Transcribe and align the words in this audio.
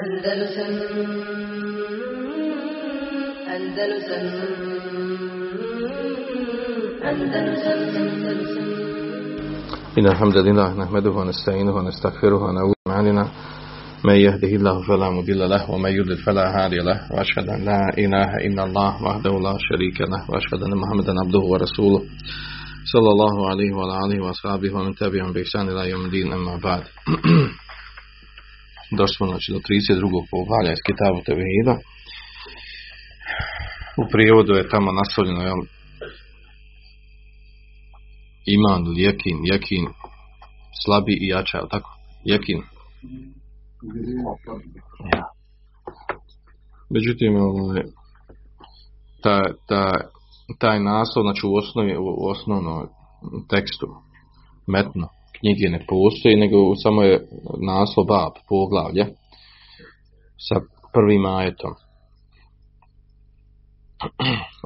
Andalusam 0.00 0.74
Andalusam 3.54 4.24
Andalusam 7.10 7.80
Andalusam 8.00 8.70
إن 9.98 10.06
الحمد 10.06 10.36
لله 10.36 10.74
نحمده 10.74 11.10
ونستعينه 11.10 11.76
ونستغفره 11.76 12.42
ونعوذ 12.44 12.74
معنا 12.88 13.28
من 14.04 14.14
يهده 14.14 14.48
الله 14.48 14.82
فلا 14.88 15.10
مضل 15.10 15.50
له 15.50 15.70
ومن 15.70 15.90
يضلل 15.90 16.18
فلا 16.18 16.46
هادي 16.56 16.76
له. 16.76 16.98
وأشهد 17.12 17.48
أن 17.48 17.64
لا 17.64 17.80
إله 17.98 18.30
إلا 18.46 18.64
الله 18.64 19.02
وحده 19.04 19.30
لا 19.30 19.56
شريك 19.68 20.00
له. 20.00 20.30
وأشهد 20.30 20.62
أن 20.62 20.76
محمدا 20.76 21.12
عبده 21.24 21.44
ورسوله 21.52 22.02
صلى 22.92 23.10
الله 23.14 23.50
عليه 23.50 23.72
وعلى 23.76 23.94
آله 24.06 24.24
وأصحابه 24.24 24.74
ومن 24.74 24.94
تبعهم 24.94 25.32
بإحسان 25.32 25.68
إلى 25.68 25.90
يوم 25.90 26.04
الدين. 26.04 26.32
أما 26.32 26.56
بعد. 26.56 26.82
Došli 28.98 29.14
smo 29.16 29.26
znači, 29.26 29.52
do 29.52 29.58
32. 29.58 30.24
poglavlja 30.30 30.72
iz 30.72 30.82
Kitabu 30.86 31.20
Tevhida. 31.26 31.74
U 34.02 34.04
prijevodu 34.12 34.52
je 34.52 34.68
tamo 34.68 34.92
naslovljeno 34.92 35.42
jel, 35.42 35.60
iman 38.54 38.86
ili 38.86 39.02
jekin, 39.02 39.38
jekin, 39.52 39.84
slabi 40.84 41.12
i 41.20 41.26
jača, 41.28 41.58
je 41.58 41.62
li 41.62 41.68
tako? 41.70 41.90
Jekin. 42.24 42.62
Ja. 45.14 45.24
Međutim, 46.90 47.36
ovaj, 47.36 47.82
ta, 49.22 49.42
ta, 49.68 50.00
taj 50.58 50.80
naslov, 50.80 51.22
znači 51.22 51.46
u 51.46 51.54
osnovi, 51.54 51.96
u 51.96 52.28
osnovnom 52.30 52.88
tekstu, 53.48 53.86
metno, 54.66 55.08
knjige 55.40 55.68
ne 55.68 55.84
postoji, 55.88 56.36
nego 56.36 56.56
samo 56.82 57.02
je 57.02 57.28
naslov 57.66 58.06
bab, 58.06 58.32
poglavlje, 58.48 59.06
sa 60.48 60.56
prvim 60.92 61.26
ajetom. 61.26 61.74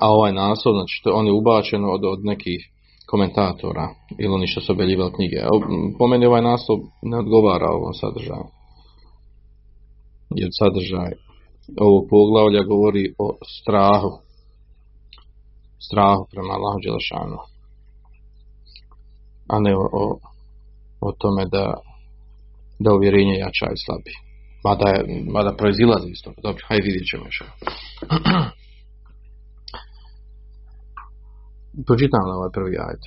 A 0.03 0.11
ovaj 0.11 0.33
naslov, 0.33 0.75
znači, 0.75 1.01
to 1.05 1.13
on 1.15 1.27
je 1.27 1.33
ubačen 1.33 1.85
od, 1.85 2.05
od 2.05 2.25
nekih 2.25 2.71
komentatora 3.07 3.89
ili 4.19 4.35
oni 4.35 4.47
što 4.47 4.61
su 4.61 4.73
objeljivali 4.73 5.13
knjige. 5.13 5.37
Po 5.98 6.07
meni 6.07 6.27
ovaj 6.27 6.43
naslov 6.43 6.79
ne 7.03 7.19
odgovara 7.19 7.67
ovom 7.70 7.95
sadržaju. 7.95 8.47
Jer 10.31 10.48
sadržaj 10.53 11.13
ovog 11.81 12.07
poglavlja 12.11 12.63
govori 12.63 13.15
o 13.19 13.37
strahu. 13.59 14.11
Strahu 15.87 16.27
prema 16.31 16.53
Allahu 16.53 16.79
Đelešanu. 16.85 17.39
A 19.48 19.59
ne 19.61 19.77
o, 19.77 19.89
o, 19.93 20.19
o 21.08 21.09
tome 21.22 21.44
da, 21.56 21.66
da 22.80 22.94
uvjerenje 22.94 23.36
jača 23.44 23.68
i 23.76 23.82
slabi. 23.86 24.14
Mada, 24.66 24.88
je, 24.94 25.00
mada 25.36 25.52
proizilazi 25.59 26.09
iz 26.12 26.22
toga. 26.23 26.40
Dobro, 26.48 26.62
hajde 26.68 26.86
vidjet 26.88 27.06
ćemo 27.12 27.23
još. 27.30 27.40
Pročitam 31.88 32.23
li 32.28 32.32
ovaj 32.40 32.52
prvi 32.58 32.76
ajet? 32.86 33.04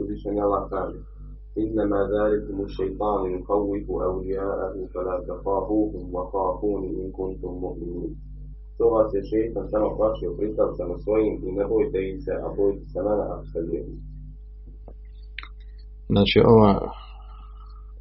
Uzvišen 0.00 0.34
Allah 0.44 0.64
kaže 0.74 1.00
إنما 1.58 2.00
ذلكم 2.16 2.64
الشيطان 2.64 3.20
يخوف 3.38 3.90
أولياءه 3.90 4.74
فلا 4.94 5.16
تخافوهم 5.28 6.14
وخافوني 6.14 6.90
إن 7.02 7.10
كنتم 7.12 7.52
مؤمنين 7.64 8.16
To 8.78 8.84
vas 8.94 9.10
je 9.14 9.22
šeitan 9.30 9.66
samo 9.72 9.88
plašio 9.96 10.36
pristavcama 10.38 10.96
svojim 11.04 11.34
i 11.48 11.52
ne 11.58 11.64
bojte 11.72 11.98
ih 12.08 12.16
se, 12.24 12.34
a 12.46 12.48
bojte 12.56 12.84
se 12.92 12.98
mene 13.06 13.24
ako 13.34 13.44
ste 13.50 13.60
vjerni. 13.68 13.98
Znači, 16.09 16.39
ova, 16.45 16.73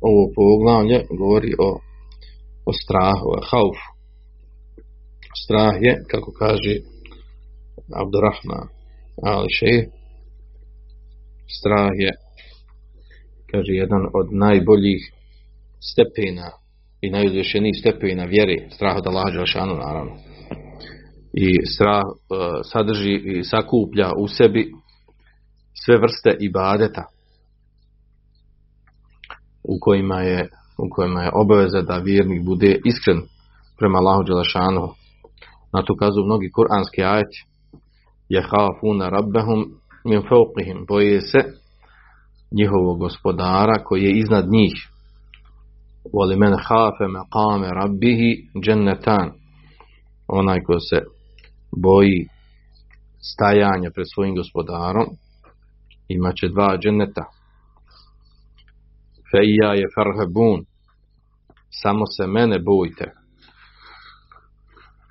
ovo 0.01 0.23
poglavlje 0.35 0.99
govori 1.19 1.53
o, 1.59 1.71
o 2.67 2.73
strahu, 2.83 3.27
o 3.37 3.41
haufu. 3.51 3.89
Strah 5.45 5.75
je, 5.81 6.05
kako 6.11 6.33
kaže 6.33 6.75
Abdurrahman 8.03 8.69
ali 9.23 9.47
šejh, 9.59 9.85
strah 11.59 11.91
je, 11.95 12.13
kaže, 13.51 13.73
jedan 13.73 14.03
od 14.15 14.27
najboljih 14.33 15.13
stepena 15.93 16.51
i 17.01 17.11
najuzvišenijih 17.11 17.77
stepena 17.81 18.25
vjere, 18.25 18.57
strah 18.71 18.97
od 18.97 19.07
Allaha 19.07 19.31
Đelšanu, 19.31 19.75
naravno. 19.75 20.17
I 21.33 21.67
strah 21.67 22.03
uh, 22.05 22.17
sadrži 22.73 23.15
i 23.15 23.45
sakuplja 23.45 24.11
u 24.19 24.29
sebi 24.29 24.73
sve 25.85 25.99
vrste 25.99 26.37
ibadeta 26.41 27.05
u 29.69 29.79
kojima 29.81 30.21
je, 30.21 30.49
u 30.79 30.89
kojima 30.91 31.23
je 31.23 31.31
obaveza 31.35 31.83
da 31.83 31.97
vjernik 31.97 32.45
bude 32.45 32.81
iskren 32.85 33.23
prema 33.79 33.99
Allahu 33.99 34.23
Đelšanu. 34.23 34.89
Na 35.73 35.83
to 35.83 35.97
kazu 35.97 36.25
mnogi 36.25 36.51
kuranski 36.51 37.05
ajeti. 37.05 37.45
Jehafuna 38.29 39.09
rabbehum 39.09 39.61
min 40.05 40.23
fauqihim 40.29 40.87
boje 40.89 41.21
se 41.21 41.39
njihovog 42.53 42.99
gospodara 42.99 43.85
koji 43.85 44.03
je 44.03 44.19
iznad 44.19 44.49
njih. 44.49 44.75
Voli 46.13 46.37
men 46.37 46.53
hafe 46.53 47.05
maqame 47.17 47.69
rabbihi 47.71 48.49
džennetan 48.65 49.33
onaj 50.29 50.61
ko 50.61 50.81
se 50.81 50.99
boji 51.77 52.29
stajanja 53.33 53.91
pred 53.95 54.07
svojim 54.15 54.35
gospodarom 54.35 55.07
imaće 56.09 56.49
dva 56.49 56.79
dženneta 56.79 57.25
feja 59.37 59.75
je 59.75 59.87
farhabun. 59.95 60.65
Samo 61.83 62.07
se 62.07 62.27
mene 62.27 62.59
bojte. 62.59 63.13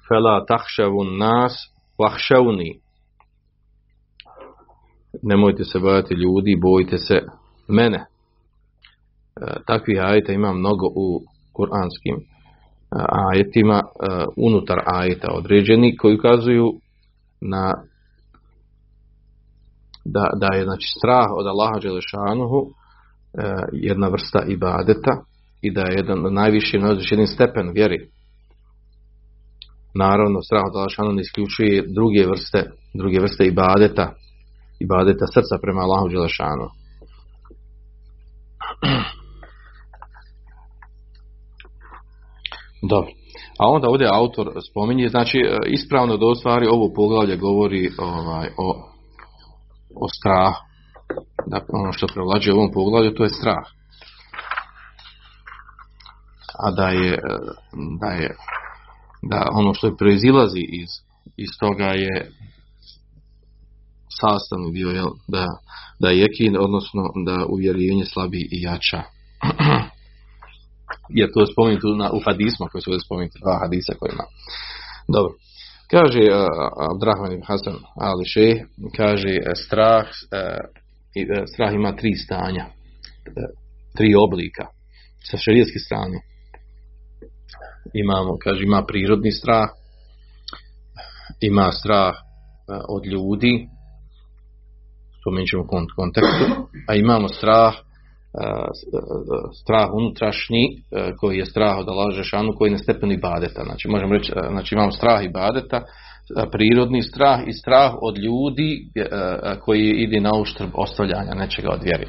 Fela 0.07 0.45
tahšavun 0.45 1.17
nas 1.17 1.53
vahšavni. 1.99 2.79
Nemojte 5.21 5.63
se 5.63 5.79
bojati 5.79 6.13
ljudi, 6.13 6.59
bojite 6.61 6.97
se 6.97 7.21
mene. 7.67 7.97
E, 7.97 8.05
takvih 9.67 9.99
ajeta 10.01 10.33
ima 10.33 10.53
mnogo 10.53 10.87
u 10.95 11.21
kuranskim 11.53 12.15
ajetima, 13.31 13.81
e, 13.83 14.25
unutar 14.37 14.79
ajeta 14.85 15.27
određeni, 15.31 15.97
koji 15.97 16.15
ukazuju 16.15 16.73
na 17.41 17.73
da, 20.05 20.29
da 20.39 20.55
je 20.57 20.63
znači, 20.63 20.87
strah 20.97 21.27
od 21.37 21.47
Allaha 21.47 21.79
Đelešanuhu 21.79 22.67
e, 22.67 22.84
jedna 23.71 24.07
vrsta 24.07 24.43
ibadeta 24.47 25.11
i 25.61 25.71
da 25.73 25.81
je 25.81 25.95
jedan 25.95 26.33
najviši 26.33 26.77
jedan 27.11 27.27
stepen 27.27 27.71
vjeri. 27.73 28.09
Naravno, 29.93 30.41
strah 30.41 30.63
od 30.63 30.75
Allaha 30.75 30.85
Đelešanuhu 30.85 31.15
ne 31.15 31.21
isključuje 31.21 31.83
druge 31.97 32.27
vrste, 32.27 32.71
druge 32.93 33.19
vrste 33.19 33.45
ibadeta, 33.45 34.13
ibadeta 34.79 35.25
srca 35.33 35.57
prema 35.61 35.81
Allahu 35.81 36.07
Đelešanu. 36.09 36.67
Dobro. 42.91 43.11
A 43.59 43.67
onda 43.67 43.89
ovdje 43.89 44.07
autor 44.13 44.51
spominje, 44.69 45.09
znači 45.09 45.37
ispravno 45.67 46.17
da 46.17 46.25
u 46.25 46.35
stvari 46.35 46.67
ovo 46.67 46.93
poglavlje 46.95 47.37
govori 47.37 47.89
ovaj, 47.97 48.47
o, 48.57 48.69
o 49.95 50.07
strahu. 50.17 50.74
Da 51.45 51.61
ono 51.69 51.93
što 51.93 52.07
prevlađuje 52.07 52.53
u 52.53 52.57
ovom 52.57 52.71
poglavlju 52.73 53.13
to 53.13 53.23
je 53.23 53.29
strah. 53.29 53.65
A 56.59 56.71
da 56.71 56.87
je, 56.89 57.19
da 58.01 58.07
je 58.07 58.35
da 59.21 59.47
ono 59.51 59.73
što 59.73 59.95
proizilazi 59.95 60.59
iz, 60.59 60.89
iz 61.37 61.49
toga 61.59 61.85
je 61.85 62.31
sastavni 64.21 64.71
dio 64.71 64.89
je 64.89 65.03
da, 65.27 65.47
da 65.99 66.09
je 66.09 66.19
jekin, 66.19 66.57
odnosno 66.59 67.03
da 67.25 67.45
uvjerenje 67.45 68.05
slabi 68.05 68.41
i 68.51 68.61
jača. 68.61 69.01
Jer 71.19 71.29
to 71.33 71.39
je 71.41 71.51
spomenuto 71.53 71.87
u 72.13 72.19
hadisma 72.25 72.67
koji 72.71 72.81
su 72.81 72.89
ovdje 72.91 73.05
spomenuti, 73.05 73.39
dva 73.43 73.59
hadisa 73.63 73.93
koji 73.99 74.11
ima. 74.13 74.23
Dobro. 75.07 75.33
Kaže 75.91 76.23
uh, 76.29 76.37
Abdrahman 76.91 77.41
Hasan 77.47 77.77
Ali 77.95 78.25
Šeh, 78.33 78.57
kaže 78.97 79.33
uh, 79.41 79.51
strah, 79.65 80.05
uh, 80.05 80.84
strah 81.53 81.73
ima 81.73 81.95
tri 81.95 82.15
stanja, 82.15 82.65
tri 83.97 84.15
oblika. 84.15 84.65
Sa 85.31 85.37
šarijetske 85.37 85.79
strane 85.79 86.17
imamo, 87.93 88.37
kaže, 88.43 88.63
ima 88.63 88.85
prirodni 88.87 89.31
strah, 89.31 89.69
ima 91.41 91.71
strah 91.71 92.13
od 92.89 93.05
ljudi, 93.05 93.67
spomenut 95.21 95.49
ćemo 95.49 95.67
kontekstu, 95.95 96.45
a 96.87 96.95
imamo 96.95 97.27
strah, 97.27 97.73
strah 99.63 99.89
unutrašnji, 99.93 100.63
koji 101.19 101.37
je 101.37 101.45
strah 101.45 101.77
od 101.77 101.89
Allaha 101.89 102.57
koji 102.57 102.69
je 102.69 102.71
na 102.71 102.77
stepenu 102.77 103.13
ibadeta. 103.13 103.63
Znači, 103.63 103.87
možemo 103.87 104.13
reći, 104.13 104.31
znači 104.51 104.75
imamo 104.75 104.91
strah 104.91 105.25
ibadeta, 105.25 105.81
prirodni 106.51 107.01
strah 107.01 107.39
i 107.47 107.53
strah 107.53 107.93
od 108.01 108.17
ljudi 108.17 108.89
koji 109.61 109.89
ide 109.89 110.19
na 110.19 110.31
uštrb 110.41 110.69
ostavljanja 110.73 111.33
nečega 111.33 111.69
od 111.71 111.83
vjeri. 111.83 112.07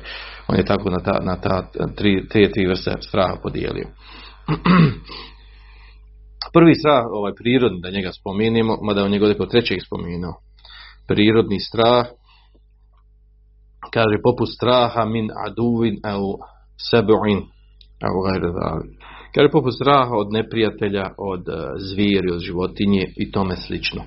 On 0.48 0.56
je 0.56 0.64
tako 0.64 0.90
na 0.90 0.98
ta, 0.98 1.18
na 1.22 1.40
ta 1.40 1.70
tri, 1.96 2.28
te 2.28 2.52
tri 2.52 2.66
vrste 2.66 2.92
straha 3.00 3.36
podijelio. 3.42 3.86
Prvi 6.54 6.74
strah, 6.74 7.04
ovaj 7.10 7.32
prirodni, 7.34 7.80
da 7.80 7.90
njega 7.90 8.12
spominimo, 8.12 8.78
mada 8.82 9.04
on 9.04 9.10
njegov 9.10 9.28
neko 9.28 9.46
trećeg 9.46 9.78
spomenuo. 9.86 10.34
Prirodni 11.08 11.60
strah, 11.60 12.06
kaže 13.92 14.22
poput 14.22 14.48
straha 14.56 15.04
min 15.04 15.28
aduvin 15.46 15.96
au 16.04 16.38
sebu'in 16.90 17.40
au 18.08 18.16
gajre 18.24 18.50
Kaže 19.36 19.50
poput 19.50 19.74
straha 19.74 20.14
od 20.16 20.32
neprijatelja, 20.32 21.10
od 21.18 21.48
e, 21.48 21.52
zvijeri, 21.76 22.30
od 22.32 22.40
životinje 22.40 23.04
i 23.16 23.30
tome 23.30 23.56
slično. 23.56 24.02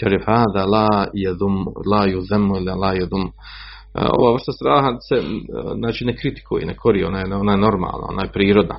Kaže 0.00 0.18
fada 0.24 0.64
la 0.64 1.06
jedum, 1.12 1.66
la 1.92 2.06
juzemu 2.06 2.54
la 2.82 2.92
jedum. 2.92 3.24
E, 3.24 3.30
ova 4.18 4.32
vrsta 4.32 4.52
straha 4.52 4.90
se 5.08 5.16
e, 5.16 5.22
znači, 5.78 6.04
ne 6.04 6.16
kritikuje, 6.16 6.66
ne 6.66 6.76
kori, 6.76 7.04
ona 7.04 7.18
je, 7.18 7.34
ona 7.34 7.52
je 7.52 7.58
normalna, 7.58 8.06
ona 8.08 8.22
je 8.22 8.32
prirodna. 8.32 8.76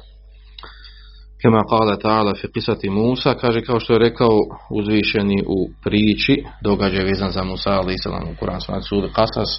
Kema 1.42 1.64
kala 1.70 1.98
ta'ala 1.98 2.34
fi 2.42 2.48
pisati 2.54 2.90
Musa, 2.90 3.34
kaže 3.34 3.62
kao 3.62 3.80
što 3.80 3.94
je 3.94 4.00
rekao 4.00 4.38
uzvišeni 4.72 5.44
u 5.48 5.58
priči, 5.84 6.44
događaj 6.64 7.06
vezan 7.06 7.32
za 7.32 7.44
Musa 7.44 7.70
ali 7.70 7.94
islam 7.94 8.24
u 8.24 8.36
Kuranskom 8.40 8.82
sudu 8.82 9.08
Kasas. 9.16 9.52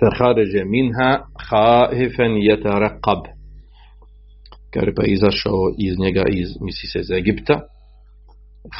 Ferhaređe 0.00 0.64
minha 0.64 1.10
haifen 1.48 2.32
jetaraqab 2.48 3.39
kaže 4.74 4.92
pa 4.96 5.02
izašao 5.06 5.62
iz 5.78 5.94
njega 5.98 6.24
iz, 6.40 6.48
misli 6.60 6.86
se 6.92 6.98
iz 7.00 7.10
Egipta. 7.10 7.56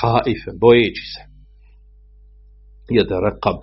Haife, 0.01 0.51
bojeći 0.61 1.05
se. 1.13 1.23
Yatarakab 2.97 3.61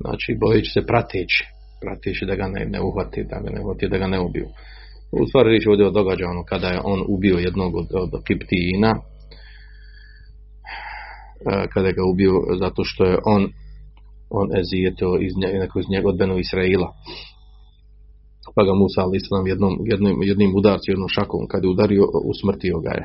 znači 0.00 0.30
bojeći 0.40 0.70
se 0.70 0.86
prateći. 0.86 1.40
Prateći 1.82 2.26
da 2.26 2.34
ga 2.40 2.46
ne, 2.48 2.66
ne 2.74 2.80
uhvati 2.88 3.24
da 3.30 3.36
ga 3.44 3.50
ne 3.54 3.60
uhvati, 3.60 3.88
da 3.88 3.98
ga 3.98 4.06
ne 4.06 4.20
ubiju. 4.20 4.48
U 5.22 5.26
stvari 5.28 5.48
riječ 5.48 5.66
ovdje 5.66 5.86
o 5.86 5.92
ono, 6.32 6.44
kada 6.44 6.68
je 6.68 6.80
on 6.84 7.00
ubio 7.08 7.36
jednog 7.38 7.74
od, 7.76 7.88
od 7.92 8.10
Kiptijina 8.26 8.92
e, 11.50 11.66
kada 11.72 11.86
je 11.88 11.94
ga 11.98 12.04
ubio 12.12 12.34
zato 12.62 12.84
što 12.84 13.04
je 13.04 13.18
on 13.24 13.42
on 14.30 14.48
ezijetio 14.60 15.10
iz, 15.26 15.32
nje, 15.36 15.48
iz 15.80 15.88
njega 15.88 16.08
od 16.08 16.18
Benu 16.18 16.38
Israila. 16.38 16.88
Pa 18.54 18.62
ga 18.64 18.72
Musa 18.74 19.00
ali 19.02 19.16
islam 19.16 19.46
jednom, 19.46 19.74
jednim, 19.92 20.16
jednim 20.22 20.50
udarcem, 20.56 20.92
jednom 20.92 21.08
šakom, 21.08 21.46
kad 21.50 21.64
je 21.64 21.70
udario, 21.70 22.04
usmrtio 22.32 22.76
ga 22.86 22.92
je. 22.98 23.04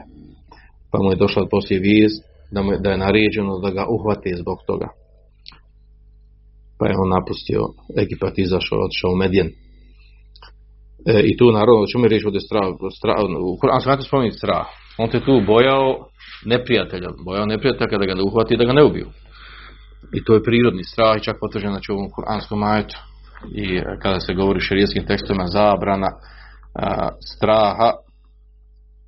Pa 0.91 0.97
mu 1.03 1.11
je 1.11 1.21
došla 1.23 1.47
poslije 1.51 1.79
vijest 1.79 2.19
da, 2.51 2.61
mu 2.61 2.71
da 2.83 2.89
je 2.91 2.97
naređeno 2.97 3.59
da 3.59 3.69
ga 3.77 3.83
uhvate 3.95 4.29
zbog 4.41 4.57
toga. 4.67 4.87
Pa 6.77 6.87
je 6.87 6.95
on 7.03 7.09
napustio 7.09 7.61
Egipat, 8.01 8.33
izašao, 8.37 8.85
otišao 8.85 9.11
u 9.11 9.19
Medjen. 9.21 9.49
E, 11.07 11.21
I 11.29 11.37
tu 11.37 11.45
naravno, 11.51 11.85
je 12.03 12.09
riječ 12.09 12.25
ovdje 12.25 12.41
strah, 12.41 12.65
strah 12.99 13.17
u 13.49 13.57
Kur'an 13.61 14.01
spomenuti 14.07 14.37
strah. 14.37 14.67
On 14.97 15.09
te 15.09 15.19
tu 15.25 15.41
bojao 15.47 15.87
neprijatelja, 16.45 17.09
bojao 17.25 17.45
neprijatelja 17.45 17.89
kada 17.89 18.05
ga 18.05 18.15
ne 18.15 18.23
uhvati 18.23 18.57
da 18.57 18.65
ga 18.65 18.73
ne 18.73 18.83
ubiju 18.83 19.07
i 20.13 20.23
to 20.23 20.33
je 20.33 20.43
prirodni 20.43 20.83
strah 20.83 21.17
i 21.17 21.23
čak 21.23 21.37
potvrđeno 21.39 21.73
znači 21.73 21.91
u 21.91 21.95
ovom 21.95 22.09
kuranskom 22.11 22.59
majetu 22.59 22.97
i 23.55 23.81
kada 24.01 24.19
se 24.19 24.33
govori 24.33 24.57
o 24.57 24.67
šerijskim 24.69 25.05
tekstovima 25.05 25.47
zabrana 25.47 26.07
a, 26.75 27.09
straha 27.35 27.91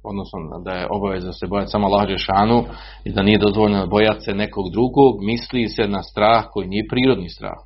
odnosno 0.04 0.40
da 0.66 0.72
je 0.72 0.88
obaveza 0.90 1.32
se 1.34 1.48
bojati 1.48 1.72
samo 1.72 1.88
Allah 1.88 2.18
šanu 2.18 2.64
i 3.04 3.14
da 3.14 3.22
nije 3.24 3.38
dozvoljeno 3.38 3.88
bojati 3.88 4.22
se 4.22 4.34
nekog 4.34 4.66
drugog, 4.72 5.14
misli 5.22 5.68
se 5.68 5.88
na 5.88 6.04
strah 6.04 6.44
koji 6.52 6.68
nije 6.68 6.88
prirodni 6.90 7.30
strah. 7.30 7.60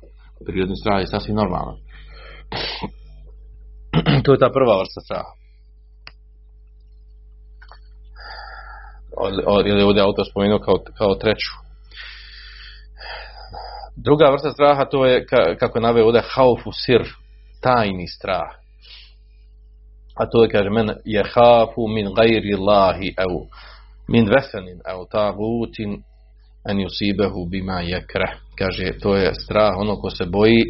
Prirodni 0.46 0.76
strah 0.76 1.00
je 1.00 1.06
sasvim 1.06 1.36
normalan. 1.36 1.76
to 4.24 4.32
je 4.32 4.38
ta 4.38 4.50
prva 4.52 4.78
vrsta 4.78 5.00
straha. 5.00 5.32
Ili 9.66 9.82
ovdje 9.82 10.02
autor 10.02 10.24
spomenuo 10.30 10.58
kao, 10.58 10.76
kao 10.98 11.14
treću. 11.14 11.65
Druga 13.96 14.30
vrsta 14.30 14.50
straha 14.50 14.84
to 14.84 15.06
je, 15.06 15.26
kako 15.58 15.78
je 15.78 15.82
naveo 15.82 16.06
ovdje, 16.06 16.22
haufu 16.34 16.70
sir, 16.72 17.02
tajni 17.60 18.06
strah. 18.06 18.50
A 20.16 20.26
to 20.30 20.42
je, 20.42 20.48
kaže, 20.48 20.70
men 20.70 20.90
je 21.04 21.22
hafu 21.24 21.88
min 21.88 22.14
gajri 22.14 22.54
Allahi, 22.54 23.14
evo, 23.18 23.46
min 24.08 24.28
vesenin, 24.28 24.80
evo, 24.90 25.04
tagutin, 25.10 26.02
en 26.68 26.78
yusibehu 26.80 27.46
bima 27.50 27.82
yakra 27.82 28.28
kaže 28.58 28.98
to 29.02 29.16
je 29.16 29.32
strah 29.34 29.74
ono 29.78 29.96
ko 29.96 30.10
se 30.10 30.24
boji 30.24 30.62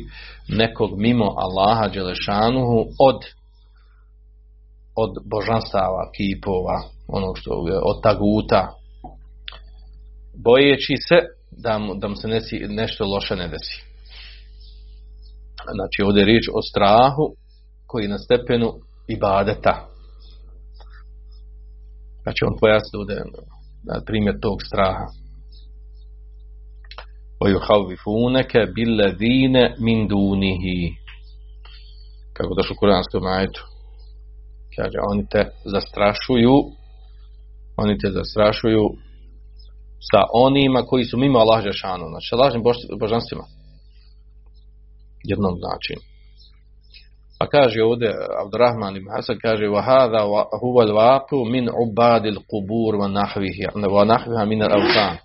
nekog 0.48 0.90
mimo 0.98 1.34
Allaha 1.36 1.88
dželešanuhu 1.88 2.78
od 3.08 3.20
od 4.96 5.10
božanstava 5.30 6.10
kipova 6.16 6.82
ono 7.08 7.34
što 7.34 7.50
od 7.84 8.02
taguta 8.02 8.72
bojeći 10.44 10.96
se 11.08 11.18
da 11.55 11.79
mu, 11.79 11.95
da 11.95 12.07
mu 12.07 12.15
se 12.15 12.27
nesi, 12.27 12.59
nešto 12.69 13.05
loše 13.05 13.35
ne 13.35 13.47
desi. 13.47 13.83
Znači 15.75 16.03
ovdje 16.05 16.21
je 16.21 16.25
riječ 16.25 16.45
o 16.53 16.61
strahu 16.61 17.25
koji 17.87 18.03
je 18.03 18.09
na 18.09 18.17
stepenu 18.17 18.73
ibadeta. 19.07 19.87
Znači 22.23 22.45
on 22.47 22.53
pojasni 22.59 22.99
ovdje 22.99 23.15
na 23.89 24.01
primjer 24.05 24.35
tog 24.41 24.57
straha. 24.67 25.07
وَيُحَوِّفُونَكَ 27.41 28.53
بِالَّذِينَ 28.75 29.55
مِنْ 29.85 30.07
دُونِهِ 30.11 30.65
Kako 32.33 32.55
došlo 32.55 32.73
u 32.75 32.79
kuranskom 32.79 33.23
majetu. 33.23 33.61
Kaže, 34.75 34.97
oni 35.11 35.23
te 35.31 35.41
zastrašuju 35.65 36.55
oni 37.77 37.97
te 37.97 38.09
zastrašuju 38.11 38.83
sa 40.12 40.20
onima 40.32 40.82
koji 40.82 41.04
su 41.04 41.18
mimo 41.18 41.38
Allah 41.38 41.64
Žešanu, 41.64 42.04
znači 42.08 42.26
sa 42.30 42.36
lažnim 42.36 42.62
božanstvima. 43.00 43.44
Jednom 45.24 45.54
značinu. 45.58 46.00
Pa 47.38 47.46
kaže 47.46 47.82
ovdje 47.82 48.14
Abdurrahman 48.44 48.96
ibn 48.96 49.08
Hasan 49.16 49.38
kaže 49.42 49.64
wa 49.66 49.82
hada 49.82 50.22
huwa 50.62 50.82
al-waqu 50.86 51.50
min 51.50 51.68
ubad 51.84 52.24
al-qubur 52.26 52.94
wa 53.00 53.08
nahvihi 53.08 53.66
wa 53.74 54.04
nahviha 54.04 54.44
min 54.44 54.62
al-awtan. 54.62 55.16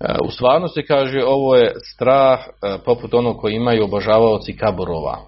E, 0.00 0.16
u 0.24 0.30
stvarnosti 0.30 0.82
kaže 0.86 1.24
ovo 1.26 1.56
je 1.56 1.74
strah 1.94 2.40
e, 2.40 2.78
poput 2.84 3.14
onog 3.14 3.36
koji 3.36 3.54
imaju 3.54 3.84
obožavaoci 3.84 4.56
kaburova. 4.56 5.18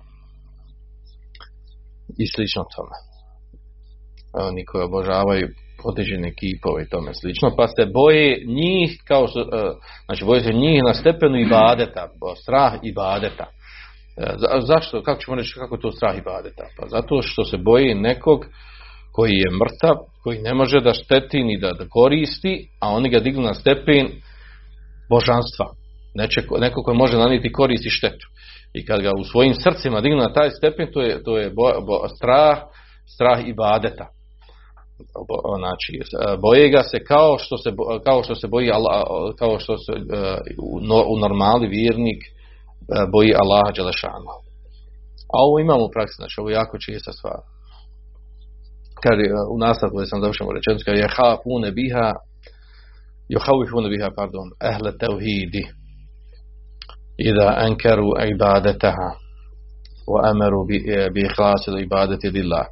I 2.18 2.26
slično 2.34 2.64
tome. 2.76 2.96
Oni 4.48 4.64
koji 4.64 4.84
obožavaju 4.84 5.48
određene 5.84 6.34
kipove 6.34 6.82
i 6.82 6.88
tome 6.88 7.14
slično, 7.14 7.56
pa 7.56 7.66
se 7.66 7.86
boje 7.94 8.44
njih 8.46 8.90
kao 9.04 9.28
što, 9.28 9.40
e, 9.40 9.44
znači 10.04 10.24
boje 10.24 10.40
se 10.40 10.52
njih 10.52 10.80
na 10.86 10.94
stepenu 10.94 11.36
ibadeta, 11.40 12.08
strah 12.42 12.72
ibadeta. 12.82 13.46
E, 14.16 14.34
zašto, 14.60 15.02
kako 15.02 15.20
ćemo 15.20 15.36
reći, 15.36 15.54
kako 15.54 15.74
je 15.74 15.80
to 15.80 15.92
strah 15.92 16.18
ibadeta? 16.18 16.64
Pa 16.78 16.86
zato 16.88 17.22
što 17.22 17.44
se 17.44 17.56
boji 17.56 17.94
nekog 17.94 18.46
koji 19.12 19.32
je 19.32 19.50
mrtav, 19.50 19.96
koji 20.22 20.38
ne 20.38 20.54
može 20.54 20.80
da 20.80 20.94
šteti 20.94 21.42
ni 21.42 21.58
da, 21.58 21.70
da 21.72 21.84
koristi, 21.88 22.68
a 22.80 22.88
oni 22.88 23.10
ga 23.10 23.20
dignu 23.20 23.42
na 23.42 23.54
stepen 23.54 24.08
božanstva. 25.10 25.66
Neče, 26.14 26.42
neko 26.58 26.82
koji 26.82 26.96
može 26.96 27.16
naniti 27.16 27.52
koristi 27.52 27.90
štetu. 27.90 28.26
I 28.74 28.86
kad 28.86 29.02
ga 29.02 29.10
u 29.20 29.24
svojim 29.24 29.54
srcima 29.54 30.00
dignu 30.00 30.18
na 30.18 30.32
taj 30.32 30.50
stepen, 30.50 30.88
to 30.92 31.02
je, 31.02 31.22
to 31.24 31.38
je 31.38 31.50
bo, 31.50 31.80
bo, 31.86 32.08
strah, 32.08 32.58
strah 33.14 33.48
ibadeta 33.48 34.06
znači 35.58 35.92
boje 36.40 36.68
ga 36.68 36.82
se 36.82 36.98
kao 37.04 37.38
što 37.38 37.56
se 37.56 37.70
kao 38.04 38.22
što 38.22 38.34
se 38.34 38.46
boji 38.48 38.70
Allah, 38.70 39.02
kao 39.38 39.58
što 39.58 39.76
se 39.78 39.92
u 41.12 41.18
normali 41.18 41.68
vjernik 41.68 42.20
boji 43.12 43.32
Allaha 43.42 43.72
dželešanu. 43.76 44.30
A 45.34 45.36
ovo 45.46 45.58
imamo 45.58 45.84
u 45.84 45.92
praksi, 45.94 46.16
znači 46.16 46.40
ovo 46.40 46.48
je 46.50 46.54
jako 46.54 46.78
čista 46.78 47.12
stvar. 47.12 47.40
Kad 49.02 49.16
u 49.54 49.58
nastavku 49.58 49.96
sam 50.04 50.20
završeno 50.20 50.50
rečenicu, 50.52 50.84
kad 50.84 50.96
je 50.98 51.14
hafune 51.16 51.70
biha 51.78 52.08
juhavifune 53.28 53.88
biha, 53.88 54.08
pardon, 54.16 54.46
ehle 54.70 54.90
tevhidi 55.02 55.64
ida 57.28 57.48
enkeru 57.66 58.10
ibadetaha 58.34 59.10
wa 60.12 60.20
amaru 60.30 60.64
bi, 60.68 60.76
bi 61.14 61.20
ihlasi 61.20 61.70
ibadeti 61.82 62.28
lillah 62.30 62.66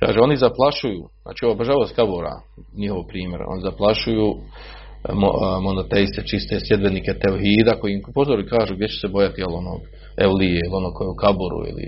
Kaže, 0.00 0.20
oni 0.20 0.36
zaplašuju, 0.36 1.02
znači 1.22 1.44
ovo 1.44 1.52
obožavaost 1.52 1.96
kabura, 1.96 2.34
njihov 2.76 3.02
primjer, 3.08 3.40
oni 3.46 3.62
zaplašuju 3.62 4.28
eh, 4.28 4.38
eh, 5.12 5.60
monoteiste, 5.62 6.22
čiste 6.22 6.60
sljedbenike 6.60 7.12
tevhida 7.14 7.72
koji 7.80 7.92
im 7.92 8.02
pozori 8.14 8.48
kažu 8.48 8.74
gdje 8.74 8.88
će 8.88 8.98
se 9.00 9.08
bojati 9.08 9.40
jel 9.40 9.54
onog 9.54 9.80
evlije, 10.16 10.60
ili 10.64 10.76
ono 10.80 10.90
koji 10.94 11.06
je 11.06 11.10
u 11.10 11.20
kaburu, 11.24 11.60
ili 11.70 11.84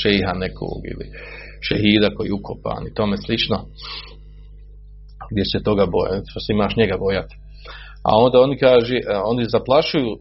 šeha 0.00 0.32
nekog, 0.44 0.80
ili 0.92 1.06
šehida 1.68 2.08
koji 2.16 2.26
je 2.28 2.38
ukopan 2.40 2.82
i 2.86 2.94
tome 2.94 3.16
slično. 3.16 3.58
Gdje 5.30 5.44
će 5.44 5.64
toga 5.64 5.86
bojati, 5.86 6.30
što 6.30 6.40
se 6.40 6.52
imaš 6.52 6.76
njega 6.76 6.96
bojati. 7.06 7.34
A 8.08 8.10
onda 8.24 8.40
oni 8.40 8.56
kaže, 8.58 8.96
eh, 8.96 9.20
oni 9.24 9.44
zaplašuju 9.44 10.12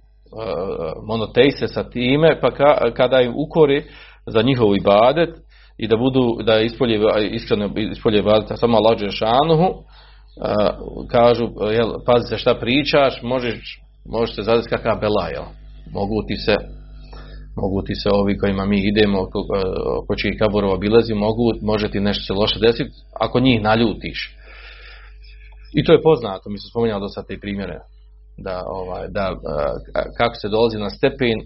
monoteiste 1.04 1.68
sa 1.68 1.84
time, 1.90 2.40
pa 2.42 2.52
ka, 2.52 2.92
kada 2.94 3.22
im 3.22 3.34
ukori 3.36 3.84
za 4.28 4.42
njihov 4.42 4.76
ibadet, 4.76 5.30
i 5.78 5.88
da 5.88 5.98
budu, 5.98 6.38
da 6.44 6.60
ispolje, 6.60 7.00
iskreno 7.32 7.70
ispolje 7.92 8.24
samo 8.56 8.78
Allah 8.78 9.00
Đešanuhu, 9.00 9.68
kažu, 11.12 11.46
jel, 11.72 11.90
pazi 12.06 12.28
se 12.30 12.38
šta 12.38 12.56
pričaš, 12.56 13.22
možeš, 13.22 13.82
možeš 14.06 14.36
se 14.36 14.42
zadeti 14.42 14.70
kakav 14.70 15.00
bela, 15.00 15.28
jel? 15.28 15.44
Mogu 15.94 16.24
ti 16.28 16.36
se 16.36 16.56
mogu 17.62 17.82
ti 17.82 17.96
se 17.96 18.10
ovi 18.12 18.38
kojima 18.38 18.66
mi 18.66 18.88
idemo, 18.88 19.22
oko, 19.22 19.40
oko 20.04 20.16
čijih 20.16 20.36
kaborova 20.40 20.74
obilazi, 20.74 21.14
mogu, 21.14 21.52
može 21.62 21.92
ti 21.92 22.00
nešto 22.00 22.24
se 22.24 22.34
loše 22.34 22.60
desiti, 22.60 22.92
ako 23.20 23.40
njih 23.40 23.62
naljutiš. 23.62 24.36
I 25.74 25.84
to 25.84 25.94
je 25.94 26.04
poznato, 26.04 26.50
mi 26.50 26.58
smo 26.58 26.70
spominjali 26.70 27.02
do 27.02 27.08
sad 27.08 27.28
te 27.28 27.38
primjere, 27.40 27.80
da, 28.38 28.64
ovaj, 28.68 29.08
da 29.10 29.26
kako 30.18 30.36
se 30.36 30.50
dolazi 30.50 30.78
na 30.78 30.90
stepen, 30.90 31.38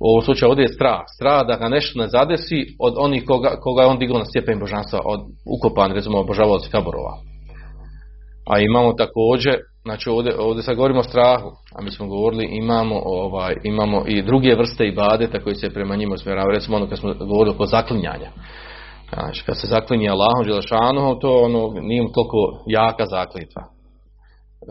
u 0.00 0.08
ovom 0.10 0.22
slučaju 0.22 0.50
ovdje 0.50 0.62
je 0.62 0.74
strah. 0.78 1.00
Strah 1.16 1.46
da 1.46 1.56
ga 1.56 1.68
nešto 1.68 1.98
ne 1.98 2.08
zadesi 2.08 2.66
od 2.78 2.94
onih 2.98 3.24
koga, 3.26 3.56
koga 3.60 3.82
je 3.82 3.88
on 3.88 3.98
digao 3.98 4.18
na 4.18 4.24
stepen 4.24 4.58
božanstva, 4.58 5.00
od 5.04 5.20
ukopan, 5.56 5.92
recimo, 5.92 6.18
obožavaoci 6.18 6.70
kaborova. 6.70 7.14
A 8.50 8.58
imamo 8.58 8.92
također, 8.92 9.54
znači 9.82 10.10
ovdje, 10.10 10.38
ovdje 10.38 10.62
sad 10.62 10.76
govorimo 10.76 11.00
o 11.00 11.02
strahu, 11.02 11.50
a 11.76 11.82
mi 11.82 11.90
smo 11.90 12.06
govorili 12.06 12.44
imamo 12.44 13.00
ovaj, 13.04 13.54
imamo 13.64 14.02
i 14.06 14.22
druge 14.22 14.54
vrste 14.54 14.86
ibadeta 14.86 15.42
koji 15.42 15.54
se 15.54 15.70
prema 15.70 15.96
njima 15.96 16.16
smjeravaju, 16.16 16.54
recimo 16.54 16.76
ono 16.76 16.88
kad 16.88 16.98
smo 16.98 17.14
govorili 17.14 17.54
oko 17.54 17.66
zaklinjanja. 17.66 18.30
Znači 19.14 19.44
kad 19.46 19.60
se 19.60 19.66
zaklinje 19.66 20.08
Allahom 20.08 20.44
Đelešanu, 20.46 21.18
to 21.18 21.42
ono 21.42 21.80
nije 21.80 22.12
toliko 22.12 22.64
jaka 22.66 23.06
zaklitva. 23.06 23.79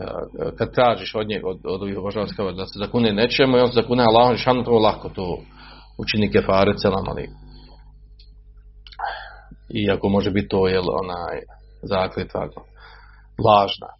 E, 0.00 0.56
kad 0.58 0.74
tražiš 0.74 1.14
od 1.14 1.28
njega, 1.28 1.48
od, 1.48 1.60
od 1.64 1.82
ovih 1.82 1.98
obožavskava 1.98 2.52
da 2.52 2.66
se 2.66 2.78
zakune 2.78 3.12
nečemu 3.12 3.56
i 3.56 3.60
on 3.60 3.68
se 3.68 3.80
zakune 3.80 4.02
Allahom 4.02 4.28
Đelešanu, 4.28 4.64
to 4.64 4.70
lako 4.70 5.08
to 5.08 5.38
učini 5.98 6.32
kefare 6.32 6.74
celam, 6.76 7.04
ali 7.08 7.28
iako 9.68 10.08
može 10.08 10.30
biti 10.30 10.48
to 10.48 10.68
jel 10.68 10.84
onaj 11.02 11.40
zaklitva 11.82 12.40
lažna. 13.46 13.90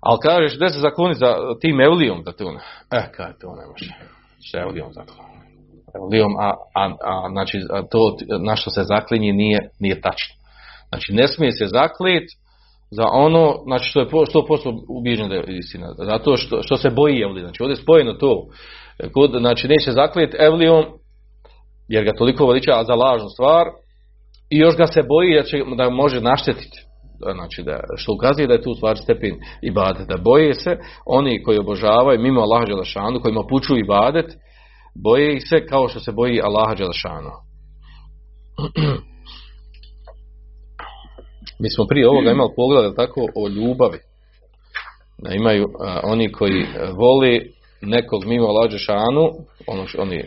Ali 0.00 0.18
kažeš 0.22 0.58
da 0.58 0.68
se 0.68 0.78
zakuni 0.78 1.14
za 1.14 1.34
tim 1.60 1.80
evlijom 1.80 2.22
da 2.24 2.32
tu 2.32 2.44
eh 2.92 3.12
kaj 3.16 3.32
to 3.40 3.48
ne 3.48 3.66
može. 3.70 3.94
Šta 4.44 4.58
evlijom 4.58 4.92
zakloni? 4.92 5.34
Evlijom, 6.04 6.32
a, 6.38 6.50
a, 6.74 6.84
a 7.04 7.28
znači 7.30 7.58
to 7.90 8.16
na 8.44 8.56
što 8.56 8.70
se 8.70 8.82
zaklinje 8.82 9.32
nije, 9.32 9.70
nije 9.80 10.00
tačno. 10.00 10.34
Znači 10.88 11.12
ne 11.12 11.28
smije 11.28 11.52
se 11.52 11.66
zaklit 11.66 12.28
za 12.90 13.04
ono, 13.12 13.54
znači 13.64 13.88
što 13.88 14.00
je 14.00 14.06
što 14.30 14.46
posto 14.46 14.74
ubijeđeno 14.88 15.28
da 15.28 15.34
je 15.34 15.44
istina. 15.48 15.94
Zato 15.98 16.36
što, 16.36 16.62
što 16.62 16.76
se 16.76 16.90
boji 16.90 17.20
evli. 17.20 17.40
Znači 17.40 17.62
ovdje 17.62 17.72
je 17.72 17.82
spojeno 17.82 18.12
to. 18.12 18.46
Kod, 19.12 19.30
znači 19.38 19.68
neće 19.68 19.92
zaklit 19.92 20.34
evlijom 20.38 20.84
jer 21.88 22.04
ga 22.04 22.12
toliko 22.12 22.46
veliča 22.46 22.84
za 22.84 22.94
lažnu 22.94 23.28
stvar 23.28 23.66
i 24.50 24.58
još 24.58 24.76
ga 24.76 24.86
se 24.86 25.02
boji 25.08 25.34
da, 25.34 25.42
će, 25.42 25.62
da 25.76 25.90
može 25.90 26.20
naštetiti 26.20 26.78
znači 27.32 27.62
da, 27.62 27.80
što 27.96 28.12
ukazuje 28.12 28.46
da 28.46 28.54
je 28.54 28.62
tu 28.62 28.70
u 28.70 28.74
stvari 28.74 28.98
stepen 28.98 29.34
ibadet, 29.62 30.08
da 30.08 30.16
boje 30.16 30.54
se 30.54 30.76
oni 31.06 31.42
koji 31.42 31.58
obožavaju 31.58 32.20
mimo 32.20 32.40
Allaha 32.40 32.64
Đelešanu, 32.64 33.20
kojima 33.20 33.42
pučuju 33.48 33.78
ibadet, 33.78 34.26
boje 35.02 35.36
ih 35.36 35.42
se 35.48 35.66
kao 35.66 35.88
što 35.88 36.00
se 36.00 36.12
boji 36.12 36.40
Allaha 36.42 36.74
Đelešanu. 36.74 37.30
Mi 41.58 41.70
smo 41.70 41.86
prije 41.86 42.08
ovoga 42.08 42.30
imali 42.30 42.50
pogled 42.56 42.94
tako 42.96 43.26
o 43.34 43.48
ljubavi. 43.48 43.98
Da 45.18 45.34
imaju 45.34 45.68
a, 45.80 46.00
oni 46.04 46.32
koji 46.32 46.66
voli 46.96 47.52
nekog 47.82 48.24
mimo 48.26 48.46
Allaha 48.46 48.68
Đelešanu, 48.68 49.24
ono 49.66 49.86
što 49.86 50.02
oni 50.02 50.24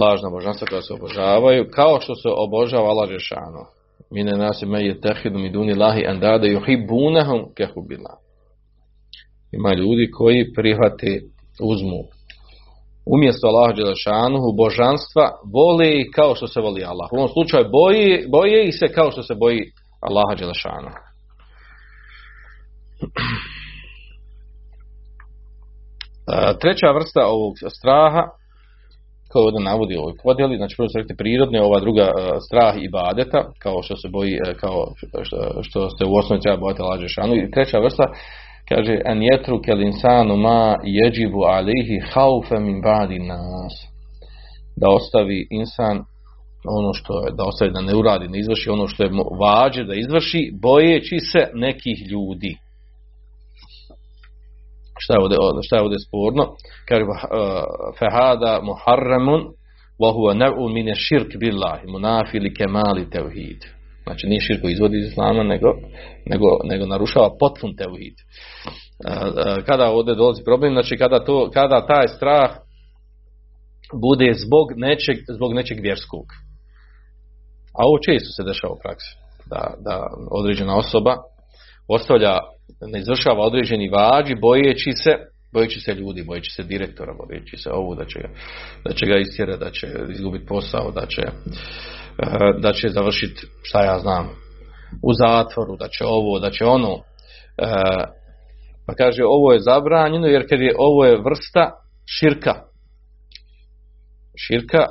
lažna 0.00 0.30
božanstva 0.30 0.66
koja 0.70 0.82
se 0.82 0.94
obožavaju, 0.94 1.70
kao 1.70 2.00
što 2.00 2.14
se 2.14 2.28
obožava 2.36 2.88
Allah 2.90 3.08
Đelešanu 3.08 3.64
mine 4.10 4.32
nasi 4.36 4.66
me 4.66 4.84
je 4.86 5.00
tehidu 5.00 5.38
mi 5.38 5.50
duni 5.50 5.74
lahi 5.74 6.06
andada 6.06 6.46
yuhibbunahum 6.46 7.54
kehubillah. 7.56 8.16
Ima 9.52 9.74
ljudi 9.74 10.10
koji 10.10 10.52
prihvate, 10.52 11.20
uzmu 11.60 12.02
umjesto 13.06 13.46
Allah 13.46 13.76
Đelešanuhu 13.76 14.48
božanstva, 14.62 15.26
vole 15.56 15.92
kao 16.14 16.34
što 16.34 16.46
se 16.46 16.60
voli 16.60 16.84
Allah. 16.84 17.08
U 17.12 17.16
ovom 17.16 17.28
slučaju 17.28 17.64
boji, 17.78 18.24
boje 18.28 18.72
se 18.72 18.86
kao 18.88 19.10
što 19.10 19.22
se 19.22 19.34
boji 19.34 19.60
Allaha 20.06 20.34
Đelešanuhu. 20.40 21.00
Treća 26.60 26.88
vrsta 26.98 27.22
ovog 27.26 27.54
straha 27.78 28.24
koje 29.30 29.42
ovdje 29.44 29.68
navodi 29.70 29.94
ovoj 29.96 30.14
podjeli, 30.22 30.56
znači 30.56 30.74
prvo 30.76 30.88
su 30.88 31.16
prirodne, 31.22 31.58
ova 31.62 31.80
druga 31.80 32.06
strah 32.46 32.74
i 32.78 32.92
badeta, 32.98 33.40
kao 33.64 33.78
što 33.82 33.94
se 34.00 34.06
boji, 34.16 34.34
kao 34.62 34.78
što, 35.26 35.38
što 35.66 35.80
ste 35.92 36.02
u 36.04 36.16
osnovi 36.20 36.42
treba 36.42 36.62
bojati 36.64 36.82
lađe 36.82 37.08
šanu. 37.08 37.34
I 37.34 37.50
treća 37.54 37.78
vrsta, 37.86 38.04
kaže, 38.68 39.00
an 39.04 39.22
jetru 39.22 39.60
kel 39.62 39.80
insanu 39.82 40.36
ma 40.36 40.76
jeđibu 40.84 41.42
alihi 41.42 42.00
haufe 42.12 42.58
min 42.60 42.80
badi 42.80 43.18
nas. 43.18 43.74
Da 44.76 44.88
ostavi 44.88 45.46
insan 45.50 46.04
ono 46.68 46.92
što 46.92 47.26
je, 47.26 47.32
da 47.36 47.44
ostavi 47.44 47.70
da 47.70 47.80
ne 47.80 47.94
uradi, 47.94 48.28
ne 48.28 48.38
izvrši 48.38 48.70
ono 48.70 48.88
što 48.88 49.04
je 49.04 49.10
vađe 49.40 49.84
da 49.84 49.94
izvrši, 49.94 50.52
bojeći 50.62 51.18
se 51.18 51.50
nekih 51.54 51.98
ljudi. 52.10 52.56
Šta 54.98 55.14
je 55.14 55.20
ovdje, 55.20 55.38
šta 55.62 55.76
je 55.76 55.82
ovdje 55.82 55.98
sporno? 55.98 56.44
Kaže 56.88 57.02
uh, 57.02 57.10
fahada 57.98 58.60
muharramun 58.62 59.40
wa 60.00 60.10
huwa 60.16 60.34
naw'un 60.34 60.72
min 60.72 60.86
ash-shirk 60.88 61.38
billahi. 61.38 61.86
Munafi 61.86 62.38
li 62.38 62.54
kemali 62.54 63.10
tauhid 63.10 63.60
znači 64.04 64.26
nije 64.26 64.40
širko 64.40 64.68
izvodi 64.68 64.98
iz 64.98 65.06
islama 65.06 65.42
nego, 65.42 65.68
nego, 66.26 66.46
nego 66.64 66.86
narušava 66.86 67.28
potpun 67.40 67.76
tauhid 67.76 68.16
uh, 68.18 68.26
uh, 69.10 69.64
kada 69.66 69.90
ovdje 69.90 70.14
dolazi 70.14 70.44
problem 70.44 70.72
znači 70.72 70.96
kada, 70.96 71.24
to, 71.24 71.50
kada 71.50 71.86
taj 71.86 72.08
strah 72.08 72.50
bude 74.00 74.32
zbog 74.34 74.66
nečeg, 74.76 75.16
zbog 75.36 75.54
nečeg 75.54 75.78
vjerskog. 75.80 76.26
A 77.78 77.80
ovo 77.86 77.98
često 77.98 78.30
se 78.36 78.42
dešava 78.42 78.72
u 78.74 78.82
praksi 78.82 79.24
da, 79.46 79.74
da 79.86 80.06
određena 80.30 80.76
osoba 80.76 81.16
ostavlja 81.88 82.38
ne 82.92 82.98
izvršava 82.98 83.46
određeni 83.46 83.88
vađi, 83.88 84.34
bojeći 84.40 84.92
se, 84.92 85.10
bojeći 85.52 85.80
se 85.80 85.94
ljudi, 85.94 86.22
bojeći 86.22 86.50
se 86.50 86.62
direktora, 86.62 87.12
bojeći 87.14 87.56
se 87.56 87.70
ovu, 87.70 87.94
da 87.94 88.04
će 88.04 88.20
da 88.84 88.94
će 88.94 89.06
ga 89.06 89.16
istjerati, 89.18 89.64
da 89.64 89.70
će 89.70 89.86
izgubiti 90.10 90.46
posao, 90.46 90.90
da 90.90 91.06
će, 91.06 91.22
da 92.58 92.72
će 92.72 92.88
završiti, 92.88 93.46
šta 93.62 93.84
ja 93.84 93.98
znam, 93.98 94.28
u 95.02 95.12
zatvoru, 95.12 95.76
da 95.76 95.88
će 95.88 96.04
ovo, 96.04 96.38
da 96.38 96.50
će 96.50 96.64
ono. 96.64 96.98
Eh, 97.58 98.04
pa 98.86 98.94
kaže, 98.94 99.24
ovo 99.24 99.52
je 99.52 99.60
zabranjeno, 99.60 100.26
jer 100.26 100.48
kad 100.48 100.60
je 100.60 100.74
ovo 100.78 101.04
je 101.04 101.22
vrsta 101.24 101.70
širka. 102.18 102.54
Širka 104.46 104.86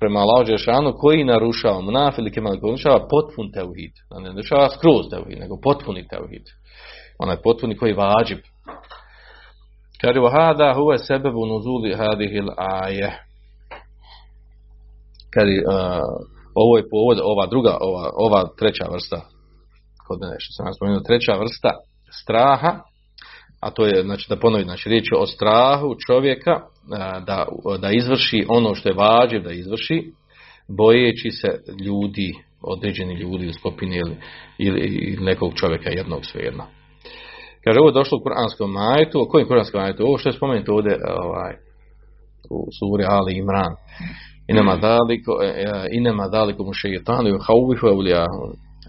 prema 0.00 0.20
Allahu 0.20 0.44
Đešanu 0.44 0.92
koji 0.96 1.24
narušava 1.24 1.80
mnaf 1.80 2.18
ili 2.18 2.32
kemal 2.32 2.54
narušava 2.62 3.08
potpun 3.10 3.52
teuhid. 3.52 3.92
Ne 4.20 4.28
narušava 4.30 4.68
skroz 4.68 5.10
teuhid, 5.10 5.38
nego 5.38 5.60
potpuni 5.62 6.08
teuhid 6.08 6.44
onaj 7.18 7.36
potpuni 7.42 7.76
koji 7.76 7.92
vađib. 7.92 8.38
Kaže, 10.00 10.20
wa 10.20 10.30
hada 10.32 10.74
huve 10.74 10.98
sebebu 10.98 11.46
nuzuli 11.46 11.94
hadih 11.94 12.32
il 12.34 12.48
aje. 12.56 13.10
Kaže, 15.34 15.56
uh, 15.66 16.33
ovo 16.54 16.76
je 16.76 16.88
povod, 16.90 17.18
ova 17.22 17.46
druga, 17.46 17.76
ova, 17.80 18.10
ova 18.16 18.48
treća 18.58 18.84
vrsta, 18.92 19.20
kod 20.06 20.18
nešto 20.32 20.50
sam 20.56 20.64
vam 20.64 20.74
spomenuo, 20.74 21.00
treća 21.00 21.32
vrsta 21.42 21.70
straha, 22.22 22.72
a 23.60 23.70
to 23.70 23.86
je, 23.86 24.02
znači 24.02 24.26
da 24.28 24.36
ponovim, 24.36 24.66
znači 24.66 24.88
riječ 24.88 25.04
o 25.16 25.26
strahu 25.26 25.94
čovjeka 26.06 26.60
da, 27.26 27.46
da 27.78 27.90
izvrši 27.90 28.46
ono 28.48 28.74
što 28.74 28.88
je 28.88 28.94
vađiv 28.94 29.42
da 29.42 29.52
izvrši, 29.52 30.12
bojeći 30.68 31.30
se 31.30 31.48
ljudi, 31.84 32.32
određeni 32.62 33.14
ljudi 33.14 33.48
u 33.48 33.52
skupini 33.52 33.96
ili, 33.96 34.16
ili, 34.58 35.16
nekog 35.20 35.54
čovjeka 35.54 35.90
jednog 35.90 36.20
svejedno. 36.24 36.64
Kaže, 37.64 37.80
ovo 37.80 37.88
je 37.88 38.00
došlo 38.00 38.18
u 38.18 38.22
kuranskom 38.22 38.70
majetu, 38.72 39.20
o 39.20 39.28
kojim 39.28 39.48
kuranskom 39.48 39.80
majetu? 39.80 40.04
Ovo 40.06 40.18
što 40.18 40.28
je 40.28 40.32
spomenuto 40.32 40.74
ovdje 40.74 40.98
ovaj, 41.24 41.54
u 42.50 42.58
suri 42.78 43.04
Ali 43.08 43.36
Imran. 43.36 43.72
Inama 44.48 44.76
daliku, 44.76 45.32
e, 45.42 45.46
e, 45.46 45.88
inama 45.92 46.28
dalikum 46.28 46.72
šeitanu 46.72 47.28
i 47.28 47.38
hauvifu 47.46 47.86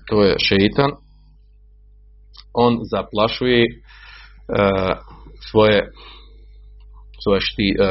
To 0.09 0.23
je 0.23 0.35
šeitan. 0.39 0.91
On 2.53 2.79
zaplašuje 2.91 3.63
e, 3.63 3.69
svoje 5.51 5.91
svoje 7.25 7.41
šti, 7.49 7.67
uh, 7.79 7.85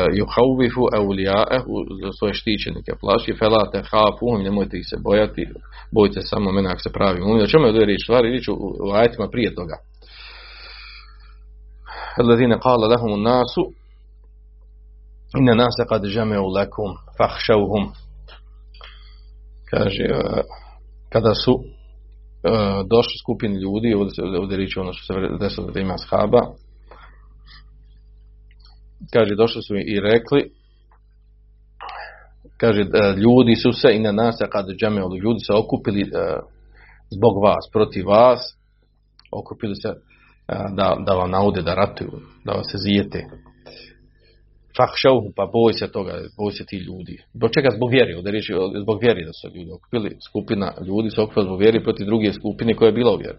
awliya'ahu 1.01 1.75
svoje 2.19 2.35
štićenike 2.41 2.93
plaši, 3.01 3.39
felate 3.41 3.79
hafu, 3.91 4.29
nemojte 4.47 4.75
ih 4.79 4.87
se 4.91 4.97
bojati, 5.09 5.43
bojte 5.99 6.21
samo 6.31 6.53
mene 6.53 6.69
ako 6.71 6.83
se 6.87 6.93
pravi 6.97 7.21
mumin. 7.21 7.43
O 7.43 7.53
čemu 7.53 7.67
je 7.67 7.87
riječ? 7.87 8.03
Stvari 8.05 8.29
riječ 8.29 8.49
u, 8.49 8.55
u 8.87 8.89
ajetima 9.01 9.27
prije 9.35 9.55
toga. 9.55 9.77
qala 12.19 12.61
kala 12.63 12.87
lahumu 12.93 13.17
nasu, 13.17 13.63
Inna 15.39 15.55
nas 15.55 15.75
kad 15.89 16.05
žameu 16.05 16.47
lakum 16.47 16.91
fahšauhum. 17.19 17.93
Kaže, 19.71 20.05
e, 20.05 20.43
kada 21.13 21.35
su 21.35 21.53
e, 21.53 21.65
došli 22.91 23.17
skupin 23.23 23.53
ljudi, 23.53 23.95
ovdje, 23.95 24.39
ovdje 24.41 24.57
riječi 24.57 24.79
ono 24.79 24.93
što 24.93 25.15
se 25.15 25.21
desilo 25.41 25.71
da 25.71 25.81
ima 25.81 25.99
shaba, 25.99 26.41
kaže, 29.13 29.35
došli 29.35 29.63
su 29.63 29.75
i 29.77 30.01
rekli, 30.01 30.51
kaže, 32.57 32.81
e, 32.81 33.15
ljudi 33.17 33.55
su 33.57 33.73
se 33.73 33.97
i 33.97 33.99
na 33.99 34.13
nas 34.13 34.37
kad 34.53 34.67
džameo, 34.81 35.09
ljudi 35.25 35.41
se 35.47 35.53
okupili 35.53 36.05
zbog 37.11 37.43
vas, 37.43 37.65
protiv 37.73 38.07
vas, 38.07 38.41
okupili 39.33 39.75
se 39.75 39.89
da, 40.77 40.97
da 41.07 41.15
vam 41.15 41.31
naude 41.31 41.63
da 41.63 41.75
ratuju, 41.75 42.13
da 42.45 42.53
vas 42.53 42.67
se 42.71 42.79
zijete. 42.79 43.25
Fahšav, 44.77 45.17
pa 45.37 45.45
boj 45.53 45.73
se 45.73 45.93
toga, 45.93 46.13
boj 46.39 46.53
se 46.53 46.67
ti 46.67 46.77
ljudi. 46.77 47.17
Do 47.35 47.49
čega 47.49 47.69
zbog 47.77 47.91
vjeri, 47.91 48.23
da 48.23 48.31
reći, 48.31 48.53
zbog 48.83 48.99
vjeri 49.03 49.25
da 49.25 49.33
su 49.33 49.57
ljudi 49.57 49.71
okupili, 49.73 50.17
skupina 50.29 50.75
ljudi 50.87 51.11
se 51.11 51.21
okupila 51.21 51.45
zbog 51.45 51.61
vjeri 51.61 51.83
protiv 51.83 52.07
druge 52.07 52.33
skupine 52.33 52.75
koja 52.77 52.89
je 52.89 52.99
bila 53.01 53.13
u 53.15 53.17
vjeri. 53.17 53.39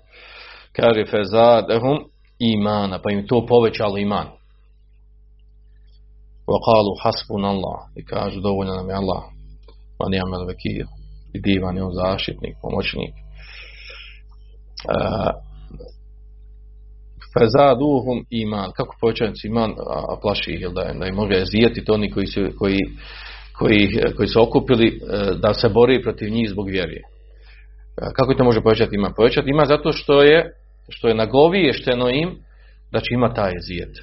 Kaže 0.72 1.06
Fezadahum 1.12 1.98
imana, 2.40 3.02
pa 3.02 3.12
im 3.12 3.28
to 3.28 3.46
povećalo 3.46 3.98
iman. 3.98 4.28
Waqalu 6.48 6.94
hasbun 7.04 7.46
Allah, 7.46 7.80
i 7.96 8.06
kažu 8.06 8.40
dovoljno 8.42 8.74
nam 8.76 8.90
je 8.90 8.96
Allah, 8.96 9.24
pa 9.98 10.06
ni'mal 10.10 10.46
vekir, 10.48 10.86
i 11.34 11.42
divan 11.42 11.78
je 11.78 11.84
on 11.84 11.94
zaštitnik, 11.94 12.56
pomoćnik. 12.62 13.14
Uh, 14.86 15.46
fezaduhum 17.40 18.26
iman. 18.30 18.72
Kako 18.78 18.96
povećaju 19.02 19.32
iman 19.46 19.72
a, 19.72 20.16
plaši 20.22 20.52
ih 20.52 20.68
da, 20.74 20.94
da 21.00 21.06
im 21.08 21.16
to 21.86 21.94
oni 21.94 22.12
koji 22.12 22.28
su, 22.28 22.42
koji, 22.58 22.80
koji, 23.58 23.90
koji 24.18 24.28
su 24.28 24.42
okupili 24.42 24.88
e, 24.88 24.92
da 25.42 25.54
se 25.54 25.70
bori 25.70 26.02
protiv 26.02 26.30
njih 26.30 26.50
zbog 26.50 26.70
vjeri 26.70 27.02
E, 27.98 28.12
kako 28.16 28.34
to 28.34 28.44
može 28.44 28.62
povećati 28.62 28.96
iman? 28.96 29.14
Povećati 29.18 29.50
iman 29.50 29.66
zato 29.66 29.92
što 29.92 30.22
je 30.22 30.52
što 30.90 31.08
je 31.08 31.16
nagoviješteno 31.16 32.10
im 32.10 32.30
da 32.92 33.00
će 33.00 33.14
ima 33.14 33.34
taj 33.34 33.52
zijet 33.68 33.94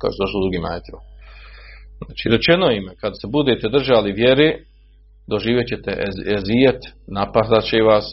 kao 0.00 0.10
što 0.10 0.22
je 0.22 0.26
došlo 0.26 0.38
u 0.40 0.44
drugim 0.44 0.64
ajetima. 0.64 1.00
Znači, 2.06 2.24
rečeno 2.34 2.66
im 2.70 2.84
kad 3.00 3.12
se 3.20 3.26
budete 3.36 3.68
držali 3.68 4.12
vjere, 4.12 4.48
doživjet 5.32 5.68
ćete 5.68 5.90
ez- 6.06 6.26
ezijet, 6.38 6.80
napadat 7.06 7.64
će 7.64 7.78
vas, 7.90 8.06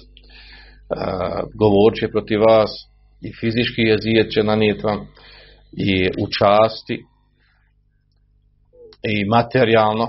govorit 1.62 2.00
će 2.00 2.08
protiv 2.08 2.40
vas, 2.50 2.72
i 3.22 3.30
fizički 3.40 3.82
ezijet 3.82 4.32
će 4.32 4.44
nanijeti 4.44 4.84
vam, 4.84 5.08
i 5.78 6.08
u 6.24 6.28
časti, 6.40 7.06
i 9.04 9.26
materijalno, 9.26 10.08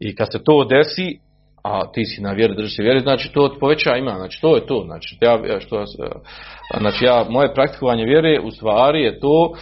i 0.00 0.14
kad 0.14 0.32
se 0.32 0.38
to 0.44 0.64
desi, 0.64 1.18
a 1.64 1.92
ti 1.92 2.04
si 2.04 2.22
na 2.22 2.32
vjeri, 2.32 2.54
držiš 2.56 2.76
se 2.76 2.82
vjeri, 2.82 3.00
znači 3.00 3.32
to 3.32 3.56
poveća 3.60 3.96
ima, 3.96 4.14
znači 4.16 4.40
to 4.40 4.56
je 4.56 4.66
to, 4.66 4.82
znači 4.86 5.18
ja, 5.20 5.60
što, 5.60 5.84
znači 6.80 7.04
ja, 7.04 7.26
moje 7.30 7.54
praktikovanje 7.54 8.04
vjere 8.04 8.40
u 8.40 8.50
stvari 8.50 9.02
je 9.02 9.20
to 9.20 9.52
e, 9.52 9.56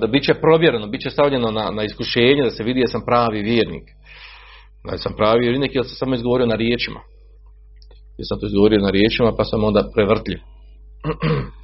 da 0.00 0.06
bit 0.06 0.24
će 0.24 0.34
provjereno, 0.34 0.86
bit 0.86 1.00
će 1.00 1.10
stavljeno 1.10 1.50
na, 1.50 1.70
na 1.70 1.84
iskušenje, 1.84 2.42
da 2.42 2.50
se 2.50 2.64
vidi 2.64 2.80
da 2.80 2.86
sam 2.86 3.02
pravi 3.06 3.42
vjernik. 3.42 3.84
Da 4.90 4.98
sam 4.98 5.12
pravi 5.16 5.40
vjernik, 5.40 5.74
jer 5.74 5.84
sam 5.84 5.94
samo 5.94 6.14
izgovorio 6.14 6.46
na 6.46 6.54
riječima. 6.54 7.00
Jer 8.18 8.26
sam 8.28 8.40
to 8.40 8.46
izgovorio 8.46 8.80
na 8.80 8.90
riječima, 8.90 9.32
pa 9.36 9.44
sam 9.44 9.64
onda 9.64 9.88
prevrtljiv. 9.94 10.38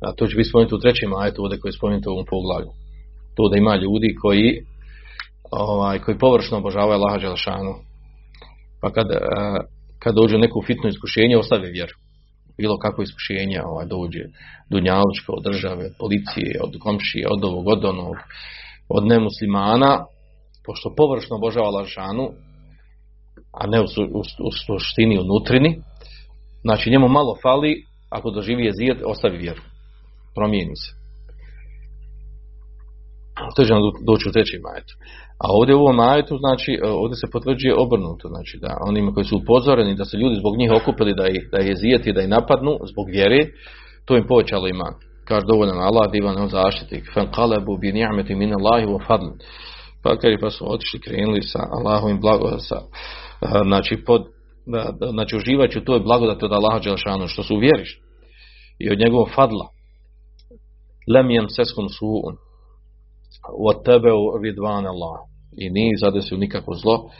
A 0.00 0.12
to 0.12 0.26
će 0.26 0.36
biti 0.36 0.48
spomenuto 0.48 0.76
u 0.76 0.78
trećem 0.78 1.14
ajetu, 1.14 1.42
ovdje 1.42 1.60
koji 1.60 1.70
je 1.70 1.78
spomenuto 1.78 2.10
u 2.10 2.12
ovom 2.12 2.26
poglavlju. 2.30 2.70
To 3.36 3.48
da 3.48 3.56
ima 3.56 3.76
ljudi 3.76 4.16
koji 4.22 4.62
ovaj, 5.50 5.98
koji 5.98 6.18
površno 6.18 6.58
obožavaju 6.58 6.98
Allaha 6.98 7.18
Đelešanu. 7.18 7.74
Pa 8.80 8.90
kad, 8.92 9.10
eh, 9.10 9.60
kad 9.98 10.14
dođe 10.14 10.36
u 10.36 10.38
neku 10.38 10.62
fitno 10.66 10.88
iskušenje, 10.88 11.36
ostave 11.36 11.70
vjeru. 11.70 11.94
Bilo 12.58 12.78
kakvo 12.78 13.02
iskušenje 13.02 13.62
ovaj, 13.64 13.86
dođe 13.86 14.24
dunjalučko, 14.70 15.32
od 15.32 15.44
države, 15.44 15.84
od 15.86 15.94
policije, 15.98 16.60
od 16.64 16.72
komšije, 16.80 17.26
od 17.30 17.44
ovog, 17.44 17.68
od 17.68 17.84
onog, 17.84 18.16
od 18.88 19.06
nemuslimana, 19.06 20.04
pošto 20.66 20.94
površno 20.96 21.36
obožava 21.36 21.66
Allaha 21.66 22.02
a 23.52 23.66
ne 23.66 23.80
u, 23.80 23.84
u, 23.84 24.20
u 24.20 24.50
suštini, 24.66 25.18
u 25.18 25.24
nutrini, 25.24 25.82
znači 26.62 26.90
njemu 26.90 27.08
malo 27.08 27.36
fali, 27.42 27.84
ako 28.10 28.30
doživi 28.30 28.64
jezijet, 28.64 28.98
ostavi 29.04 29.38
vjeru. 29.38 29.62
Promijeni 30.38 30.76
se. 30.82 30.90
To 33.56 33.64
će 33.64 33.72
nam 33.72 33.82
doći 34.08 34.28
u 34.28 34.32
trećem 34.32 34.60
majetu. 34.68 34.94
A 35.42 35.46
ovdje 35.58 35.74
u 35.74 35.82
ovom 35.84 35.96
majetu, 35.96 36.34
znači, 36.44 36.70
ovdje 37.02 37.16
se 37.16 37.32
potvrđuje 37.32 37.74
obrnuto, 37.84 38.28
znači 38.28 38.54
da 38.64 38.70
onima 38.90 39.12
koji 39.14 39.24
su 39.24 39.36
upozoreni 39.36 39.94
da 40.00 40.04
se 40.04 40.16
ljudi 40.16 40.34
zbog 40.42 40.54
njih 40.56 40.70
okupili 40.80 41.14
da 41.14 41.24
ih, 41.28 41.42
da 41.52 41.58
je 41.58 41.76
zijeti, 41.76 42.12
da 42.12 42.20
ih 42.22 42.28
napadnu 42.28 42.72
zbog 42.90 43.06
vjere, 43.16 43.40
to 44.06 44.16
im 44.16 44.26
povećalo 44.26 44.68
iman. 44.68 44.94
Kaže 45.28 45.46
dovoljno 45.46 45.74
na 45.74 45.84
Allah, 45.88 46.10
divan 46.12 46.38
on 46.42 46.48
zaštitik. 46.48 47.04
Fan 47.14 47.28
qalabu 47.36 47.80
bi 47.80 47.92
ni'meti 47.92 48.34
min 48.34 48.52
Allahi 48.58 48.86
wa 48.86 49.00
fadl. 49.06 49.30
Pa 50.02 50.16
kaže 50.16 50.36
pa 50.40 50.50
su 50.50 50.72
otišli, 50.72 51.00
krenuli 51.00 51.42
sa 51.42 51.60
Allahovim 51.76 52.20
blago, 52.20 52.58
sa, 52.58 52.78
znači, 53.68 54.04
pod, 54.06 54.22
znači 55.10 55.36
uživat 55.36 55.70
ću 55.70 55.84
toj 55.84 56.00
blagodati 56.00 56.44
od 56.44 56.52
Allaha 56.52 56.78
Đelšanu, 56.78 57.28
što 57.28 57.42
su 57.42 57.54
uvjeriš. 57.54 58.00
I 58.78 58.90
od 58.90 58.98
njegovog 58.98 59.28
fadla. 59.34 59.77
Lem 61.14 61.30
jem 61.30 61.48
seskum 61.48 61.88
su'un 61.88 62.36
od 63.68 63.84
tebe 63.84 64.08
ridvan 64.42 64.86
Allah. 64.86 65.18
I 65.56 65.70
nije 65.70 65.96
zadesio 65.96 66.36
nikako 66.38 66.74
zlo. 66.74 67.10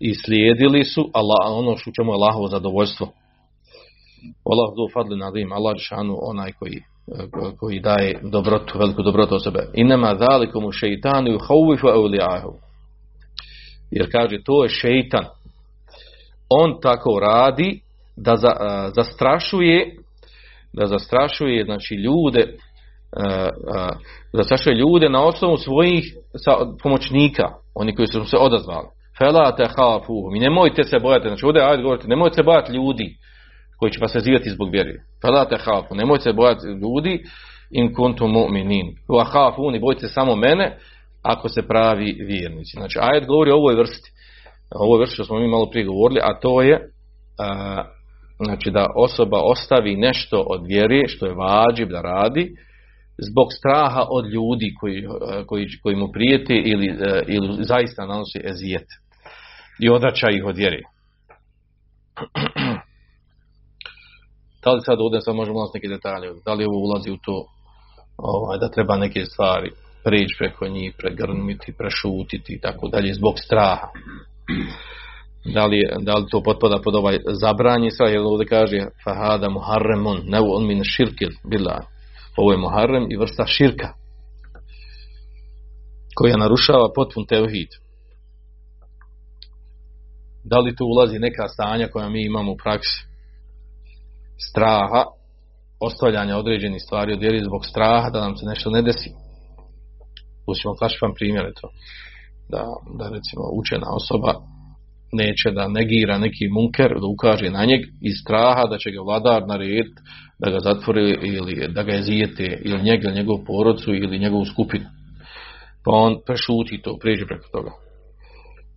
I 0.00 0.14
slijedili 0.14 0.84
su 0.84 1.10
Allah, 1.12 1.58
ono 1.58 1.76
što 1.76 1.90
čemu 1.96 2.12
je 2.12 2.14
Allahovo 2.14 2.48
zadovoljstvo. 2.48 3.06
Allah 4.50 4.68
du 4.76 4.92
fadli 4.94 5.16
nadim, 5.16 5.52
Allah 5.52 5.74
šanu 5.78 6.18
onaj 6.22 6.52
koji, 6.52 6.82
koji 7.58 7.80
daje 7.80 8.20
dobrotu, 8.22 8.78
veliku 8.78 9.02
dobrotu 9.02 9.34
od 9.34 9.42
sebe. 9.42 9.70
I 9.74 9.84
nema 9.84 10.14
zalikomu 10.18 10.72
šeitanu 10.72 11.38
hauvifu 11.48 11.88
eulijahu. 11.88 12.52
Jer 13.90 14.12
kaže, 14.12 14.42
to 14.44 14.62
je 14.62 14.68
šeitan. 14.68 15.24
On 16.48 16.80
tako 16.80 17.20
radi 17.20 17.80
da 18.16 18.36
za, 18.36 18.52
zastrašuje 18.94 19.96
da 20.72 20.86
zastrašuje 20.86 21.64
znači 21.64 21.94
ljude 21.94 22.56
zastrašuje 24.32 24.76
ljude 24.76 25.08
na 25.08 25.24
osnovu 25.24 25.56
svojih 25.56 26.04
pomoćnika, 26.82 27.48
oni 27.74 27.94
koji 27.94 28.06
su 28.06 28.24
se 28.24 28.36
odazvali. 28.36 28.86
Fela 29.18 29.56
te 29.56 29.64
hafu, 29.64 30.30
mi 30.32 30.38
nemojte 30.38 30.84
se 30.84 30.98
bojati, 30.98 31.28
znači 31.28 31.46
ovdje 31.46 31.62
ajde 31.62 31.82
nemojte 32.06 32.34
se 32.34 32.42
bojati 32.42 32.72
ljudi 32.72 33.16
koji 33.78 33.92
će 33.92 33.98
vas 34.00 34.14
vezivati 34.14 34.50
zbog 34.50 34.70
vjeri. 34.70 34.92
Fela 35.22 35.48
te 35.48 35.56
hafu, 35.56 35.94
nemojte 35.94 36.22
se 36.22 36.32
bojati 36.32 36.66
ljudi 36.66 37.22
in 37.70 37.94
kuntum 37.94 38.30
mu'minin. 38.30 38.86
Wa 39.08 39.24
hafuni, 39.24 39.80
bojite 39.80 40.08
se 40.08 40.14
samo 40.14 40.36
mene 40.36 40.78
ako 41.22 41.48
se 41.48 41.68
pravi 41.68 42.16
vjernici. 42.26 42.76
Znači 42.76 42.98
ajet 43.02 43.26
govori 43.26 43.50
o 43.50 43.56
ovoj 43.56 43.74
vrsti. 43.74 44.10
O 44.74 44.84
ovoj 44.84 44.98
vrsti 44.98 45.14
što 45.14 45.24
smo 45.24 45.38
mi 45.38 45.48
malo 45.48 45.70
prije 45.70 45.86
govorili, 45.86 46.20
a 46.22 46.40
to 46.40 46.62
je 46.62 46.80
a, 47.38 47.84
znači 48.44 48.70
da 48.70 48.86
osoba 48.96 49.40
ostavi 49.44 49.96
nešto 49.96 50.44
od 50.48 50.66
vjere 50.66 51.08
što 51.08 51.26
je 51.26 51.34
vađib 51.34 51.88
da 51.88 52.00
radi, 52.00 52.50
zbog 53.18 53.48
straha 53.58 54.06
od 54.10 54.26
ljudi 54.26 54.74
koji, 54.80 55.04
koji, 55.46 55.66
koji 55.82 55.96
mu 55.96 56.12
prijete 56.12 56.54
ili, 56.54 56.86
ili 57.28 57.64
zaista 57.64 58.06
nanosi 58.06 58.40
ezijet 58.44 58.86
i 59.80 59.90
odrača 59.90 60.30
ih 60.30 60.44
od 60.44 60.56
vjere. 60.56 60.80
Da 64.64 64.72
li 64.72 64.80
sad 64.80 65.00
ovdje 65.00 65.20
sad 65.20 65.34
možemo 65.34 65.60
nas 65.60 65.70
neke 65.74 65.88
detalje, 65.88 66.28
da 66.44 66.54
li 66.54 66.64
ovo 66.64 66.78
ulazi 66.78 67.10
u 67.10 67.16
to 67.16 67.46
ovaj, 68.16 68.58
da 68.58 68.70
treba 68.70 68.96
neke 68.96 69.24
stvari 69.24 69.70
prijeći 70.04 70.34
preko 70.38 70.68
njih, 70.68 70.94
pregrnuti, 70.98 71.74
prešutiti 71.78 72.54
i 72.54 72.60
tako 72.60 72.88
dalje 72.88 73.14
zbog 73.14 73.34
straha. 73.38 73.88
Da 75.54 75.66
li, 75.66 75.88
da 76.00 76.14
li 76.14 76.26
to 76.30 76.42
potpada 76.42 76.78
pod 76.84 76.94
ovaj 76.94 77.18
zabranje 77.40 77.90
strah, 77.90 78.12
jer 78.12 78.20
ovdje 78.20 78.46
kaže 78.46 78.78
fahada 79.04 79.48
muharremun, 79.48 80.20
ne 80.24 80.40
on 80.40 80.66
min 80.66 80.80
širkil 80.84 81.30
bila 81.50 81.80
ovo 82.36 82.52
je 82.52 82.58
Muharrem 82.58 83.06
i 83.10 83.16
vrsta 83.16 83.46
širka 83.46 83.88
koja 86.14 86.36
narušava 86.36 86.92
potpun 86.94 87.26
teuhid. 87.26 87.68
Da 90.44 90.58
li 90.58 90.76
tu 90.76 90.84
ulazi 90.84 91.18
neka 91.18 91.48
stanja 91.48 91.88
koja 91.88 92.08
mi 92.08 92.26
imamo 92.26 92.52
u 92.52 92.56
praksi? 92.56 93.06
Straha, 94.50 95.04
ostavljanja 95.80 96.36
određenih 96.36 96.82
stvari 96.82 97.12
od 97.12 97.20
vjeri 97.20 97.44
zbog 97.44 97.66
straha 97.66 98.10
da 98.10 98.20
nam 98.20 98.36
se 98.36 98.46
nešto 98.46 98.70
ne 98.70 98.82
desi. 98.82 99.10
Pustimo 100.46 100.74
klasičan 100.74 101.14
primjer 101.14 101.52
to. 101.60 101.68
Da, 102.48 102.64
da 102.98 103.04
recimo 103.04 103.44
učena 103.60 103.86
osoba 104.00 104.32
neće 105.12 105.50
da 105.50 105.68
negira 105.68 106.18
neki 106.18 106.48
munker, 106.48 106.90
da 107.00 107.06
ukaže 107.06 107.50
na 107.50 107.64
njeg 107.64 107.80
iz 108.00 108.14
straha 108.22 108.64
da 108.70 108.78
će 108.78 108.90
ga 108.90 109.00
vladar 109.02 109.46
narediti 109.46 110.00
da 110.38 110.50
ga 110.50 110.58
zatvori 110.60 111.18
ili 111.22 111.68
da 111.68 111.82
ga 111.82 111.92
ezijete 111.94 112.60
ili 112.64 112.82
njega, 112.82 113.08
ili 113.08 113.16
njegovu 113.16 113.44
porodcu 113.46 113.94
ili 113.94 114.18
njegovu 114.18 114.44
skupinu. 114.44 114.84
Pa 115.84 115.90
on 115.92 116.16
prešuti 116.26 116.82
to, 116.82 116.96
prijeđe 117.00 117.26
preko 117.26 117.48
toga. 117.52 117.70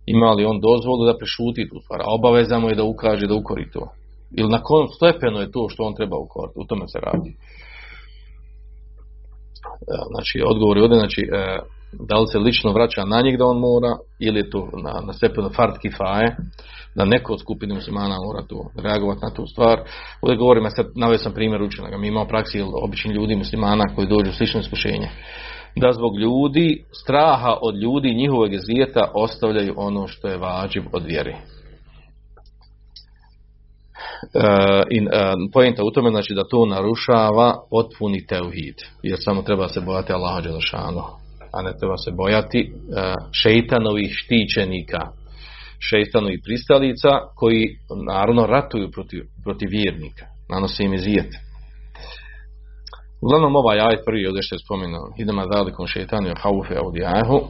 Ima 0.06 0.30
li 0.32 0.44
on 0.44 0.60
dozvolu 0.60 1.06
da 1.06 1.18
prešuti 1.18 1.68
tu 1.68 1.80
stvar? 1.84 2.00
A 2.00 2.14
obaveza 2.18 2.58
mu 2.58 2.68
je 2.68 2.74
da 2.74 2.84
ukaže 2.84 3.26
da 3.26 3.34
ukori 3.34 3.70
to. 3.70 3.88
Ili 4.38 4.50
na 4.50 4.62
kojem 4.62 4.88
stepenu 4.88 5.38
je 5.40 5.50
to 5.50 5.68
što 5.68 5.82
on 5.82 5.94
treba 5.94 6.16
ukoriti? 6.16 6.58
U 6.58 6.64
tome 6.64 6.88
se 6.88 6.98
radi. 7.08 7.30
Znači, 10.12 10.36
odgovor 10.50 10.76
je 10.76 10.82
ovdje, 10.82 10.98
znači, 10.98 11.22
e, 11.22 11.58
da 11.92 12.18
li 12.18 12.26
se 12.32 12.38
lično 12.38 12.72
vraća 12.72 13.04
na 13.04 13.20
njeg 13.20 13.36
da 13.36 13.46
on 13.46 13.58
mora, 13.58 13.96
ili 14.18 14.38
je 14.38 14.50
to 14.50 14.68
na, 14.84 15.06
na 15.06 15.12
stepenu 15.12 15.50
fard 15.56 15.78
kifaje, 15.82 16.36
da 16.94 17.04
neko 17.04 17.32
od 17.32 17.40
skupine 17.40 17.74
muslimana 17.74 18.16
mora 18.26 18.46
to 18.48 18.70
reagovati 18.82 19.20
na 19.22 19.30
tu 19.30 19.46
stvar. 19.46 19.80
Ovdje 20.22 20.36
govorim, 20.36 20.64
ja 20.64 20.70
sad 20.70 20.86
naveo 20.94 21.18
sam 21.18 21.32
primjer 21.32 21.62
učenika, 21.62 21.98
mi 21.98 22.08
imamo 22.08 22.26
praksi 22.26 22.62
obični 22.82 23.14
ljudi 23.14 23.36
muslimana 23.36 23.84
koji 23.94 24.06
dođu 24.06 24.30
u 24.30 24.32
slično 24.32 24.60
iskušenje. 24.60 25.08
Da 25.76 25.92
zbog 25.92 26.18
ljudi, 26.18 26.84
straha 26.92 27.54
od 27.62 27.76
ljudi 27.76 28.14
njihovog 28.14 28.52
jezijeta 28.52 29.10
ostavljaju 29.14 29.74
ono 29.76 30.06
što 30.06 30.28
je 30.28 30.38
vađiv 30.38 30.82
od 30.92 31.04
vjere. 31.04 31.36
E, 34.34 34.82
in, 34.90 35.08
e, 35.08 35.34
pojenta 35.52 35.84
u 35.84 35.90
tome 35.90 36.10
znači 36.10 36.34
da 36.34 36.48
to 36.48 36.66
narušava 36.66 37.54
potpuni 37.70 38.26
teuhid 38.26 38.74
jer 39.02 39.18
samo 39.20 39.42
treba 39.42 39.68
se 39.68 39.80
bojati 39.80 40.12
Allaha 40.12 40.40
Đelešanu 40.40 41.02
a 41.56 41.62
ne 41.62 41.72
treba 41.78 41.96
se 41.96 42.10
bojati 42.10 42.60
e, 42.60 42.68
šeitanovih 43.32 44.10
štićenika 44.12 45.02
šeitanovih 45.78 46.40
pristalica 46.44 47.08
koji 47.34 47.62
naravno 48.06 48.46
ratuju 48.46 48.90
protiv, 48.90 49.22
protiv 49.44 49.68
vjernika 49.70 50.26
nanose 50.48 50.84
im 50.84 50.94
izijet. 50.94 51.32
Uglavnom 53.20 53.56
ovaj 53.56 53.80
ajet 53.80 54.00
prvi 54.06 54.26
ovdje 54.26 54.42
što 54.42 54.54
je 54.54 54.64
spomenuo 54.64 55.12
idema 55.18 55.46
zalikom 55.52 55.86
šeitanu 55.86 56.32
haufe 56.42 56.74
audijahu 56.76 57.40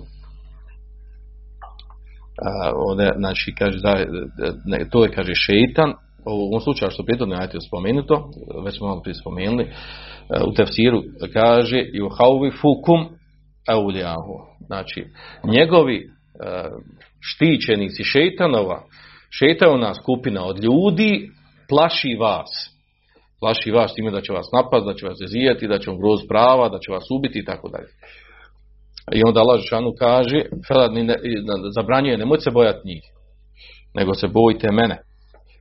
ovdje 2.89 3.13
znači 3.17 3.55
kaže 3.59 3.79
da, 3.79 3.95
ne, 4.65 4.89
to 4.91 5.05
je 5.05 5.11
kaže 5.11 5.33
šeitan. 5.35 5.91
U 6.29 6.49
ovom 6.49 6.61
slučaju 6.61 6.91
što 6.91 7.05
prijetodno 7.05 7.35
je 7.35 7.49
spomenuto, 7.69 8.31
već 8.65 8.77
smo 8.77 8.87
malo 8.87 9.03
prije 9.03 9.15
spomenuli, 9.15 9.65
e, 9.65 9.71
u 10.49 10.53
tefsiru 10.53 11.03
kaže 11.33 11.79
i 11.93 12.03
u 12.03 12.09
hauvi 12.19 12.51
fukum 12.61 13.09
eulijahu. 13.71 14.39
Znači, 14.67 15.05
njegovi 15.45 15.97
e, 15.97 16.07
štićenici 17.21 18.05
šeitanova, 18.05 18.83
šeitanova 19.31 19.95
skupina 19.95 20.45
od 20.45 20.65
ljudi 20.65 21.29
plaši 21.69 22.17
vas. 22.21 22.51
Plaši 23.41 23.71
vas 23.71 23.95
time 23.95 24.11
da 24.11 24.21
će 24.21 24.33
vas 24.33 24.47
napast, 24.53 24.87
da 24.87 24.95
će 24.95 25.07
vas 25.07 25.17
zezijati, 25.19 25.69
da 25.69 25.79
će 25.79 25.91
vam 25.91 25.99
groz 25.99 26.21
prava, 26.29 26.69
da 26.69 26.79
će 26.79 26.93
vas 26.93 27.05
ubiti 27.19 27.39
i 27.39 27.45
tako 27.45 27.69
dalje. 27.69 27.89
I 29.13 29.23
onda 29.27 29.41
Allah 29.41 29.61
Žešanu 29.61 29.93
kaže, 29.99 30.43
zabranjuje, 31.75 32.19
nemojte 32.19 32.43
se 32.43 32.51
bojati 32.51 32.81
njih, 32.85 33.03
nego 33.95 34.15
se 34.15 34.29
bojite 34.29 34.73
mene. 34.73 34.99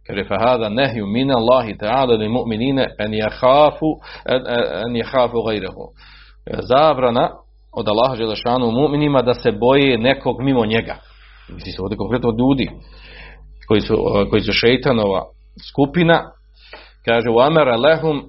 Kaže 0.08 0.24
fahada 0.24 0.70
nehju 0.70 1.06
min 1.08 1.32
Allahi 1.32 1.78
ta'ala 1.78 2.18
li 2.18 2.30
mu'minine 2.30 2.88
en 3.00 3.13
jahafu 3.13 3.89
en 4.88 4.96
jahafu. 4.96 5.38
Zabrana 6.60 7.30
od 7.76 7.88
Allaha 7.88 8.16
Želešanu 8.16 8.72
mu'minima 8.72 9.22
da 9.22 9.34
se 9.34 9.52
boje 9.52 9.98
nekog 9.98 10.42
mimo 10.42 10.66
njega. 10.66 10.96
Misli 11.50 11.72
se 11.72 11.82
ovdje 11.82 11.98
konkretno 11.98 12.30
ljudi 12.40 12.70
koji 13.68 13.82
su, 13.82 13.96
koji 14.30 14.42
su 14.42 14.52
šeitanova 14.52 15.24
skupina. 15.72 16.32
Kaže 17.06 17.30
u 17.30 17.40
amara 17.40 17.76
lehum 17.78 18.24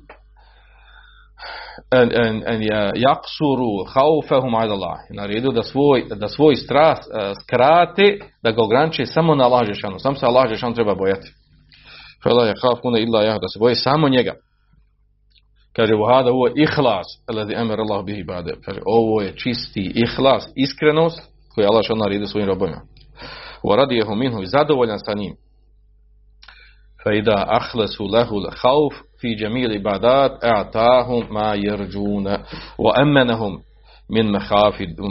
jaksuru 2.95 3.85
haufehum 3.95 4.55
ad 4.55 4.71
Allah. 4.71 4.99
Naredio 5.11 5.51
da 5.51 5.63
svoj, 5.63 6.05
da 6.15 6.29
svoj 6.29 6.57
stras 6.57 6.99
skrate, 7.43 8.19
da 8.43 8.51
ga 8.51 8.63
ograniče 8.63 9.07
samo 9.07 9.35
na 9.35 9.45
Allah 9.45 9.65
Želešanu. 9.65 9.99
Sam 9.99 10.17
se 10.17 10.27
Allah 10.27 10.47
Želešanu 10.47 10.75
treba 10.75 10.95
bojati. 10.95 11.29
Fela 12.23 12.47
je 12.47 12.55
hafuna 12.63 12.99
illa 12.99 13.39
da 13.39 13.49
se 13.53 13.59
boje 13.59 13.75
samo 13.75 14.09
njega. 14.09 14.33
Kaže, 15.77 15.95
vahada 15.95 16.31
ovo 16.31 16.47
je 16.47 16.53
ihlas, 16.57 17.07
alladhi 17.27 17.55
emir 17.55 17.81
Allah 17.81 18.05
bihi 18.05 18.25
bade. 18.25 18.55
Kaže, 18.65 18.81
ovo 18.85 19.23
je 19.23 19.37
čisti 19.37 19.93
ihlas, 19.95 20.49
iskrenost, 20.55 21.21
koju 21.55 21.67
Allah 21.67 21.85
šal 21.85 21.97
naredi 21.97 22.27
svojim 22.27 22.49
robovima. 22.49 22.81
Wa 23.63 23.77
radijehu 23.77 24.15
minhu 24.15 24.43
i 24.43 24.47
zadovoljan 24.47 24.99
sa 24.99 25.15
njim. 25.15 25.35
Fa 27.05 27.13
ida 27.13 27.45
ahlesu 27.49 28.07
lehu 28.07 28.37
hauf 28.63 28.95
fi 29.21 29.37
džemil 29.37 29.73
ibadat, 29.73 30.33
a'tahum 30.45 31.27
ma 31.31 31.55
jerđuna, 31.55 32.39
wa 32.79 33.03
emmenahum 33.03 33.59
min 34.09 34.27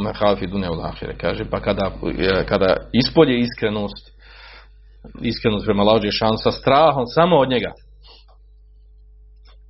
mehafi 0.03 0.47
dune 0.47 0.69
u 0.69 0.73
lahire. 0.73 1.15
Kaže, 1.17 1.45
pa 1.49 1.59
kada, 1.59 1.91
kada 2.47 2.77
ispolje 2.93 3.39
iskrenost, 3.39 4.11
iskrenost 5.21 5.65
prema 5.65 5.83
lađe 5.83 6.11
šan 6.11 6.37
sa 6.37 6.51
strahom 6.51 7.05
samo 7.05 7.35
od 7.35 7.49
njega 7.49 7.71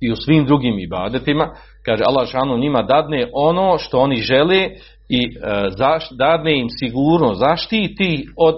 i 0.00 0.12
u 0.12 0.16
svim 0.16 0.44
drugim 0.46 0.78
ibadetima, 0.78 1.48
kaže 1.84 2.04
Allah 2.06 2.28
šanu 2.28 2.58
njima 2.58 2.82
dadne 2.82 3.28
ono 3.32 3.78
što 3.78 3.98
oni 3.98 4.16
žele 4.16 4.70
i 5.08 5.22
e, 5.24 5.30
zaš, 5.78 6.10
dadne 6.10 6.60
im 6.60 6.68
sigurno 6.70 7.34
zaštiti 7.34 8.26
od, 8.36 8.54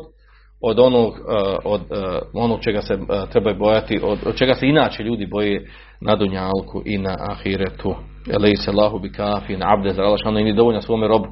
od, 0.60 0.78
onog, 0.78 1.12
e, 1.12 1.56
od 1.64 1.80
e, 1.80 2.18
onog 2.32 2.60
čega 2.60 2.82
se 2.82 2.94
e, 2.94 2.98
trebaju 3.32 3.56
bojati, 3.58 4.00
od, 4.02 4.18
od, 4.26 4.36
čega 4.36 4.54
se 4.54 4.66
inače 4.66 5.02
ljudi 5.02 5.26
boje 5.26 5.68
na 6.00 6.16
dunjalku 6.16 6.82
i 6.84 6.98
na 6.98 7.16
ahiretu. 7.30 7.94
Elej 8.30 8.56
se 8.56 8.72
lahu 8.72 8.98
bi 8.98 9.12
kafin, 9.12 9.62
abde 9.62 9.90
za 9.90 10.02
Allah 10.02 10.20
šanu 10.22 10.38
im 10.38 10.46
je 10.46 10.54
dovoljna 10.54 10.82
svome 10.82 11.08
robu. 11.08 11.26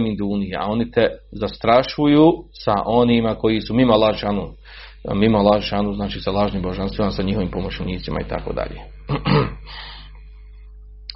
min 0.00 0.16
a 0.58 0.66
oni 0.66 0.90
te 0.90 1.08
zastrašuju 1.32 2.32
sa 2.64 2.74
onima 2.86 3.34
koji 3.34 3.60
su 3.60 3.74
mimo 3.74 3.92
Allah 3.92 4.16
šanu. 4.16 4.52
Mimo 5.14 5.42
lažanu 5.42 5.94
znači 5.94 6.20
sa 6.20 6.30
lažnim 6.30 6.62
božanstvima, 6.62 7.10
sa 7.10 7.22
njihovim 7.22 7.50
pomoćnicima 7.50 8.20
i 8.20 8.28
tako 8.28 8.52
dalje. 8.52 8.80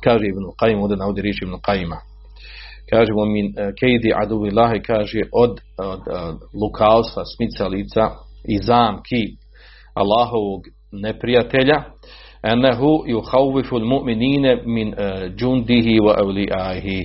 kaže 0.04 0.26
Ibn 0.26 0.44
Qajim, 0.60 0.82
ovdje 0.82 0.96
navodi 0.96 1.22
riječ 1.22 1.42
Ibn 1.42 1.52
Qajima. 1.52 1.96
Kaže 2.90 3.12
mu 3.12 3.26
min 3.26 3.54
kejdi 3.80 4.12
aduvi 4.22 4.50
lahi, 4.50 4.82
kaže 4.82 5.20
od, 5.32 5.60
od, 5.78 6.00
od 6.08 6.36
lukavstva, 6.62 7.22
smicalica 7.36 8.10
i 8.48 8.58
zamki 8.58 9.24
Allahovog 9.94 10.60
neprijatelja, 10.92 11.82
enehu 12.42 13.04
yuhawwifu 13.06 13.76
al-mu'minina 13.76 14.62
min 14.66 14.94
jundihi 15.38 16.00
wa 16.00 16.14
awliyaihi 16.22 17.02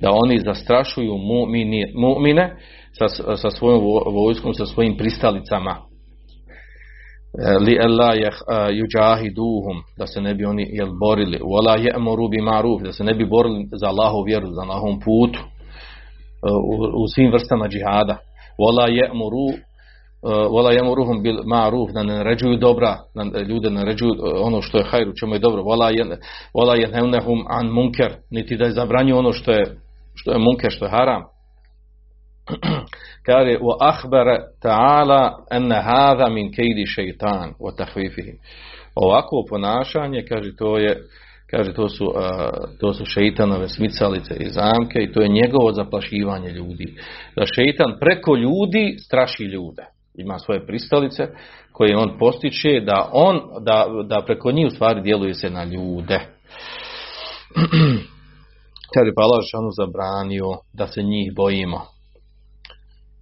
da 0.00 0.10
oni 0.12 0.38
zastrašuju 0.38 1.14
mu'mine 1.94 2.56
sa, 2.98 3.36
sa 3.36 3.50
svojom 3.50 3.80
vojskom, 4.14 4.54
sa 4.54 4.66
svojim 4.66 4.96
pristalicama 4.96 5.76
li 7.60 7.78
alla 7.80 8.14
yujahiduhum 8.70 9.82
da 9.98 10.06
se 10.06 10.20
ne 10.20 10.34
bi 10.34 10.44
oni 10.44 10.68
jel 10.72 10.90
borili. 11.00 11.38
Wala 11.38 11.76
ya'muru 11.78 12.30
bi 12.30 12.40
ma'ruf 12.40 12.82
da 12.82 12.92
se 12.92 13.04
ne 13.04 13.14
bi 13.14 13.24
borili 13.26 13.68
za 13.72 13.86
Allahovu 13.88 14.24
vjeru 14.24 14.46
za 14.50 14.60
Allahovom 14.60 15.00
putu 15.00 15.40
u, 16.42 17.02
u 17.02 17.08
svim 17.14 17.32
vrstama 17.32 17.68
džihada. 17.68 18.16
Wala 18.58 18.88
ya'muru 18.88 19.66
wala 20.26 20.72
yamuruhum 20.72 21.22
bil 21.22 21.42
ma'ruf 21.44 21.92
da 21.92 22.02
ne 22.02 22.14
naređuju 22.14 22.56
dobra 22.56 22.98
da 23.14 23.40
ljude 23.40 23.70
naređuju 23.70 24.12
ono 24.42 24.62
što 24.62 24.78
je 24.78 24.84
hajru 24.84 25.12
čemu 25.20 25.34
je 25.34 25.38
dobro. 25.38 25.62
Wala 25.62 25.90
wala 26.54 26.76
yanhunhum 26.76 27.44
an 27.48 27.66
munkar 27.66 28.12
niti 28.30 28.56
da 28.56 28.70
zabranju 28.70 29.18
ono 29.18 29.32
što 29.32 29.52
je 29.52 29.76
što 30.14 30.32
je 30.32 30.38
munker 30.38 30.70
što 30.70 30.84
je 30.84 30.90
haram 30.90 31.22
kaže 33.26 33.58
wa 33.58 33.76
akhbara 33.80 34.38
ta'ala 34.62 35.44
anna 35.50 35.82
hadha 35.82 36.28
min 36.28 36.52
kaydi 36.52 36.86
shaytan 36.86 37.54
wa 37.60 37.76
tahwifihi 37.76 38.38
ovako 38.94 39.44
ponašanje 39.48 40.24
kaže 40.28 40.56
to 40.56 40.78
je 40.78 41.02
kaže 41.50 41.74
to 41.74 41.88
su, 41.88 42.04
uh, 42.04 42.12
to 42.80 42.94
su 42.94 43.04
šeitanove 43.04 43.68
smicalice 43.68 44.34
i 44.34 44.50
zamke 44.50 45.02
i 45.02 45.12
to 45.12 45.22
je 45.22 45.28
njegovo 45.28 45.72
zaplašivanje 45.72 46.50
ljudi. 46.50 46.94
Da 47.36 47.46
šeitan 47.46 47.96
preko 48.00 48.36
ljudi 48.36 48.96
straši 48.98 49.44
ljude. 49.44 49.84
Ima 50.14 50.38
svoje 50.38 50.66
pristalice 50.66 51.28
koje 51.72 51.96
on 51.96 52.18
postiče 52.18 52.80
da 52.80 53.10
on 53.12 53.40
da, 53.64 53.86
da 54.08 54.22
preko 54.26 54.52
njih 54.52 54.66
u 54.66 54.70
stvari 54.70 55.02
djeluje 55.02 55.34
se 55.34 55.50
na 55.50 55.64
ljude. 55.64 56.18
Kaže 58.94 59.10
pa 59.16 59.22
zabranio 59.76 60.46
da 60.72 60.86
se 60.86 61.02
njih 61.02 61.32
bojimo 61.36 61.95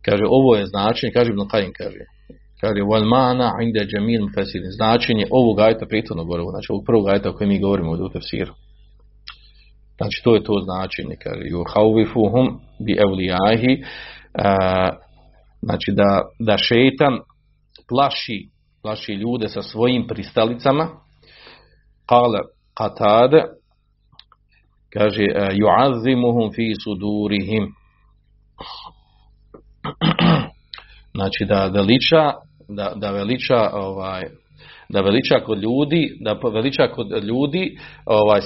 kaže 0.05 0.25
ovo 0.29 0.57
je 0.57 0.67
značenje 0.67 1.12
kaže 1.12 1.31
Ibn 1.31 1.40
Qajim 1.40 1.73
kaže. 1.77 2.05
Kaže 2.61 2.81
wal 2.90 3.05
mana 3.09 3.49
inda 3.62 3.81
jamil 3.93 4.23
mufassir 4.23 4.62
značenje 4.77 5.25
ovog 5.31 5.61
ajeta 5.61 5.87
prethodno 5.87 6.25
govorio 6.25 6.51
znači 6.51 6.67
ovog 6.71 6.85
prvog 6.87 7.09
ajeta 7.09 7.31
o 7.31 7.33
kojem 7.33 7.49
mi 7.49 7.61
govorimo 7.61 7.90
u 7.93 8.09
tefsiru. 8.09 8.53
Znači 9.97 10.21
to 10.25 10.35
je 10.35 10.45
to 10.45 10.55
značenje 10.64 11.17
kaže. 11.23 11.45
Yuhawifuhum 11.55 12.47
bi 12.87 12.93
awliyahi 13.05 13.85
znači 15.62 15.93
da, 15.93 16.23
da 16.38 16.57
šetan 16.59 17.19
plaši, 17.88 18.49
plaši 18.83 19.12
ljude 19.12 19.49
sa 19.49 19.62
svojim 19.62 20.07
pristalicama. 20.07 20.88
Kale 22.07 22.38
katade 22.75 23.43
kaže 24.93 25.25
ju'azzimuhum 25.61 26.55
fi 26.55 26.75
sudurihim 26.85 27.64
znači 31.16 31.44
da 31.49 31.66
veliča 31.66 32.33
da, 32.68 32.92
da 32.97 33.11
veliča 33.11 33.70
ovaj 33.73 34.23
da 34.88 35.01
veliča 35.01 35.35
kod 35.47 35.59
ljudi 35.62 36.18
da 36.20 36.38
veliča 36.55 36.88
kod 36.94 37.25
ljudi 37.25 37.79
ovaj 38.07 38.40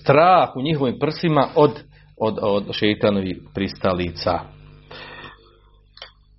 strah 0.00 0.56
u 0.56 0.62
njihovim 0.62 0.98
prsima 0.98 1.48
od 1.54 1.70
od, 2.20 2.38
od 2.42 2.64
šeitanovih 2.72 3.36
pristalica. 3.54 4.40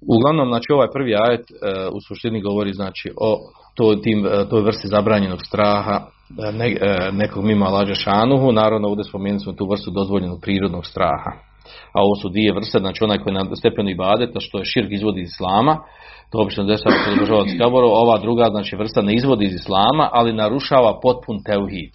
Uglavnom, 0.07 0.47
znači 0.47 0.71
ovaj 0.73 0.87
prvi 0.93 1.15
ajet 1.15 1.41
e, 1.41 1.87
u 1.87 2.01
suštini 2.07 2.41
govori 2.41 2.73
znači 2.73 3.11
o 3.21 3.37
to, 3.75 3.95
tim, 3.95 4.25
e, 4.25 4.49
toj 4.49 4.61
vrsti 4.61 4.87
zabranjenog 4.87 5.39
straha 5.47 6.01
e, 6.47 6.51
ne, 6.51 6.75
nekog 7.11 7.45
mimo 7.45 7.69
lađe 7.69 7.93
šanuhu, 7.95 8.51
naravno 8.51 8.87
ovdje 8.87 9.03
spomenuli 9.03 9.39
smo 9.39 9.53
tu 9.53 9.67
vrstu 9.69 9.91
dozvoljenog 9.91 10.41
prirodnog 10.41 10.85
straha. 10.85 11.50
A 11.93 12.01
ovo 12.01 12.15
su 12.15 12.29
dvije 12.29 12.53
vrste, 12.53 12.79
znači 12.79 13.03
onaj 13.03 13.17
koji 13.17 13.33
je 13.33 13.39
na 13.39 13.55
stepenu 13.55 13.89
ibadeta, 13.89 14.39
što 14.39 14.59
je 14.59 14.65
širk 14.65 14.91
izvodi 14.91 15.21
iz 15.21 15.29
islama, 15.29 15.77
to 16.31 16.41
obično 16.41 16.63
desava 16.63 16.95
kod 17.05 17.29
ova 17.83 18.17
druga 18.17 18.45
znači 18.49 18.75
vrsta 18.75 19.01
ne 19.01 19.13
izvodi 19.15 19.45
iz 19.45 19.53
islama, 19.53 20.09
ali 20.11 20.33
narušava 20.33 20.99
potpun 21.03 21.43
teuhid. 21.43 21.93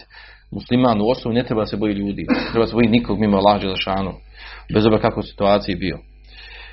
Musliman 0.53 1.01
u 1.01 1.09
osnovu 1.09 1.35
ne 1.35 1.45
treba 1.45 1.67
se 1.67 1.77
boji 1.77 1.95
ljudi, 1.95 2.27
ne 2.29 2.51
treba 2.51 2.67
se 2.67 2.75
boji 2.75 2.89
nikog 2.89 3.21
mimo 3.21 3.37
Allah 3.37 3.61
Đelešanu, 3.61 4.13
bez 4.75 4.87
obzira 4.87 5.03
kako 5.03 5.23
situaciji 5.23 5.77
bio. 5.77 5.99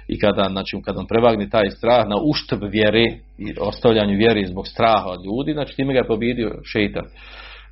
I 0.08 0.19
kada, 0.19 0.49
znači, 0.51 0.77
kada 0.86 0.99
on 0.99 1.08
prevagne 1.08 1.49
taj 1.49 1.69
strah 1.69 2.08
na 2.08 2.15
uštrb 2.32 2.62
vjere 2.71 3.03
i 3.38 3.53
ostavljanju 3.62 4.17
vjere 4.17 4.47
zbog 4.47 4.67
straha 4.67 5.08
od 5.10 5.25
ljudi, 5.25 5.53
znači 5.53 5.75
time 5.75 5.93
ga 5.93 5.99
je 5.99 6.08
pobjedio 6.08 6.51
šeitan. 6.63 7.06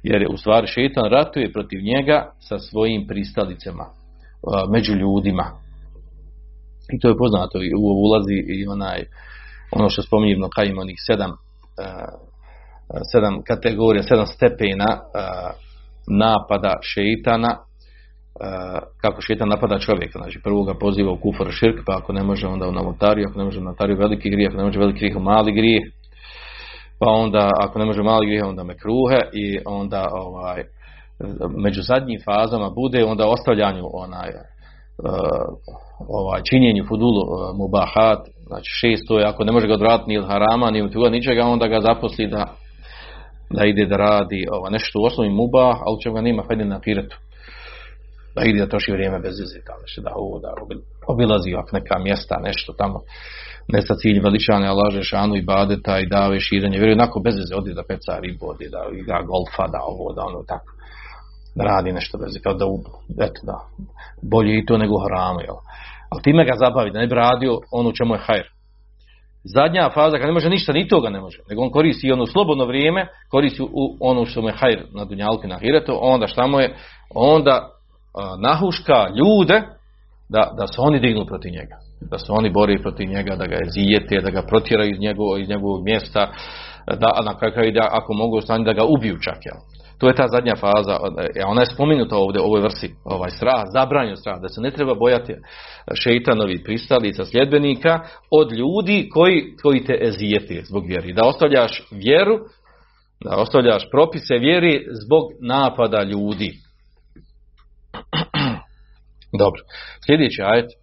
Jer 0.04 0.28
u 0.30 0.38
stvari 0.38 0.68
šeitan 0.68 1.04
ratuje 1.12 1.54
protiv 1.54 1.80
njega 1.84 2.32
sa 2.40 2.60
svojim 2.60 3.08
pristalicama 3.08 4.01
među 4.70 4.94
ljudima. 4.94 5.46
I 6.94 7.00
to 7.00 7.10
je 7.10 7.18
poznato 7.18 7.64
i 7.64 7.74
u 7.78 7.82
ulazi 7.82 8.34
i 8.34 8.68
onaj 8.68 9.04
ono 9.72 9.90
što 9.90 10.02
spominje 10.02 10.32
Ibn 10.32 10.50
Kajim, 10.56 10.80
onih 10.80 10.96
sedam, 11.08 11.32
sedam 13.12 13.42
kategorija, 13.48 14.04
sedam 14.04 14.26
stepena 14.26 15.00
napada 16.08 16.80
šeitana 16.82 17.58
kako 19.02 19.22
šeitan 19.22 19.50
napada 19.50 19.80
čovjeka. 19.80 20.20
Znači 20.20 20.40
prvo 20.44 20.64
ga 20.64 20.74
poziva 20.74 21.12
u 21.12 21.20
kufar 21.20 21.52
širk, 21.52 21.80
pa 21.86 21.98
ako 21.98 22.14
ne 22.14 22.24
može 22.24 22.48
onda 22.48 22.68
u 22.68 22.72
novotariju, 22.72 23.28
ako 23.30 23.40
ne 23.40 23.46
može 23.46 23.60
u 23.60 23.64
novotariju 23.64 23.98
veliki 23.98 24.30
grijeh, 24.30 24.50
ako 24.50 24.58
ne 24.58 24.64
može 24.64 24.80
veliki 24.80 25.00
grijeh 25.00 25.18
mali 25.18 25.52
grijeh, 25.52 25.84
pa 27.00 27.12
onda 27.12 27.50
ako 27.60 27.80
ne 27.80 27.86
može 27.86 28.04
mali 28.04 28.26
grijeh 28.26 28.46
onda 28.46 28.64
me 28.64 28.78
kruhe 28.78 29.22
i 29.34 29.60
onda 29.66 30.08
ovaj 30.12 30.64
među 31.58 31.82
zadnjim 31.82 32.20
fazama 32.26 32.70
bude 32.70 33.06
onda 33.06 33.28
ostavljanju 33.28 33.84
onaj 33.94 34.30
ovaj 36.08 36.42
činjenju 36.50 36.86
fudulu 36.88 37.22
mubahat, 37.58 38.20
znači 38.48 38.70
šesto 38.82 39.20
je 39.20 39.26
ako 39.26 39.44
ne 39.44 39.52
može 39.52 39.68
ga 39.68 39.74
odvratiti 39.74 40.10
ni 40.10 40.18
od 40.18 40.28
harama, 40.28 40.72
ni 40.72 40.82
od 40.82 41.12
ničega, 41.12 41.44
onda 41.44 41.68
ga 41.68 41.82
zaposli 41.82 42.28
da 42.28 42.56
da 43.54 43.66
ide 43.66 43.86
da 43.86 43.98
radi 43.98 44.48
ova, 44.52 44.70
nešto 44.70 45.00
u 45.00 45.06
osnovi 45.06 45.30
muba, 45.30 45.66
ali 45.86 46.14
ga 46.14 46.22
nema 46.22 46.44
hajde 46.48 46.66
na 46.66 46.80
kiretu. 46.82 47.18
Da 48.36 48.44
ide 48.44 48.60
da 48.60 48.70
troši 48.70 48.92
vrijeme 48.92 49.20
bez 49.20 49.40
vizita, 49.40 49.74
da 50.04 50.12
ovo 50.16 50.40
da 50.40 50.54
obilazi 51.08 51.54
ovak 51.54 51.72
neka 51.72 52.00
mjesta, 52.00 52.36
nešto 52.44 52.74
tamo. 52.74 53.00
Ne 53.68 53.82
sa 53.82 53.96
cilj 53.96 54.20
veličanja 54.20 54.72
laže 54.72 55.04
šanu 55.04 55.36
i 55.36 55.42
badeta 55.42 56.00
i 56.00 56.10
dave 56.10 56.40
širenje. 56.40 56.78
Vjerujem, 56.78 57.00
onako 57.00 57.20
bez 57.20 57.36
veze 57.38 57.56
odi 57.56 57.74
da 57.74 57.84
peca 57.90 58.20
ribu, 58.20 58.46
odi 58.54 58.68
da 58.70 58.82
igra 59.02 59.20
golfa, 59.32 59.66
da 59.74 59.80
ovo, 59.92 60.14
da 60.14 60.22
ono 60.26 60.44
tako. 60.48 60.72
Da 61.56 61.64
radi 61.64 61.92
nešto 61.92 62.18
bez 62.18 62.32
kao 62.44 62.54
da, 62.54 62.66
eto, 63.26 63.42
da, 63.44 63.60
bolje 64.22 64.58
i 64.58 64.66
to 64.66 64.78
nego 64.78 65.06
hramu, 65.06 65.40
jel. 65.40 65.56
Ali 66.10 66.22
time 66.22 66.46
ga 66.46 66.54
zabavi, 66.56 66.92
da 66.92 67.00
ne 67.00 67.08
bi 67.08 67.16
radio 67.16 67.60
ono 67.72 67.92
čemu 67.92 68.14
je 68.14 68.20
hajr 68.20 68.46
zadnja 69.44 69.90
faza 69.94 70.18
kad 70.18 70.28
ne 70.28 70.34
može 70.34 70.50
ništa, 70.50 70.74
ni 70.74 70.88
toga 70.88 71.10
ne 71.10 71.20
može, 71.20 71.40
nego 71.50 71.62
on 71.62 71.70
koristi 71.70 72.12
ono 72.12 72.26
slobodno 72.26 72.66
vrijeme, 72.66 73.08
koristi 73.30 73.64
u 73.64 73.98
ono 74.00 74.26
što 74.26 74.42
mu 74.42 74.48
je 74.48 74.54
hajr 74.54 74.84
na 74.96 75.06
dunjalku 75.06 75.48
na 75.48 75.58
hiretu, 75.58 75.98
onda 76.02 76.28
šta 76.28 76.48
mu 76.48 76.60
je, 76.60 76.76
onda 77.16 77.70
nahuška 78.42 79.08
ljude 79.10 79.62
da, 80.30 80.52
da 80.58 80.68
se 80.68 80.82
oni 80.82 81.00
dignu 81.00 81.26
protiv 81.26 81.52
njega. 81.52 81.76
Da 82.12 82.18
se 82.18 82.32
oni 82.32 82.50
bori 82.50 82.82
protiv 82.82 83.10
njega, 83.10 83.36
da 83.36 83.46
ga 83.46 83.56
je 83.56 83.70
zijete, 83.70 84.22
da 84.22 84.30
ga 84.30 84.42
protjeraju 84.42 84.92
iz 84.92 85.00
njegovog, 85.00 85.40
iz 85.40 85.50
njegovog 85.50 85.84
mjesta, 85.84 86.32
da 86.88 87.10
na 87.26 87.52
kraju 87.52 87.72
da 87.72 87.88
ako 87.92 88.14
mogu 88.14 88.42
stanje 88.42 88.64
da 88.64 88.74
ga 88.74 88.84
ubiju 88.86 89.18
čak. 89.20 89.38
Jel? 89.46 89.60
To 90.02 90.08
je 90.08 90.16
ta 90.16 90.28
zadnja 90.28 90.56
faza, 90.56 90.98
ona 91.46 91.62
je 91.62 91.74
spomenuta 91.74 92.16
ovdje 92.18 92.42
u 92.42 92.46
ovoj 92.46 92.62
vrsti, 92.62 92.94
ovaj 93.04 93.30
strah, 93.30 93.64
zabranjen 93.74 94.18
strah, 94.18 94.42
da 94.42 94.50
se 94.50 94.62
ne 94.62 94.72
treba 94.72 94.94
bojati 94.94 95.34
šeitanovi 95.94 96.64
pristalica 96.64 97.26
sljedbenika 97.26 98.00
od 98.32 98.52
ljudi 98.52 99.10
koji, 99.14 99.56
koji 99.62 99.84
te 99.84 99.98
ezijeti 100.02 100.62
zbog 100.64 100.88
vjeri. 100.88 101.14
Da 101.14 101.28
ostavljaš 101.28 101.84
vjeru, 101.92 102.40
da 103.24 103.36
ostavljaš 103.36 103.90
propise 103.92 104.36
vjeri 104.38 104.86
zbog 105.06 105.24
napada 105.42 106.04
ljudi. 106.04 106.52
Dobro. 109.42 109.62
Sljedeći 110.06 110.42
ajet. 110.42 110.81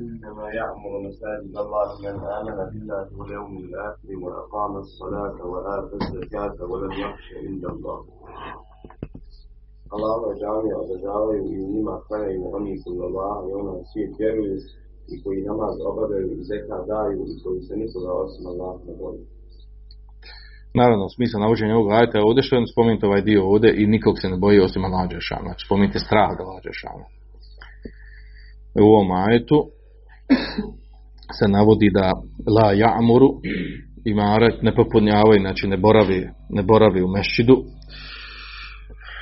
إنما 0.00 0.46
يعمر 0.60 0.92
مساجد 1.08 1.54
الله 1.64 1.88
من 2.04 2.16
آمن 2.38 2.58
بالله 2.72 3.06
واليوم 3.18 3.52
الآخر 3.64 4.08
وأقام 4.22 4.76
الصلاة 4.76 5.36
وآتى 5.52 5.94
الزكاة 6.02 6.56
ولم 6.70 6.92
يخش 6.92 7.26
إلا 7.48 7.68
الله 7.72 7.98
Allahove 9.94 10.30
džamije 10.40 10.74
održavaju 10.84 11.42
i 11.54 11.56
u 11.64 11.68
njima 11.74 11.94
klanjaju 12.06 12.42
oni 12.56 12.72
koji 12.82 12.98
Allah 13.08 13.34
i 13.48 13.50
ona 13.60 13.72
svijet 13.90 14.12
vjeruju 14.20 14.56
i 15.12 15.14
koji 15.22 15.48
namaz 15.50 15.74
obavljaju 15.90 16.28
i 16.32 16.44
zeka 16.50 16.76
daju 16.92 17.20
i 17.32 17.34
koji 17.42 17.60
se 17.66 17.74
nikoga 17.82 18.10
osim 18.24 18.44
Allah 18.52 18.74
ne 18.88 18.94
boju. 19.00 19.22
Naravno, 20.80 21.04
smisla 21.16 21.40
navođenja 21.40 21.74
ovog 21.76 21.90
ajta 21.92 22.14
je 22.18 22.26
ovdje 22.28 22.42
što 22.46 22.52
je 22.56 22.72
spomenuti 22.74 23.06
ovaj 23.06 23.22
dio 23.30 23.40
ovdje 23.52 23.70
i 23.80 23.82
nikog 23.94 24.14
se 24.20 24.26
ne 24.32 24.36
boji 24.44 24.64
osim 24.66 24.82
Allah 24.84 25.04
Đešana. 25.10 25.46
Znači, 25.48 25.66
spomenite 25.66 25.98
strah 26.06 26.30
da 26.36 26.40
Allah 26.44 26.60
Đešana. 26.66 27.06
U 28.82 28.84
ovom 28.94 29.08
ajetu 29.24 29.58
se 31.39 31.47
navodi 31.47 31.89
da 31.93 32.11
la 32.55 32.73
ja'muru 32.73 33.29
imaret 34.05 34.61
ne 34.61 34.75
popunjavaju, 34.75 35.41
znači 35.41 35.67
ne 35.67 35.77
boravi, 35.77 36.27
ne 36.49 36.63
boravi 36.63 37.01
u 37.01 37.07
mešćidu, 37.07 37.63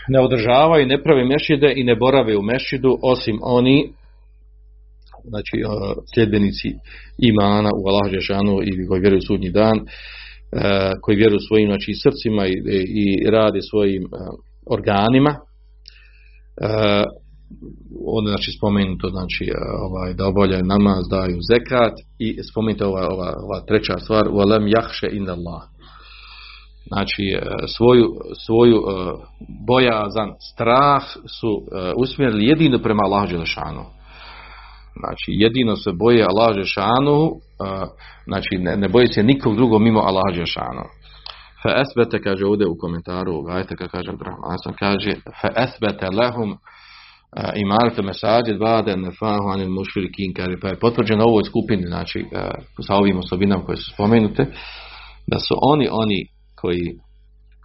ne 0.08 0.20
održavaju, 0.20 0.88
ne 0.88 1.04
pravi 1.04 1.26
mešide 1.26 1.74
i 1.76 1.84
ne 1.84 1.96
borave 1.96 2.38
u 2.38 2.41
mešidu 2.41 2.98
osim 3.04 3.39
oni 3.41 3.89
znači 5.24 5.58
sljedbenici 6.13 6.70
imana 7.17 7.70
u 7.70 7.88
Allah 7.88 8.12
Žešanu 8.13 8.60
i 8.63 8.88
koji 8.88 9.02
vjeruju 9.02 9.22
sudnji 9.22 9.50
dan 9.50 9.86
koji 11.02 11.17
vjeruju 11.17 11.39
svojim 11.48 11.67
znači, 11.70 11.91
srcima 12.04 12.48
i, 12.48 12.54
i 13.02 13.30
rade 13.30 13.60
svojim 13.62 14.04
organima 14.65 15.36
ovdje 18.05 18.29
znači 18.29 18.51
spomenuto 18.57 19.10
znači 19.10 19.51
ovaj 19.88 20.13
da 20.13 20.27
obavljaju 20.27 20.63
namaz, 20.65 21.03
daju 21.10 21.38
zekat 21.51 21.93
i 22.19 22.43
spomenuto 22.51 22.88
ova, 22.88 23.07
ova, 23.13 23.33
ova 23.45 23.60
treća 23.67 23.97
stvar 23.99 24.27
u 24.31 24.39
alem 24.39 24.67
jahše 24.67 25.07
inda 25.12 25.31
Allah 25.31 25.62
znači 26.88 27.23
e, 27.23 27.67
svoju, 27.67 28.07
svoju 28.45 28.77
e, 28.77 28.83
bojazan, 29.67 30.29
strah 30.53 31.03
su 31.39 31.51
e, 31.62 31.93
usmjerili 31.97 32.45
jedino 32.45 32.79
prema 32.79 33.03
Allah 33.05 33.29
Želešanu. 33.29 33.83
Znači, 34.99 35.27
jedino 35.27 35.75
se 35.75 35.91
boje 35.91 36.25
Allah 36.29 36.53
Želešanu, 36.53 37.31
znači 38.25 38.57
ne, 38.60 38.77
ne 38.77 38.88
boje 38.88 39.07
se 39.07 39.23
nikog 39.23 39.55
drugog 39.55 39.81
mimo 39.81 39.99
Allah 39.99 40.23
Želešanu. 40.33 40.83
Fa 41.63 41.69
esbete, 41.81 42.23
kaže 42.23 42.45
ovdje 42.45 42.67
u 42.67 42.77
komentaru, 42.77 43.41
gajte 43.41 43.75
kaže 43.75 44.12
Abdurrahman, 44.12 44.75
kaže, 44.79 45.12
fa 45.41 45.49
esbete 45.63 46.07
lehum 46.10 46.57
imarate 47.56 48.02
mesađe 48.02 48.54
bade 48.54 48.95
nefahu 48.95 49.47
anil 49.54 49.69
mušrikin, 49.69 50.34
kaže, 50.36 50.56
pa 50.62 50.67
je 50.67 50.80
potvrđeno 50.80 51.23
ovoj 51.23 51.43
skupini, 51.43 51.84
znači, 51.88 52.26
sa 52.82 52.95
ovim 52.95 53.17
osobinama 53.17 53.63
koje 53.63 53.78
su 53.78 53.91
spomenute, 53.93 54.45
da 55.28 55.39
su 55.39 55.54
oni, 55.62 55.88
oni 55.91 56.19
koji, 56.62 56.86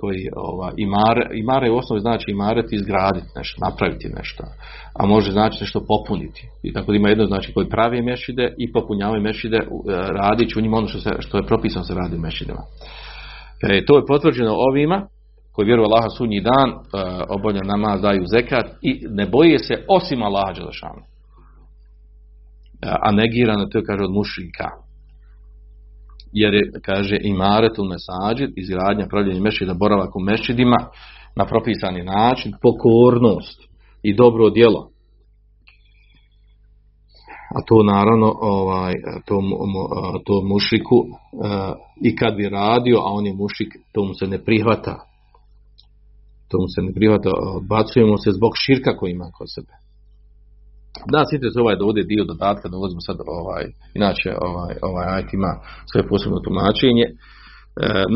koji 0.01 0.21
ova, 0.37 0.73
imare, 0.77 1.25
imare 1.35 1.71
u 1.71 1.77
osnovi 1.77 2.01
znači 2.01 2.31
imareti 2.31 2.77
izgraditi 2.77 3.27
nešto, 3.37 3.57
napraviti 3.67 4.09
nešto, 4.19 4.45
a 4.99 5.07
može 5.07 5.33
znači 5.33 5.57
nešto 5.61 5.81
popuniti. 5.89 6.43
I 6.63 6.73
tako 6.73 6.93
da 6.93 6.97
ima 6.97 7.09
jedno 7.09 7.27
znači 7.27 7.53
koji 7.53 7.69
pravi 7.69 8.03
mešide 8.03 8.55
i 8.59 8.73
popunjavaju 8.73 9.23
mešide 9.23 9.57
e, 9.57 9.67
radići 10.21 10.59
u 10.59 10.63
njima 10.63 10.77
ono 10.77 10.87
što, 10.87 11.01
se, 11.01 11.11
što 11.19 11.39
je 11.39 11.47
propisano 11.47 11.85
se 11.85 11.95
radi 11.95 12.19
mešidima. 12.19 12.63
E, 13.63 13.85
to 13.87 13.97
je 13.97 14.07
potvrđeno 14.09 14.53
ovima 14.55 15.07
koji 15.53 15.67
vjeruju 15.67 15.87
Allaha 15.87 16.09
sunji 16.09 16.41
dan, 16.41 16.71
e, 16.71 16.77
obolja 17.29 17.61
namaz, 17.65 18.01
daju 18.01 18.25
zekat 18.27 18.67
i 18.83 19.07
ne 19.11 19.27
boje 19.27 19.59
se 19.59 19.75
osim 19.89 20.23
Allaha 20.23 20.53
Đelešanu. 20.53 21.03
E, 21.03 21.07
a 23.03 23.13
negirano 23.13 23.67
to 23.67 23.83
kaže 23.87 24.05
od 24.05 24.13
mušrika 24.13 24.69
jer 26.33 26.55
je, 26.55 26.71
kaže, 26.85 27.19
imaretul 27.23 27.89
mesađid, 27.89 28.51
izgradnja, 28.57 29.07
pravljenje 29.07 29.41
mešida, 29.41 29.75
boravak 29.75 30.17
u 30.17 30.21
mešidima, 30.21 30.77
na 31.37 31.45
propisani 31.45 32.05
način, 32.05 32.53
pokornost 32.63 33.63
i 34.03 34.15
dobro 34.15 34.51
djelo. 34.51 34.93
a 37.55 37.63
to 37.67 37.83
naravno 37.83 38.35
ovaj, 38.41 38.95
to, 39.25 39.43
to 40.25 40.43
mušiku 40.43 41.05
i 42.01 42.17
kad 42.17 42.35
bi 42.35 42.49
radio, 42.49 42.99
a 42.99 43.05
on 43.05 43.27
je 43.27 43.35
mušik, 43.35 43.69
to 43.93 44.05
mu 44.05 44.15
se 44.15 44.27
ne 44.27 44.45
prihvata. 44.45 45.12
To 46.53 46.59
mu 46.63 46.69
se 46.75 46.81
ne 46.87 46.93
prihvata, 46.99 47.31
odbacujemo 47.59 48.17
se 48.25 48.31
zbog 48.39 48.53
širka 48.65 48.97
koji 48.99 49.11
ima 49.13 49.29
kod 49.39 49.49
sebe. 49.55 49.75
Da, 51.13 51.21
se 51.25 51.61
ovaj 51.61 51.77
da 51.77 51.85
ovdje 51.85 52.05
dio 52.05 52.25
dodatka, 52.25 52.69
da 52.69 52.77
ulazimo 52.77 53.01
sad 53.01 53.17
ovaj, 53.41 53.65
inače 53.99 54.31
ovaj, 54.49 54.75
ovaj 54.89 55.07
ajt 55.17 55.29
ima 55.33 55.53
svoje 55.91 56.09
posebno 56.09 56.39
tumačenje. 56.47 57.07
E, 57.09 57.13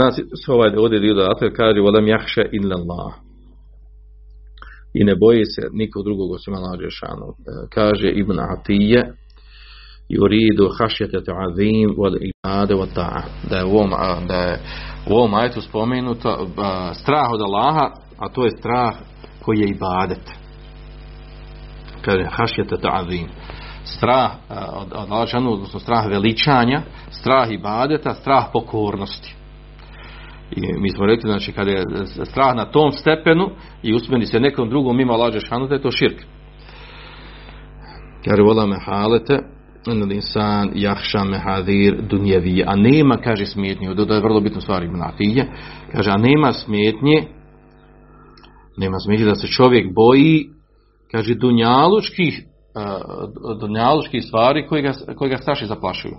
nas 0.01 0.15
se 0.45 0.53
ovaj 0.53 0.71
da 0.71 0.81
ovdje 0.81 0.99
dio 1.01 1.15
dodatka 1.15 1.59
kaže 1.61 1.81
vodam 1.81 2.07
jahše 2.09 2.45
illa 2.53 2.77
Allah. 2.81 3.13
I 4.95 5.05
ne 5.05 5.15
boji 5.23 5.45
se 5.45 5.63
nikog 5.73 6.05
drugog 6.05 6.29
osim 6.33 6.55
Allah. 6.55 6.75
E, 6.81 6.87
kaže 7.77 8.09
Ibn 8.11 8.39
Atije 8.41 9.01
yuridu 10.09 10.67
hašjete 10.79 11.19
ta'zim 11.29 11.89
wal 11.99 12.17
ibade 12.31 12.75
wa 12.75 12.87
ta'a. 12.95 13.23
Da 13.51 13.57
je 13.57 13.65
u 13.65 13.75
ovom, 13.77 13.91
da 14.29 14.35
je 14.35 14.61
u 15.11 15.15
ovom 15.15 15.35
ajtu 15.35 15.61
spomenuto 15.61 16.49
strah 16.93 17.29
od 17.35 17.41
Allaha, 17.41 17.91
a 18.19 18.29
to 18.29 18.45
je 18.45 18.51
strah 18.51 18.95
koji 19.43 19.59
je 19.59 19.69
ibadet. 19.69 20.33
Kaže 22.03 22.25
hašjete 22.31 22.77
ta'zim 22.77 23.27
strah 23.87 24.31
od, 24.73 24.93
od 24.93 25.47
odnosno 25.47 25.81
strah 25.81 26.07
veličanja 26.07 26.83
strah 27.11 27.53
ibadeta, 27.53 28.15
strah 28.15 28.45
pokornosti. 28.53 29.35
I 30.51 30.61
mi 30.81 30.91
smo 30.91 31.07
rekli 31.07 31.31
znači 31.31 31.53
kada 31.53 31.71
je 31.71 31.85
strah 32.25 32.55
na 32.55 32.65
tom 32.65 32.93
stepenu 32.93 33.51
i 33.83 33.95
usmeni 33.95 34.27
se 34.27 34.41
nekom 34.41 34.69
drugom 34.69 34.97
mimo 34.97 35.17
lađe 35.17 35.41
šanu 35.41 35.67
da 35.67 35.75
je 35.75 35.83
to 35.83 35.91
širk. 35.91 36.23
Kaže 38.25 38.43
vola 38.43 38.67
me 38.67 38.77
halete 38.85 39.39
insan 40.13 40.71
jahša 40.75 41.25
mehadir 41.25 42.03
dunjevi 42.03 42.65
a 42.67 42.77
nema 42.77 43.17
kaže 43.17 43.47
smetnje 43.47 43.95
to 43.95 44.15
je 44.15 44.21
vrlo 44.21 44.41
bitno 44.41 44.61
stvar 44.61 44.83
ima 44.83 45.13
kaže 45.93 46.11
a 46.11 46.17
nema 46.17 46.53
smetnje 46.53 47.23
nema 48.77 48.99
smetnje 48.99 49.25
da 49.25 49.35
se 49.35 49.47
čovjek 49.47 49.95
boji 49.95 50.49
kaže 51.11 51.35
dunjalučkih 51.35 52.47
dunjalučkih 53.61 54.25
stvari 54.25 54.67
koji 54.67 54.83
ga, 54.83 54.93
koji 55.17 55.31
ga 55.31 55.37
straši 55.37 55.67
zaplašuju. 55.67 56.15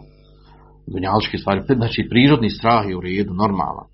Dunjalučkih 0.88 1.40
stvari, 1.40 1.62
znači 1.76 2.08
prirodni 2.10 2.50
strah 2.50 2.90
je 2.90 2.98
u 2.98 3.02
redu, 3.02 3.34
normalan. 3.34 3.86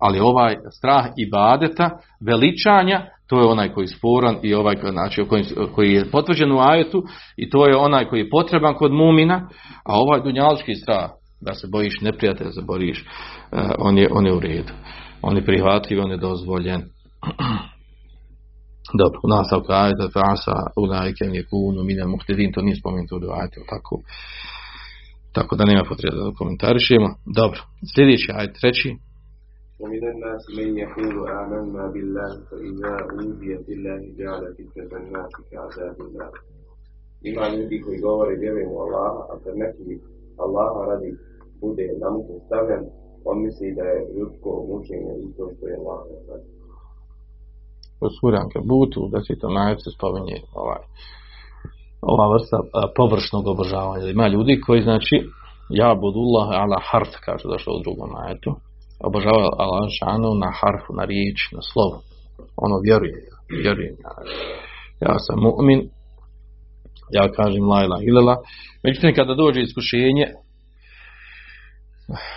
Ali 0.00 0.20
ovaj 0.20 0.56
strah 0.78 1.06
i 1.16 1.30
badeta, 1.30 1.90
veličanja, 2.26 3.06
to 3.28 3.40
je 3.40 3.46
onaj 3.46 3.72
koji 3.72 3.84
je 3.84 3.88
sporan 3.88 4.36
i 4.42 4.54
ovaj 4.54 4.76
znači, 4.90 5.24
koji, 5.74 5.92
je 5.92 6.10
potvrđen 6.10 6.52
u 6.52 6.58
ajetu 6.60 7.02
i 7.36 7.50
to 7.50 7.66
je 7.66 7.76
onaj 7.76 8.04
koji 8.04 8.20
je 8.20 8.30
potreban 8.30 8.74
kod 8.74 8.92
mumina, 8.92 9.48
a 9.84 10.00
ovaj 10.00 10.20
dunjalučki 10.20 10.74
strah, 10.74 11.10
da 11.40 11.54
se 11.54 11.68
bojiš 11.72 12.00
neprijatelja, 12.00 12.50
se 12.50 12.62
boriš, 12.66 13.06
on 13.78 13.98
je, 13.98 14.08
on 14.12 14.26
je 14.26 14.32
u 14.32 14.40
redu. 14.40 14.72
On 15.22 15.36
je 15.36 15.44
prihvatljiv, 15.44 16.00
on 16.00 16.10
je 16.10 16.16
dozvoljen. 16.16 16.82
Dobro, 19.01 19.17
u 19.25 19.27
nastavku 19.35 19.69
ajeta 19.71 20.07
fasa 20.17 20.55
ulajke 20.83 21.25
je 21.37 21.47
kunu 21.49 21.83
mine 21.89 22.03
muhtedin, 22.13 22.53
to 22.53 22.61
nije 22.61 22.79
spomenuto 22.81 23.15
u 23.15 23.33
ajete, 23.39 23.59
tako. 23.73 23.95
Tako 25.35 25.55
da 25.55 25.63
nema 25.65 25.83
potrebe 25.89 26.15
da 26.17 26.37
komentarišemo. 26.39 27.09
Dobro, 27.39 27.59
sljedeći 27.93 28.27
ajet, 28.37 28.53
treći. 28.61 28.91
ومن 29.83 30.03
الناس 30.13 30.43
من 30.57 30.77
يقول 30.77 31.15
آمنا 31.41 31.83
بالله 31.93 32.31
فإذا 32.49 32.91
أوذي 33.11 33.51
في 33.65 33.73
الله 33.77 33.99
جعل 34.19 34.43
فتنة 34.57 34.91
الناس 35.01 35.31
كعذاب 35.51 35.97
النار 36.07 36.33
Ima 37.21 37.47
ljudi 37.55 37.81
koji 37.81 37.99
govore 37.99 38.35
vjerujemo 38.35 38.77
Allah, 38.85 39.11
a 39.31 39.33
kad 39.43 39.57
neki 39.57 39.99
Allah 40.45 40.71
radi 40.89 41.11
bude 41.61 41.85
namuku 42.03 42.33
stavljen, 42.45 42.83
on 43.29 43.37
misli 43.43 43.75
da 43.77 43.85
je 43.93 43.99
ljudsko 44.15 44.49
mučenje 44.69 45.13
isto 45.25 45.43
što 45.53 45.63
je 45.67 45.75
Allah 45.79 45.99
radi 46.29 46.49
u 46.60 46.60
suri 48.20 48.36
butu 48.64 49.08
da 49.12 49.20
se 49.20 49.38
to 49.40 49.48
najviše 49.50 49.90
spominje 49.96 50.38
ovaj, 50.54 50.82
ova 52.12 52.26
vrsta 52.34 52.58
površnog 52.96 53.46
obožavanja. 53.46 54.06
Ima 54.10 54.28
ljudi 54.28 54.60
koji 54.66 54.82
znači 54.82 55.16
ja 55.70 55.94
budullah 55.94 56.48
ala 56.62 56.78
harf, 56.90 57.12
kaže 57.24 57.44
došlo 57.48 57.72
u 57.76 57.82
drugom 57.84 58.10
najetu. 58.18 58.50
Obožava 59.08 59.48
Allah 59.58 59.88
šanu 59.98 60.30
na 60.34 60.50
harfu, 60.60 60.90
na 60.98 61.04
riječ, 61.04 61.38
na 61.52 61.62
slovo. 61.72 61.96
Ono 62.56 62.76
vjeruje, 62.84 63.18
vjeruje. 63.62 63.96
Ja 65.00 65.14
sam 65.18 65.36
mu'min, 65.46 65.80
ja 67.18 67.32
kažem 67.32 67.64
la 67.68 67.84
ilaha 67.84 68.02
illallah. 68.08 68.38
Međutim, 68.84 69.14
kada 69.14 69.34
dođe 69.34 69.60
iskušenje, 69.60 70.26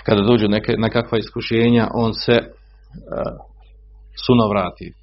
kada 0.05 0.21
dođe 0.21 0.47
neke, 0.47 0.73
nekakva 0.77 1.17
iskušenja, 1.17 1.87
on 1.93 2.13
se 2.13 2.35
uh, 2.41 2.47
sunovrati 4.25 4.93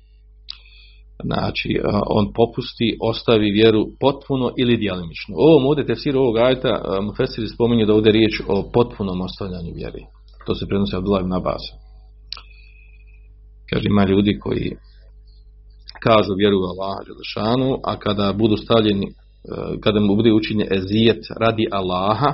znači 1.25 1.81
on 2.07 2.33
popusti, 2.33 2.97
ostavi 3.11 3.51
vjeru 3.51 3.87
potpuno 4.01 4.53
ili 4.59 4.77
djelimično. 4.77 5.35
U 5.37 5.43
ovom 5.51 5.67
ovdje 5.67 5.87
tefsir 5.87 6.17
ovog 6.17 6.37
ajta 6.37 7.01
Mufesiri 7.03 7.49
spominje 7.49 7.87
da 7.87 7.95
ovdje 7.95 8.13
riječ 8.13 8.41
o 8.49 8.71
potpunom 8.75 9.21
ostavljanju 9.21 9.73
vjeri. 9.75 10.03
To 10.47 10.55
se 10.55 10.67
prenosi 10.69 10.97
Abdullah 10.97 11.23
ibn 11.23 11.33
Abbas. 11.33 11.63
Kaže 13.71 13.87
ima 13.89 14.05
ljudi 14.05 14.39
koji 14.39 14.77
kažu 16.07 16.35
vjeru 16.39 16.57
u 16.59 16.69
Allaha 16.73 17.01
Đelešanu, 17.07 17.79
a 17.85 17.99
kada 17.99 18.33
budu 18.33 18.57
stavljeni 18.57 19.07
kada 19.81 20.01
mu 20.01 20.17
bude 20.17 20.33
učinjen 20.33 20.69
ezijet 20.73 21.23
radi 21.41 21.67
Allaha, 21.71 22.33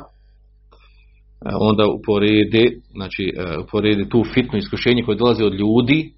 onda 1.61 1.85
uporedi, 1.87 2.81
znači 2.92 3.33
uporedi 3.62 4.09
tu 4.09 4.24
fitno 4.35 4.59
iskušenje 4.59 5.03
koje 5.03 5.16
dolazi 5.16 5.42
od 5.42 5.55
ljudi, 5.55 6.12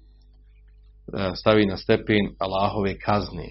stavi 1.35 1.65
na 1.65 1.77
stepen 1.77 2.29
Allahove 2.39 2.97
kazne. 2.99 3.49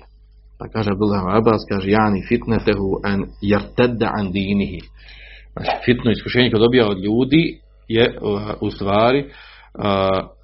Pa 0.59 0.69
kaže 0.69 0.91
Abdullah 0.93 1.23
Abbas, 1.37 1.65
kaže 1.69 1.91
Jani 1.91 2.23
fitnetehu 2.29 3.01
an 3.05 3.25
jartedda 3.41 4.11
an 4.15 4.33
dinihi. 4.33 4.81
Znači, 5.53 5.71
fitno 5.85 6.11
iskušenje 6.11 6.51
koje 6.51 6.61
dobija 6.61 6.89
od 6.89 6.99
ljudi 6.99 7.59
je 7.89 8.05
e, 8.05 8.19
u 8.61 8.71
stvari 8.71 9.19
e, 9.19 9.27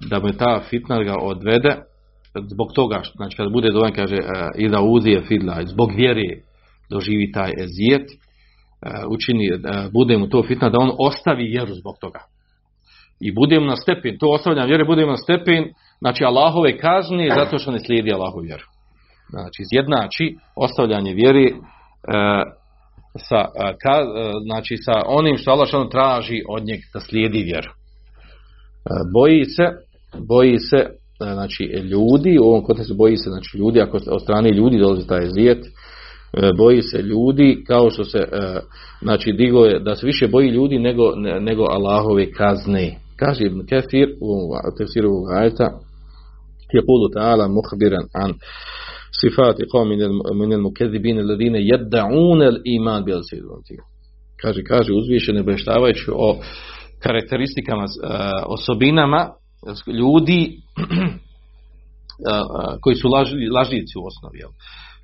da 0.09 0.19
mu 0.19 0.31
ta 0.31 0.61
fitna 0.69 1.03
ga 1.03 1.15
odvede 1.21 1.75
zbog 2.53 2.73
toga, 2.75 3.01
znači 3.15 3.37
kada 3.37 3.49
bude 3.49 3.71
dovoljno 3.71 3.95
kaže 3.95 4.17
i 4.57 4.69
da 4.69 4.81
uzije 4.81 5.21
fidla, 5.21 5.65
zbog 5.65 5.91
vjere 5.95 6.41
doživi 6.89 7.31
taj 7.31 7.51
ezijet, 7.63 8.07
učini, 9.09 9.49
bude 9.91 10.17
mu 10.17 10.29
to 10.29 10.43
fitna 10.47 10.69
da 10.69 10.79
on 10.79 10.91
ostavi 10.99 11.43
vjeru 11.47 11.73
zbog 11.73 11.95
toga. 12.01 12.19
I 13.19 13.31
budemo 13.31 13.65
na 13.65 13.75
stepen, 13.75 14.17
to 14.19 14.29
ostavljam 14.29 14.67
vjere, 14.67 14.85
budemo 14.85 15.11
na 15.11 15.17
stepen 15.17 15.63
znači 15.99 16.23
Allahove 16.23 16.77
kazne 16.77 17.29
zato 17.35 17.57
što 17.57 17.71
ne 17.71 17.79
slijedi 17.79 18.13
Allahovu 18.13 18.41
vjeru. 18.41 18.63
Znači 19.29 19.61
izjednači 19.61 20.35
ostavljanje 20.55 21.13
vjeri 21.13 21.45
e, 21.47 21.53
sa, 23.27 23.35
e, 23.35 23.69
e, 23.69 24.03
znači 24.45 24.77
sa 24.77 25.01
onim 25.07 25.37
što 25.37 25.51
Allah 25.51 25.67
traži 25.91 26.41
od 26.49 26.63
njeg 26.65 26.79
da 26.93 26.99
slijedi 26.99 27.43
vjeru. 27.43 27.69
boji 29.13 29.45
se, 29.45 29.63
boji 30.27 30.59
se 30.59 30.85
znači 31.33 31.63
ljudi, 31.63 32.37
u 32.41 32.43
ovom 32.43 32.63
kontekstu 32.63 32.95
boji 32.95 33.17
se 33.17 33.29
znači 33.29 33.57
ljudi, 33.57 33.81
ako 33.81 33.97
od 34.07 34.21
strane 34.21 34.49
ljudi 34.51 34.77
dolazi 34.77 35.07
taj 35.07 35.29
zijet, 35.29 35.65
boji 36.57 36.81
se 36.81 37.01
ljudi 37.01 37.63
kao 37.67 37.89
što 37.89 38.03
se 38.03 38.27
znači 39.01 39.31
digo 39.31 39.65
je 39.65 39.79
da 39.79 39.95
se 39.95 40.05
više 40.05 40.27
boji 40.27 40.49
ljudi 40.49 40.79
nego, 40.79 41.13
nego 41.39 41.63
Allahove 41.63 42.31
kazne. 42.31 43.06
Kaže 43.16 43.44
Ibn 43.44 43.66
Kefir 43.66 44.08
u 44.20 44.30
tefsiru 44.78 45.10
ajeta 45.38 45.68
يقول 46.74 47.14
تعالى 47.14 47.48
مخبرا 47.48 48.00
عن 48.16 48.34
صفات 49.22 49.56
قوم 49.72 49.88
من 50.34 50.52
المكذبين 50.52 51.18
الذين 51.18 51.54
يدعون 51.54 52.42
الإيمان 52.42 53.04
بألسنتهم 53.04 53.84
kaže, 54.42 54.62
kaže 54.64 54.92
uzvišene 54.92 55.40
obještavajući 55.40 56.10
o 56.12 56.38
karakteristikama, 57.02 57.84
osobinama 58.46 59.30
ljudi 59.86 60.58
koji 62.80 62.96
su 62.96 63.08
lažnici 63.52 63.98
u 63.98 64.06
osnovi. 64.06 64.38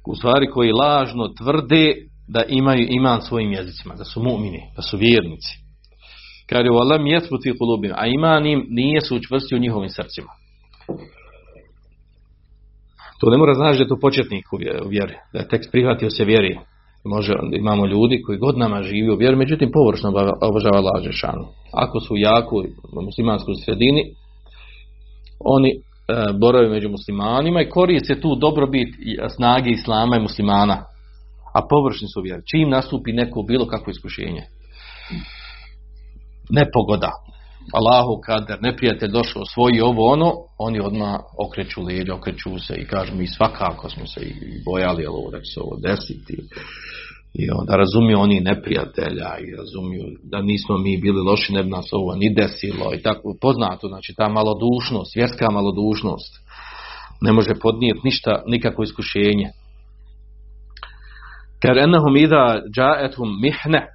U 0.06 0.14
stvari 0.14 0.46
koji 0.50 0.72
lažno 0.72 1.28
tvrde 1.28 1.94
da 2.28 2.42
imaju 2.48 2.86
iman 2.90 3.22
svojim 3.22 3.52
jezicima, 3.52 3.94
da 3.94 4.04
su 4.04 4.22
mu'mini, 4.22 4.60
da 4.76 4.82
su 4.82 4.96
vjernici. 4.96 5.61
Kaže, 6.53 6.69
a 7.95 8.07
iman 8.07 8.45
im 8.45 8.65
nije 8.69 9.01
se 9.01 9.15
učvrstio 9.15 9.55
u 9.55 9.61
njihovim 9.61 9.89
srcima. 9.89 10.31
To 13.19 13.29
ne 13.29 13.37
mora 13.37 13.53
znači 13.53 13.77
da 13.77 13.83
je 13.83 13.87
to 13.87 13.99
početnik 13.99 14.45
u 14.53 14.87
vjeri, 14.89 15.15
da 15.33 15.39
je 15.39 15.47
tekst 15.47 15.71
prihvatio 15.71 16.09
se 16.09 16.25
vjeri. 16.25 16.59
Može, 17.05 17.33
imamo 17.51 17.85
ljudi 17.85 18.21
koji 18.21 18.37
godinama 18.37 18.83
živi 18.83 19.09
u 19.09 19.15
vjeri, 19.15 19.35
međutim 19.35 19.69
površno 19.73 20.09
obožava 20.41 20.79
laže 20.79 21.11
šanu. 21.11 21.47
Ako 21.73 21.99
su 21.99 22.13
jako 22.17 22.55
u 22.97 23.01
muslimanskoj 23.01 23.53
sredini, 23.65 24.03
oni 25.39 25.69
e, 25.69 25.73
borave 26.39 26.69
među 26.69 26.89
muslimanima 26.89 27.61
i 27.61 27.69
koriste 27.69 28.21
tu 28.21 28.35
dobrobit 28.35 28.89
snage 29.35 29.69
islama 29.69 30.17
i 30.17 30.21
muslimana. 30.21 30.83
a 31.53 31.61
površni 31.69 32.07
su 32.07 32.21
vjeri. 32.21 32.41
Čim 32.51 32.69
nastupi 32.69 33.11
neko 33.11 33.43
bilo 33.47 33.65
kakvo 33.67 33.91
iskušenje, 33.91 34.41
nepogoda, 36.59 37.11
Allahu 37.71 38.21
kader, 38.25 38.57
neprijatelj 38.61 39.11
došao 39.11 39.45
svoji 39.45 39.81
ovo 39.81 40.11
ono, 40.11 40.31
oni 40.57 40.79
odmah 40.79 41.19
okreću 41.47 41.81
leđa, 41.81 42.15
okreću 42.15 42.59
se 42.59 42.73
i 42.77 42.87
kažu 42.87 43.15
mi 43.15 43.27
svakako 43.27 43.89
smo 43.89 44.07
se 44.07 44.19
i 44.21 44.33
bojali 44.65 45.05
ovo 45.05 45.31
da 45.31 45.37
će 45.37 45.49
se 45.53 45.59
ovo 45.61 45.77
desiti. 45.87 46.37
I 47.33 47.49
onda 47.51 47.75
razumiju 47.75 48.19
oni 48.19 48.39
neprijatelja 48.39 49.29
i 49.39 49.55
razumiju 49.57 50.03
da 50.23 50.41
nismo 50.41 50.77
mi 50.77 50.97
bili 50.97 51.21
loši, 51.21 51.53
ne 51.53 51.63
bi 51.63 51.69
nas 51.69 51.89
ovo 51.91 52.15
ni 52.15 52.33
desilo 52.33 52.93
i 52.93 53.01
tako 53.01 53.35
poznato, 53.41 53.87
znači 53.87 54.13
ta 54.17 54.29
malodušnost, 54.29 55.15
vjerska 55.15 55.51
malodušnost 55.51 56.33
ne 57.21 57.31
može 57.31 57.53
podnijeti 57.61 57.99
ništa, 58.03 58.43
nikakvo 58.47 58.83
iskušenje. 58.83 59.49
Ker 61.61 61.77
enahum 61.77 62.17
ida 62.17 62.61
džaetum 62.75 63.29
mihne 63.41 63.87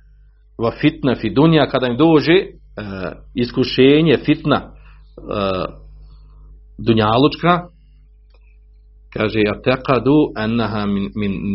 va 0.59 0.70
fitne 0.80 1.14
fi 1.14 1.30
dunja, 1.30 1.66
kada 1.66 1.86
im 1.86 1.96
dođe 1.96 2.32
e, 2.32 2.46
iskušenje, 3.34 4.18
fitna 4.24 4.56
e, 4.56 4.70
dunjalučka, 6.78 7.68
kaže 9.12 9.40
ja 9.40 9.61
tekadu 9.62 10.16
ennaha 10.38 10.86
min, 10.86 11.11
min 11.14 11.54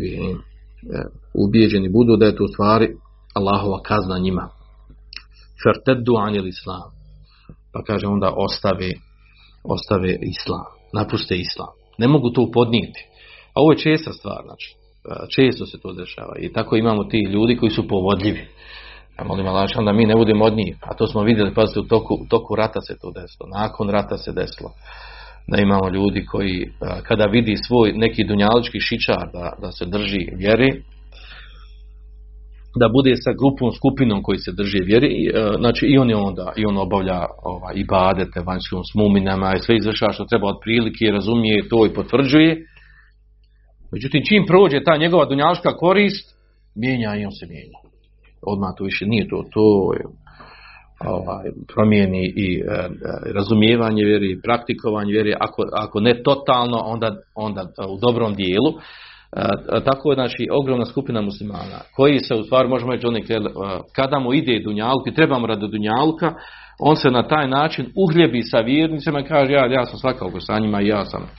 bihim. 0.00 0.36
E, 0.36 1.02
ubijeđeni 1.34 1.88
budu 1.88 2.16
da 2.16 2.26
je 2.26 2.36
to 2.36 2.44
u 2.44 2.48
stvari 2.48 2.96
Allahova 3.34 3.82
kazna 3.82 4.18
njima. 4.18 4.48
Ferteddu 5.62 6.14
anil 6.16 6.46
islam. 6.46 6.90
Pa 7.72 7.82
kaže 7.82 8.06
onda 8.06 8.32
ostave, 8.36 8.90
ostave 9.64 10.18
islam. 10.22 10.66
Napuste 10.92 11.36
islam. 11.36 11.72
Ne 11.98 12.08
mogu 12.08 12.30
to 12.30 12.50
podnijeti. 12.52 13.00
A 13.54 13.60
ovo 13.60 13.72
je 13.72 13.78
česta 13.78 14.12
stvar, 14.12 14.42
znači. 14.44 14.77
Često 15.36 15.66
se 15.66 15.78
to 15.82 15.92
dešava. 15.92 16.34
I 16.40 16.52
tako 16.52 16.76
imamo 16.76 17.04
ti 17.04 17.18
ljudi 17.18 17.56
koji 17.56 17.70
su 17.70 17.88
povodljivi. 17.88 18.46
Ja 19.18 19.24
molim 19.24 19.46
Allah, 19.46 19.70
onda 19.76 19.92
mi 19.92 20.06
ne 20.06 20.16
budemo 20.16 20.44
od 20.44 20.56
njih. 20.56 20.76
A 20.80 20.94
to 20.94 21.06
smo 21.06 21.22
vidjeli, 21.22 21.54
pazite, 21.54 21.80
u 21.80 21.82
toku, 21.82 22.14
u 22.14 22.26
toku 22.28 22.54
rata 22.54 22.80
se 22.80 22.94
to 23.00 23.10
desilo. 23.10 23.48
Nakon 23.60 23.88
rata 23.90 24.16
se 24.16 24.32
desilo. 24.32 24.70
Da 25.46 25.62
imamo 25.62 25.88
ljudi 25.88 26.24
koji, 26.24 26.72
kada 27.02 27.24
vidi 27.24 27.56
svoj 27.56 27.92
neki 27.92 28.24
dunjalički 28.24 28.80
šičar 28.80 29.28
da, 29.32 29.52
da 29.62 29.72
se 29.72 29.86
drži 29.86 30.28
vjeri, 30.32 30.82
da 32.80 32.88
bude 32.88 33.12
sa 33.16 33.32
grupom, 33.40 33.72
skupinom 33.72 34.22
koji 34.22 34.38
se 34.38 34.52
drži 34.52 34.78
vjeri, 34.84 35.30
znači 35.58 35.86
i 35.86 35.98
on 35.98 36.10
je 36.10 36.16
onda, 36.16 36.52
i 36.56 36.66
on 36.66 36.76
obavlja 36.76 37.20
ovaj, 37.42 37.74
i 37.76 37.84
badete 37.84 38.40
vanjskom 38.46 38.82
s 38.84 38.94
muminama 38.94 39.54
i 39.54 39.62
sve 39.62 39.76
izvršava 39.76 40.12
što 40.12 40.24
treba 40.24 40.46
od 40.48 40.58
prilike, 40.64 41.04
razumije 41.12 41.68
to 41.68 41.86
i 41.86 41.94
potvrđuje, 41.94 42.56
Međutim, 43.92 44.22
čim 44.28 44.44
prođe 44.46 44.84
ta 44.84 44.96
njegova 44.96 45.24
dunjaška 45.24 45.76
korist, 45.76 46.38
mijenja 46.74 47.16
i 47.16 47.24
on 47.24 47.32
se 47.32 47.46
mijenja. 47.46 47.78
Odmah 48.42 48.70
to 48.76 48.84
više 48.84 49.06
nije 49.06 49.28
to, 49.28 49.44
to 49.52 49.92
je 49.94 50.04
ovaj, 51.06 51.44
promijeni 51.74 52.32
i 52.36 52.60
e, 52.60 52.88
razumijevanje 53.34 54.04
vjeri, 54.04 54.30
i 54.30 54.40
praktikovanje 54.42 55.12
vjeri, 55.12 55.34
ako, 55.40 55.62
ako 55.72 56.00
ne 56.00 56.22
totalno, 56.22 56.78
onda, 56.78 57.16
onda 57.34 57.62
u 57.88 57.98
dobrom 58.00 58.34
dijelu. 58.34 58.70
E, 58.72 59.84
tako 59.84 60.10
je 60.10 60.14
znači 60.14 60.48
ogromna 60.50 60.86
skupina 60.86 61.20
muslimana 61.20 61.78
koji 61.96 62.18
se 62.18 62.34
u 62.34 62.42
stvari 62.42 62.68
možemo 62.68 62.92
reći 62.92 63.06
oni 63.06 63.24
kada 63.96 64.18
mu 64.18 64.34
ide 64.34 64.60
dunjalka 64.60 65.10
i 65.10 65.14
trebamo 65.14 65.46
radi 65.46 65.68
dunjalka 65.68 66.34
on 66.78 66.96
se 66.96 67.10
na 67.10 67.28
taj 67.28 67.48
način 67.48 67.86
uhljebi 67.96 68.42
sa 68.42 68.58
vjernicima 68.58 69.20
i 69.20 69.24
kaže 69.24 69.52
ja, 69.52 69.66
ja 69.66 69.86
sam 69.86 69.98
svakako 69.98 70.40
sa 70.40 70.58
njima 70.58 70.82
i 70.82 70.86
ja 70.86 71.04
sam 71.04 71.30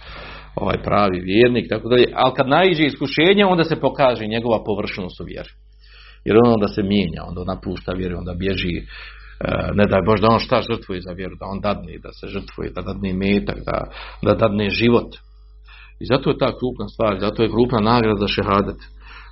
ovaj 0.60 0.84
pravi 0.84 1.20
vjernik, 1.20 1.70
tako 1.70 1.90
dalje. 1.90 2.06
Ali 2.14 2.34
kad 2.36 2.48
naiđe 2.48 2.86
iskušenje, 2.86 3.46
onda 3.46 3.64
se 3.64 3.76
pokaže 3.76 4.28
njegova 4.28 4.64
površnost 4.64 5.22
u 5.22 5.24
vjeri. 5.24 5.50
Jer 6.26 6.38
on 6.38 6.54
onda 6.54 6.68
se 6.68 6.84
mijenja, 6.84 7.22
onda 7.28 7.54
napušta 7.54 7.92
vjeru, 7.92 8.18
onda 8.18 8.34
bježi, 8.34 8.76
e, 8.78 8.84
ne 9.74 9.86
daj 9.92 10.02
Bož 10.06 10.20
da 10.22 10.28
on 10.28 10.40
šta 10.40 10.62
žrtvuje 10.70 11.02
za 11.02 11.12
vjeru, 11.12 11.36
da 11.40 11.46
on 11.46 11.60
dadne, 11.62 11.98
da 12.04 12.12
se 12.12 12.28
žrtvuje, 12.28 12.72
da 12.76 12.82
dadne 12.82 13.14
metak, 13.14 13.58
da, 13.66 13.78
da 14.26 14.34
dadne 14.34 14.70
život. 14.70 15.10
I 16.02 16.06
zato 16.06 16.30
je 16.30 16.38
ta 16.38 16.50
krupna 16.60 16.88
stvar, 16.88 17.20
zato 17.20 17.44
je 17.44 17.54
krupna 17.56 17.80
nagrada 17.80 18.20
za 18.20 18.28
šehadet. 18.28 18.82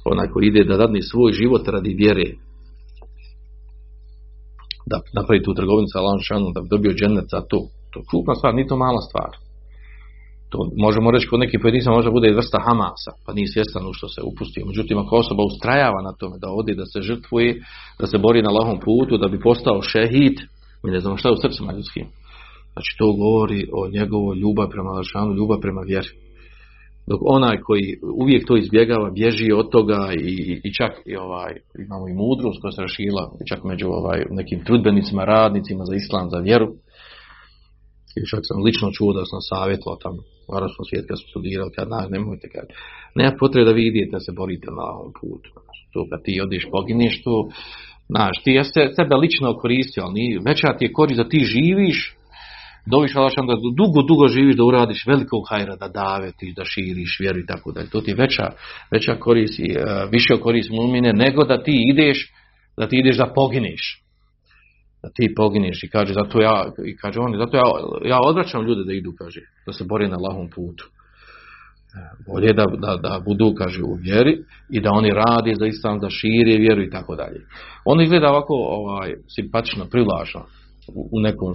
Onaj 0.05 0.27
koji 0.27 0.47
ide 0.47 0.63
da 0.63 0.77
dadne 0.77 1.01
svoj 1.01 1.31
život 1.31 1.67
radi 1.67 1.93
vjere, 2.01 2.27
da 4.91 4.97
napravi 5.17 5.43
tu 5.43 5.53
trgovinu 5.53 5.87
sa 5.93 5.99
da 6.55 6.61
bi 6.61 6.73
dobio 6.75 6.97
džennet 6.99 7.27
za 7.35 7.41
to. 7.49 7.59
To 7.91 7.99
je 7.99 8.05
krupna 8.09 8.35
stvar, 8.35 8.55
nije 8.55 8.67
to 8.67 8.77
mala 8.77 9.01
stvar. 9.09 9.46
To 10.49 10.57
možemo 10.77 11.11
reći 11.11 11.27
kod 11.27 11.39
nekih 11.39 11.59
pojedinca 11.61 11.91
možda 11.91 12.11
bude 12.11 12.27
i 12.29 12.37
vrsta 12.39 12.59
Hamasa, 12.65 13.11
pa 13.25 13.33
nije 13.33 13.47
svjestan 13.47 13.87
u 13.87 13.93
što 13.93 14.07
se 14.07 14.21
upustio. 14.31 14.65
Međutim, 14.65 14.97
ako 14.97 15.15
osoba 15.15 15.43
ustrajava 15.43 16.01
na 16.07 16.13
tome 16.19 16.35
da 16.41 16.47
odi, 16.59 16.75
da 16.75 16.85
se 16.85 17.01
žrtvuje, 17.01 17.61
da 17.99 18.05
se 18.07 18.17
bori 18.17 18.41
na 18.41 18.49
lahom 18.49 18.79
putu, 18.79 19.17
da 19.17 19.27
bi 19.27 19.39
postao 19.39 19.81
šehid, 19.81 20.37
mi 20.83 20.91
ne 20.91 20.99
znamo 20.99 21.17
šta 21.17 21.29
je 21.29 21.33
u 21.33 21.41
srcima 21.43 21.73
ljudskim. 21.73 22.05
Znači 22.73 22.91
to 22.99 23.07
govori 23.13 23.61
o 23.79 23.89
njegovoj 23.89 24.35
ljubav 24.41 24.67
prema 24.69 24.91
Lašanu, 24.91 25.33
ljubav 25.33 25.59
prema 25.59 25.81
vjeri. 25.81 26.11
Dok 27.07 27.19
onaj 27.37 27.57
koji 27.67 27.85
uvijek 28.21 28.47
to 28.47 28.57
izbjegava, 28.57 29.09
bježi 29.11 29.51
od 29.51 29.69
toga 29.71 30.11
i, 30.19 30.61
i 30.63 30.73
čak 30.73 30.91
i 31.05 31.15
ovaj, 31.15 31.53
imamo 31.85 32.05
i 32.07 32.17
mudrost 32.21 32.61
koja 32.61 32.71
se 32.71 32.81
rašila 32.81 33.23
čak 33.49 33.63
među 33.63 33.87
ovaj, 33.87 34.19
nekim 34.29 34.63
trudbenicima, 34.65 35.25
radnicima 35.25 35.83
za 35.85 35.95
islam, 35.95 36.29
za 36.29 36.37
vjeru. 36.37 36.67
I 38.17 38.19
čak 38.31 38.41
sam 38.43 38.63
lično 38.63 38.91
čuo 38.97 39.13
da 39.13 39.23
sam 39.25 39.41
savjetovao 39.41 39.97
tamo 40.03 40.36
u 40.47 40.51
arabskom 40.57 40.85
svijetu 40.85 41.07
kad 41.09 41.17
smo 41.19 41.27
studirali, 41.29 41.75
kad 41.77 41.87
na, 41.89 41.99
nemojte 42.15 42.47
kad, 42.55 42.65
nema 43.15 43.31
potrebe 43.39 43.65
da 43.65 43.77
vi 43.77 43.83
idete 43.87 44.11
da 44.17 44.19
se 44.19 44.31
borite 44.31 44.67
na 44.79 44.85
ovom 44.95 45.11
putu. 45.19 45.49
To 45.93 45.99
kad 46.09 46.19
ti 46.25 46.41
odiš, 46.45 46.63
pogineš 46.71 47.23
to, 47.23 47.35
znaš, 48.11 48.35
ti 48.43 48.51
ja 48.59 48.63
se 48.63 48.81
sebe 48.97 49.15
lično 49.15 49.57
koristio, 49.63 50.03
ali 50.03 50.39
veća 50.47 50.77
ti 50.77 50.85
je 50.85 50.93
korist 50.93 51.17
da 51.17 51.29
ti 51.29 51.39
živiš, 51.53 51.99
doviš 52.85 53.13
da 53.13 53.55
dugo, 53.75 54.01
dugo 54.01 54.27
živiš 54.27 54.55
da 54.55 54.63
uradiš 54.63 55.03
velikog 55.07 55.43
hajra, 55.49 55.75
da 55.75 55.87
davetiš, 55.87 56.55
da 56.55 56.63
širiš 56.65 57.17
vjeru 57.19 57.39
i 57.39 57.45
tako 57.45 57.71
dalje. 57.71 57.89
To 57.89 58.01
ti 58.01 58.11
je 58.11 58.15
veća, 58.15 58.47
veća 58.91 59.15
korist 59.15 59.59
uh, 59.59 59.65
više 60.11 60.33
korist 60.39 60.69
mumine 60.69 61.13
nego 61.13 61.43
da 61.43 61.63
ti 61.63 61.75
ideš, 61.93 62.33
da 62.77 62.87
ti 62.87 62.95
ideš 62.99 63.17
da 63.17 63.33
pogineš 63.35 64.06
da 65.07 65.13
ti 65.13 65.33
pogineš 65.35 65.83
i 65.83 65.89
kaže 65.89 66.13
zato 66.13 66.41
ja 66.41 66.65
i 66.85 66.97
kaže 66.97 67.19
on 67.19 67.37
zato 67.37 67.57
ja, 67.57 67.63
ja 68.05 68.19
odvraćam 68.25 68.65
ljude 68.65 68.83
da 68.83 68.93
idu 68.93 69.11
kaže 69.17 69.41
da 69.65 69.73
se 69.73 69.83
bore 69.83 70.07
na 70.07 70.17
lahom 70.17 70.49
putu. 70.49 70.85
E, 71.97 71.99
bolje 72.27 72.53
da, 72.53 72.65
da, 72.77 72.97
da 72.97 73.21
budu 73.25 73.53
kaže 73.57 73.83
u 73.83 73.93
vjeri 73.93 74.37
i 74.69 74.81
da 74.81 74.89
oni 74.91 75.11
radi 75.11 75.55
za 75.59 75.65
islam 75.65 75.99
da 75.99 76.09
šire 76.09 76.57
vjeru 76.57 76.81
i 76.81 76.89
tako 76.89 77.15
dalje. 77.15 77.39
On 77.85 78.01
izgleda 78.01 78.29
ovako 78.29 78.53
ovaj 78.53 79.13
simpatično 79.35 79.85
privlačno 79.85 80.41
u, 81.11 81.19
nekom 81.19 81.53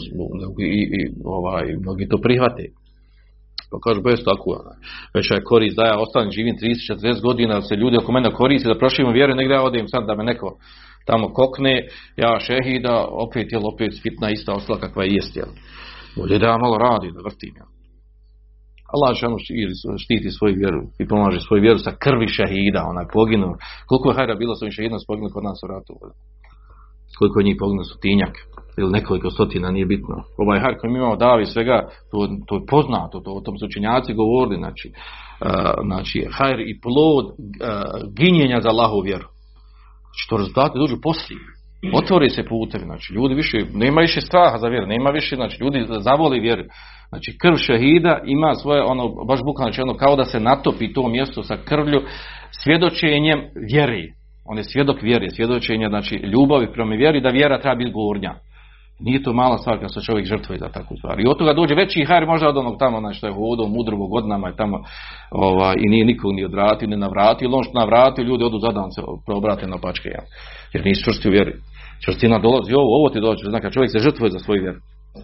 i, 0.61 0.83
i 0.99 1.11
ovaj 1.25 1.77
mnogi 1.77 2.09
to 2.09 2.19
prihvate 2.23 2.65
pa 3.73 3.79
kaže 3.85 4.01
bez 4.09 4.19
tako 4.29 4.51
već 5.15 5.31
je 5.31 5.45
korist 5.51 5.77
da 5.77 5.85
ja 5.87 5.97
ostanem 6.05 6.31
živim 6.37 6.57
30-40 6.57 7.23
godina 7.23 7.55
da 7.55 7.63
se 7.63 7.75
ljudi 7.77 7.97
oko 8.03 8.13
mene 8.13 8.31
koriste 8.41 8.69
da 8.69 8.79
proširimo 8.83 9.13
vjeru 9.13 9.35
negdje 9.35 9.55
ja 9.55 9.63
odem 9.63 9.89
sad 9.89 10.07
da 10.07 10.15
me 10.15 10.25
neko 10.25 10.49
tamo 11.07 11.29
kokne, 11.29 11.75
ja 12.17 12.41
šehida, 12.41 13.07
opet 13.11 13.53
je 13.53 13.59
opet 13.73 13.93
fitna 14.03 14.31
ista 14.31 14.55
ostala 14.55 14.81
kakva 14.81 15.05
je 15.05 15.15
jest, 15.15 15.37
jel. 15.37 15.53
Bolje 16.17 16.39
da 16.39 16.47
ja 16.47 16.59
malo 16.59 16.79
radi, 16.79 17.13
da 17.15 17.21
vrtim, 17.27 17.55
jel. 17.61 17.71
Allah 18.95 19.17
šanu 19.17 19.37
štiti 20.05 20.31
svoju 20.31 20.55
vjeru 20.63 20.83
i 20.99 21.09
pomaže 21.09 21.41
svoju 21.41 21.63
vjeru 21.63 21.79
sa 21.79 21.93
krvi 22.05 22.29
šehida, 22.29 22.83
onaj 22.93 23.07
poginu. 23.13 23.49
Koliko 23.89 24.09
je 24.09 24.17
hajda 24.19 24.35
bilo 24.35 24.55
s 24.55 24.63
ovim 24.63 24.77
šehidom 24.77 24.99
poginu 25.09 25.29
kod 25.35 25.45
nas 25.45 25.59
u 25.65 25.67
ratu? 25.73 25.93
Koliko 27.19 27.41
je 27.41 27.45
njih 27.45 27.57
poginu 27.59 27.85
su 27.85 27.99
tinjak? 28.01 28.35
Ili 28.79 28.91
nekoliko 28.93 29.31
stotina, 29.31 29.71
nije 29.71 29.87
bitno. 29.87 30.17
Ovaj 30.39 30.61
hajr 30.61 30.79
koji 30.79 30.93
mi 30.93 30.99
imamo 30.99 31.17
davi 31.17 31.47
svega, 31.47 31.89
to, 32.11 32.29
to 32.47 32.55
je 32.57 32.67
poznato, 32.69 33.21
to, 33.21 33.31
o 33.33 33.41
tom 33.41 33.59
su 33.59 33.67
učenjaci 33.67 34.15
govorili, 34.15 34.57
znači, 34.57 34.93
uh, 34.93 35.85
znači 35.85 36.27
hajr 36.33 36.61
i 36.61 36.81
plod 36.81 37.27
uh, 37.27 37.35
ginjenja 38.19 38.61
za 38.61 38.69
Allahu 38.69 39.01
vjeru 39.01 39.27
što 40.13 40.37
rezultati 40.37 40.79
dođu 40.79 40.97
poslije. 41.03 41.41
Otvori 41.95 42.31
se 42.31 42.45
putevi, 42.45 42.85
znači 42.85 43.15
ljudi 43.15 43.35
više, 43.35 43.59
nema 43.75 44.01
više 44.01 44.21
straha 44.21 44.59
za 44.59 44.69
vjeru, 44.69 44.87
nema 44.87 45.11
više, 45.11 45.37
znači 45.37 45.59
ljudi 45.61 45.87
zavoli 46.01 46.41
vjeru. 46.41 46.63
Znači 47.09 47.39
krv 47.39 47.57
šehida 47.57 48.21
ima 48.27 48.55
svoje, 48.55 48.83
ono, 48.83 49.09
baš 49.09 49.41
bukvalno 49.45 49.73
znači 49.73 49.83
ono, 49.83 49.95
kao 49.97 50.17
da 50.17 50.25
se 50.25 50.41
natopi 50.41 50.93
to 50.93 51.09
mjesto 51.09 51.43
sa 51.43 51.57
krvlju 51.65 52.01
svjedočenjem 52.63 53.41
vjeri. 53.73 54.13
On 54.45 54.59
je 54.59 54.65
svjedok 54.65 55.03
vjeri, 55.03 55.31
svjedočenje, 55.31 55.89
znači 55.89 56.17
ljubavi 56.17 56.73
prema 56.73 56.95
vjeri, 56.95 57.21
da 57.21 57.29
vjera 57.29 57.61
treba 57.61 57.75
biti 57.75 57.93
gornja. 57.93 58.35
Nije 59.01 59.23
to 59.23 59.33
mala 59.33 59.59
stvar 59.59 59.81
kad 59.81 59.95
se 59.95 60.01
čovjek 60.01 60.27
žrtvuje 60.27 60.59
za 60.59 60.69
takvu 60.69 60.97
stvar. 60.97 61.21
I 61.21 61.27
od 61.27 61.39
toga 61.39 61.53
dođe 61.53 61.75
veći 61.75 62.05
hajr 62.05 62.27
možda 62.27 62.49
od 62.49 62.57
onog 62.57 62.79
tamo 62.79 63.01
znači, 63.01 63.19
što 63.19 63.27
je 63.27 63.33
hodao 63.33 63.69
mudrovo 63.69 64.07
godinama 64.07 64.51
i 64.51 64.57
tamo 64.57 64.77
ovaj, 65.31 65.75
i 65.79 65.89
nije 65.89 66.05
nikog 66.05 66.33
ni 66.35 66.45
odvratio, 66.45 66.89
ni 66.89 66.97
navratio, 66.97 67.47
ili 67.47 67.55
on 67.55 67.65
što 67.65 67.79
navratio, 67.79 68.25
ljudi 68.25 68.45
odu 68.45 68.59
zadan 68.59 68.91
se 68.91 69.01
obrate 69.27 69.67
na 69.67 69.79
pačke. 69.79 70.09
Ja. 70.09 70.23
Jer 70.73 70.85
nisi 70.85 71.05
čvrsti 71.05 71.29
u 71.29 71.31
vjeri. 71.31 71.53
Čvrstina 72.05 72.39
dolazi, 72.39 72.75
ovo, 72.75 72.97
ovo 72.99 73.09
ti 73.09 73.21
dođe, 73.21 73.51
znači 73.51 73.75
čovjek 73.75 73.91
se 73.93 73.99
žrtvuje 73.99 74.31
za 74.31 74.39
svoju 74.39 74.63
vjeru. 74.63 74.79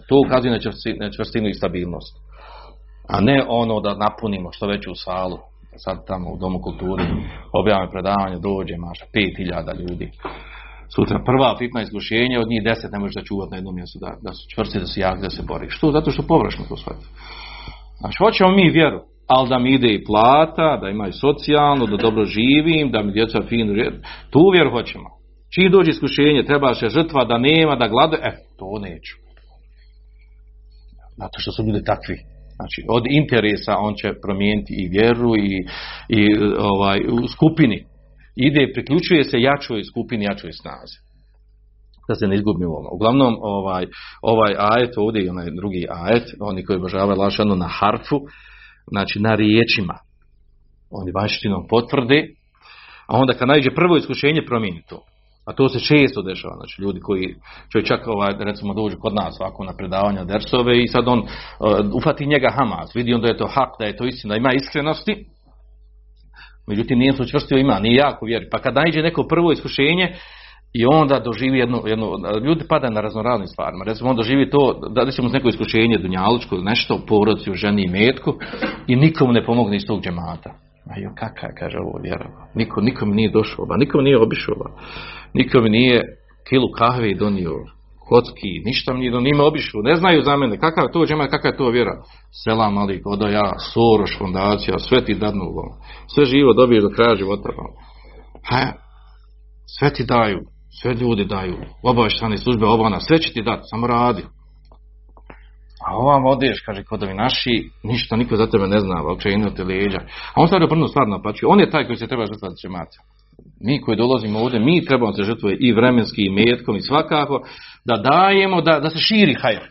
To 0.08 0.14
ukazuje 0.26 0.58
na 1.00 1.10
čvrstinu 1.10 1.48
i 1.48 1.54
stabilnost. 1.54 2.14
A 3.08 3.20
ne 3.20 3.44
ono 3.48 3.80
da 3.80 3.94
napunimo 3.94 4.52
što 4.52 4.66
veću 4.66 4.90
salu, 4.94 5.38
sad 5.84 6.06
tamo 6.06 6.26
u 6.32 6.38
Domu 6.42 6.58
kulturi, 6.60 7.04
objavljamo 7.60 7.90
predavanje, 7.90 8.36
dođe, 8.48 8.74
maša, 8.76 9.04
5000 9.14 9.80
ljudi. 9.80 10.10
Sutra 10.94 11.18
prva 11.26 11.56
fitna 11.58 11.82
iskušenja, 11.82 12.40
od 12.40 12.48
njih 12.48 12.62
deset 12.64 12.92
ne 12.92 12.98
možeš 12.98 13.14
da 13.14 13.28
čuvati 13.28 13.50
na 13.50 13.56
jednom 13.56 13.74
mjestu, 13.74 13.98
da, 14.04 14.10
da 14.22 14.32
su 14.32 14.44
čvrsti, 14.54 14.78
da 14.78 14.86
su 14.86 15.00
jaki, 15.00 15.22
da 15.22 15.30
se 15.30 15.42
boriš. 15.42 15.76
Što? 15.76 15.92
Zato 15.92 16.10
što 16.10 16.22
površno 16.22 16.64
to 16.68 16.76
shvati. 16.76 17.06
Znači, 18.00 18.16
hoćemo 18.22 18.50
mi 18.50 18.70
vjeru, 18.70 19.00
ali 19.26 19.48
da 19.48 19.58
mi 19.58 19.74
ide 19.74 19.90
i 19.94 20.04
plata, 20.04 20.78
da 20.82 20.88
ima 20.88 21.08
i 21.08 21.12
socijalno, 21.12 21.86
da 21.86 21.96
dobro 21.96 22.24
živim, 22.24 22.90
da 22.90 23.02
mi 23.02 23.12
djeca 23.12 23.38
žive. 23.50 23.90
Tu 24.30 24.50
vjeru 24.54 24.70
hoćemo. 24.70 25.08
Čiji 25.54 25.68
dođe 25.70 25.90
iskušenje, 25.90 26.42
treba 26.42 26.74
se 26.74 26.88
žrtva 26.88 27.24
da 27.24 27.38
nema, 27.38 27.76
da 27.76 27.88
glade, 27.88 28.16
e, 28.22 28.30
to 28.58 28.78
neću. 28.78 29.14
Zato 31.16 31.36
što 31.40 31.52
su 31.52 31.62
ljudi 31.62 31.84
takvi. 31.84 32.16
Znači, 32.58 32.80
od 32.88 33.04
interesa 33.10 33.74
on 33.78 33.94
će 33.94 34.20
promijeniti 34.22 34.74
i 34.78 34.88
vjeru 34.88 35.36
i, 35.36 35.66
i 36.08 36.22
ovaj, 36.58 36.98
u 36.98 37.28
skupini. 37.28 37.84
Ide, 38.36 38.72
priključuje 38.74 39.24
se 39.24 39.40
jačoj 39.40 39.84
skupini, 39.84 40.24
jačoj 40.24 40.52
snazi. 40.52 40.96
Da 42.08 42.14
se 42.14 42.26
ne 42.26 42.34
izgubi 42.34 42.64
u 42.64 42.70
ovom. 42.70 42.86
Uglavnom, 42.92 43.36
ovaj, 43.40 43.84
ovaj 44.22 44.52
ajet 44.58 44.92
ovdje 44.96 45.24
i 45.24 45.28
onaj 45.28 45.50
drugi 45.60 45.86
ajet, 45.90 46.26
oni 46.40 46.64
koji 46.64 46.76
obožavaju 46.76 47.20
lašanu 47.20 47.56
na 47.56 47.68
harfu, 47.68 48.18
znači 48.90 49.20
na 49.20 49.34
riječima. 49.34 49.96
Oni 50.90 51.12
vanštinom 51.12 51.66
potvrde, 51.68 52.18
a 53.08 53.16
onda 53.16 53.32
kad 53.34 53.48
najđe 53.48 53.70
prvo 53.70 53.96
iskušenje 53.96 54.42
promijeni 54.46 54.82
to. 54.88 55.02
A 55.48 55.52
to 55.52 55.68
se 55.68 55.80
često 55.80 56.22
dešava, 56.22 56.54
znači 56.56 56.82
ljudi 56.82 57.00
koji 57.00 57.34
čovjek 57.72 57.88
čak 57.88 58.06
ovaj, 58.06 58.34
recimo 58.38 58.74
dođu 58.74 58.96
kod 59.00 59.14
nas 59.14 59.40
ovako 59.40 59.64
na 59.64 59.72
predavanja 59.76 60.24
dersove 60.24 60.82
i 60.82 60.88
sad 60.88 61.08
on 61.08 61.18
uh, 61.18 61.26
ufati 61.94 62.26
njega 62.26 62.50
Hamas, 62.50 62.96
vidi 62.96 63.14
on 63.14 63.20
da 63.20 63.28
je 63.28 63.36
to 63.36 63.46
hak, 63.46 63.70
da 63.78 63.84
je 63.84 63.96
to 63.96 64.04
istina, 64.04 64.36
ima 64.36 64.52
iskrenosti, 64.52 65.26
međutim 66.68 66.98
nije 66.98 67.12
se 67.12 67.22
učvrstio 67.22 67.58
ima, 67.58 67.78
nije 67.78 67.94
jako 67.94 68.26
vjeri. 68.26 68.48
Pa 68.50 68.58
kad 68.58 68.74
najđe 68.74 69.02
neko 69.02 69.26
prvo 69.28 69.52
iskušenje 69.52 70.14
i 70.72 70.86
onda 70.86 71.18
doživi 71.18 71.58
jednu, 71.58 71.82
jednu 71.86 72.10
ljudi 72.44 72.64
pada 72.68 72.90
na 72.90 73.00
raznoraznim 73.00 73.46
stvarima. 73.46 73.84
Recimo 73.84 74.10
on 74.10 74.16
doživi 74.16 74.50
to, 74.50 74.80
da 74.90 75.10
će 75.10 75.22
mu 75.22 75.28
neko 75.28 75.48
iskušenje 75.48 75.98
dunjalučko, 75.98 76.56
nešto 76.56 76.94
u 76.94 77.06
porodci, 77.06 77.50
u 77.50 77.54
ženi 77.54 77.84
i 77.84 77.90
metku 77.90 78.34
i 78.86 78.96
nikomu 78.96 79.32
ne 79.32 79.44
pomogne 79.44 79.76
iz 79.76 79.86
tog 79.86 80.02
džemata. 80.02 80.67
A 80.90 81.00
jo, 81.00 81.10
kakav, 81.14 81.50
kaže 81.58 81.78
ovo 81.78 81.98
vjera. 82.02 82.28
Niko, 82.54 82.80
nikom 82.80 83.10
nije 83.10 83.30
došao, 83.30 83.66
ba, 83.66 83.76
nikom 83.76 84.04
nije 84.04 84.18
obišao, 84.18 84.54
ba. 84.54 84.70
nikom 85.34 85.64
nije 85.64 86.02
kilu 86.48 86.68
kahve 86.78 87.14
donio, 87.14 87.54
kocki, 88.08 88.62
ništa 88.64 88.92
mi 88.92 88.98
nije 88.98 89.10
donio, 89.10 89.32
nima 89.32 89.44
obišao, 89.44 89.82
ne 89.82 89.96
znaju 89.96 90.22
za 90.22 90.36
mene, 90.36 90.58
kakav 90.58 90.84
to 90.92 91.06
džema, 91.06 91.28
kakav 91.28 91.52
je 91.52 91.56
to 91.56 91.70
vjera. 91.70 92.02
Selam 92.44 92.78
ali, 92.78 93.02
odo 93.04 93.26
ja, 93.26 93.52
Soroš 93.72 94.18
fondacija, 94.18 94.78
sve 94.78 95.04
ti 95.04 95.14
dadnu, 95.14 95.44
sve 96.14 96.24
živo 96.24 96.52
dobiješ 96.52 96.82
do 96.82 96.90
kraja 96.90 97.16
života. 97.16 97.48
Ba. 97.56 97.64
Ha, 98.50 98.72
sve 99.78 99.92
ti 99.92 100.04
daju, 100.04 100.38
sve 100.82 100.94
ljudi 100.94 101.24
daju, 101.24 101.56
obaveštane 101.82 102.38
službe 102.38 102.66
obana, 102.66 103.00
sve 103.00 103.18
će 103.18 103.32
ti 103.32 103.42
dati, 103.42 103.62
samo 103.70 103.86
radi. 103.86 104.22
A 105.88 105.96
ovam 105.96 106.26
odeš, 106.26 106.60
kaže, 106.66 106.84
kod 106.84 107.02
ovi 107.02 107.14
naši, 107.14 107.70
ništa 107.82 108.16
niko 108.16 108.36
za 108.36 108.46
tebe 108.46 108.66
ne 108.66 108.80
zna, 108.80 109.02
okrenuo 109.12 109.50
te 109.50 109.64
leđa. 109.64 109.98
A 110.34 110.40
on 110.40 110.46
stavlja 110.46 110.68
prvu 110.68 110.88
stvar 110.88 111.08
naplaćuje. 111.08 111.48
On 111.50 111.60
je 111.60 111.70
taj 111.70 111.86
koji 111.86 111.96
se 111.96 112.06
treba 112.06 112.26
žrtvati 112.26 112.54
džemata. 112.62 112.98
Mi 113.60 113.80
koji 113.80 113.96
dolazimo 113.96 114.38
ovdje, 114.38 114.60
mi 114.60 114.84
trebamo 114.84 115.12
se 115.12 115.22
žrtvuje 115.22 115.56
i 115.60 115.72
vremenski 115.72 116.22
i 116.26 116.30
metkom 116.30 116.76
i 116.76 116.80
svakako 116.80 117.40
da 117.84 117.96
dajemo, 117.96 118.60
da, 118.60 118.80
da 118.80 118.90
se 118.90 118.98
širi 118.98 119.34
hajr. 119.34 119.62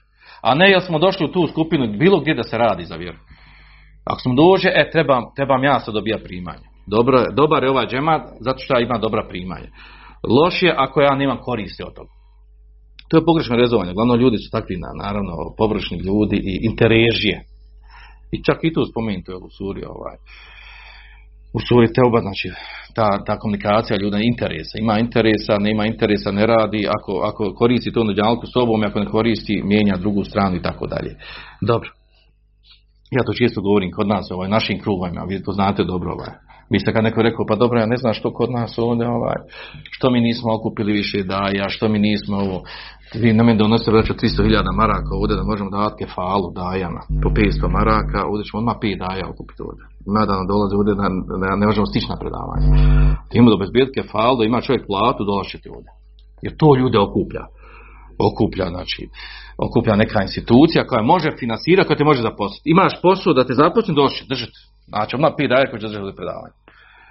A 0.41 0.55
ne 0.55 0.69
jel 0.69 0.81
smo 0.81 0.99
došli 0.99 1.25
u 1.25 1.31
tu 1.31 1.47
skupinu 1.47 1.97
bilo 1.97 2.19
gdje 2.19 2.33
da 2.33 2.43
se 2.43 2.57
radi 2.57 2.85
za 2.85 2.95
vjeru. 2.95 3.17
Ako 4.05 4.19
smo 4.19 4.33
dođe, 4.33 4.69
e, 4.69 4.89
trebam, 4.91 5.23
trebam 5.35 5.63
ja 5.63 5.79
sad 5.79 5.93
dobija 5.93 6.17
primanje. 6.23 6.65
Dobro, 6.87 7.25
dobar 7.31 7.63
je 7.63 7.69
ovaj 7.69 7.87
džemat 7.87 8.21
zato 8.39 8.59
što 8.59 8.73
ja 8.73 8.79
imam 8.79 9.01
dobra 9.01 9.27
primanja. 9.29 9.67
Loš 10.29 10.63
je 10.63 10.73
ako 10.77 11.01
ja 11.01 11.15
nemam 11.15 11.37
koristi 11.41 11.83
od 11.83 11.93
toga. 11.95 12.16
To 13.07 13.17
je 13.17 13.25
pogrešno 13.25 13.55
rezovanje. 13.55 13.93
Glavno 13.93 14.15
ljudi 14.15 14.37
su 14.37 14.49
takvi, 14.51 14.75
naravno, 15.03 15.33
površni 15.57 15.97
ljudi 15.97 16.37
i 16.51 16.59
interesije. 16.69 17.43
I 18.31 18.43
čak 18.43 18.57
i 18.63 18.73
tu 18.73 18.81
spomenuto 18.91 19.31
je 19.31 19.37
u 19.37 19.49
suri 19.57 19.83
ovaj. 19.85 20.17
U 21.53 21.59
suri 21.67 21.93
Teuba, 21.93 22.19
znači, 22.21 22.51
ta, 22.95 23.23
ta 23.25 23.39
komunikacija 23.39 23.97
ljuda 23.97 24.17
interesa. 24.21 24.75
Ima 24.79 24.99
interesa, 24.99 25.57
nema 25.59 25.85
interesa, 25.85 26.31
ne 26.31 26.45
radi. 26.45 26.87
Ako, 26.97 27.11
ako 27.29 27.53
koristi 27.53 27.91
to 27.91 28.03
na 28.03 28.13
sobom, 28.53 28.83
ako 28.83 28.99
ne 28.99 29.05
koristi, 29.05 29.61
mijenja 29.63 29.97
drugu 29.97 30.23
stranu 30.23 30.55
i 30.55 30.61
tako 30.61 30.87
dalje. 30.87 31.15
Dobro. 31.61 31.89
Ja 33.11 33.23
to 33.23 33.33
često 33.33 33.61
govorim 33.61 33.91
kod 33.91 34.07
nas, 34.07 34.31
ovaj, 34.31 34.49
našim 34.49 34.79
krugovima, 34.79 35.25
vi 35.29 35.43
to 35.43 35.51
znate 35.51 35.83
dobro. 35.83 36.11
Ovaj. 36.13 36.46
Vi 36.69 36.79
ste 36.79 36.93
kad 36.93 37.03
neko 37.03 37.21
rekao, 37.21 37.45
pa 37.49 37.55
dobro, 37.55 37.79
ja 37.79 37.85
ne 37.85 37.97
znam 37.97 38.13
što 38.13 38.33
kod 38.33 38.51
nas 38.51 38.77
ovdje, 38.77 39.07
ovaj, 39.07 39.35
što 39.91 40.09
mi 40.09 40.19
nismo 40.21 40.55
okupili 40.55 40.91
više 40.91 41.23
daja, 41.23 41.69
što 41.69 41.87
mi 41.89 41.99
nismo 41.99 42.37
ovo, 42.37 42.61
vi 43.21 43.33
na 43.33 43.43
mene 43.43 43.59
donosite 43.59 43.91
vraća 43.91 44.13
300.000 44.13 44.75
maraka 44.81 45.11
ovdje 45.21 45.35
da 45.35 45.43
možemo 45.51 45.69
davati 45.69 45.99
kefalu 46.05 46.47
dajama 46.61 47.01
po 47.23 47.29
500 47.29 47.71
maraka, 47.77 48.19
ovdje 48.29 48.43
ćemo 48.47 48.59
odmah 48.61 48.75
5 48.81 48.99
daja 49.05 49.25
okupiti 49.33 49.61
ovdje. 49.67 49.83
Ima 50.09 50.21
da 50.25 50.33
nam 50.37 50.47
dolaze 50.51 50.73
ovdje 50.79 50.93
da, 51.01 51.55
ne 51.61 51.65
možemo 51.69 51.85
stići 51.91 52.07
na 52.13 52.17
predavanje. 52.21 52.67
Timo 53.31 53.47
da 53.51 53.63
bezbijeti 53.63 53.95
kefalu, 53.97 54.37
da 54.37 54.43
ima 54.43 54.65
čovjek 54.65 54.83
platu, 54.89 55.21
dolazite 55.31 55.67
ovdje. 55.75 55.91
Jer 56.45 56.51
to 56.61 56.69
ljude 56.79 56.97
okuplja. 57.07 57.43
Okuplja, 58.19 58.65
znači, 58.69 59.01
okuplja 59.57 59.95
neka 59.95 60.21
institucija 60.21 60.87
koja 60.87 61.01
može 61.01 61.29
financirati, 61.39 61.87
koja 61.87 61.97
te 61.97 62.03
može 62.03 62.21
zaposliti. 62.21 62.69
Imaš 62.69 63.01
posao 63.01 63.33
da 63.33 63.47
te 63.47 63.53
zaposli, 63.53 63.95
doći, 63.95 64.25
držite. 64.29 64.59
Znači, 64.87 65.15
odmah 65.15 65.31
5 65.39 65.49
daja 65.49 65.69
koji 65.69 65.81
će 65.81 65.87
držati 65.87 66.15
predavanje. 66.15 66.55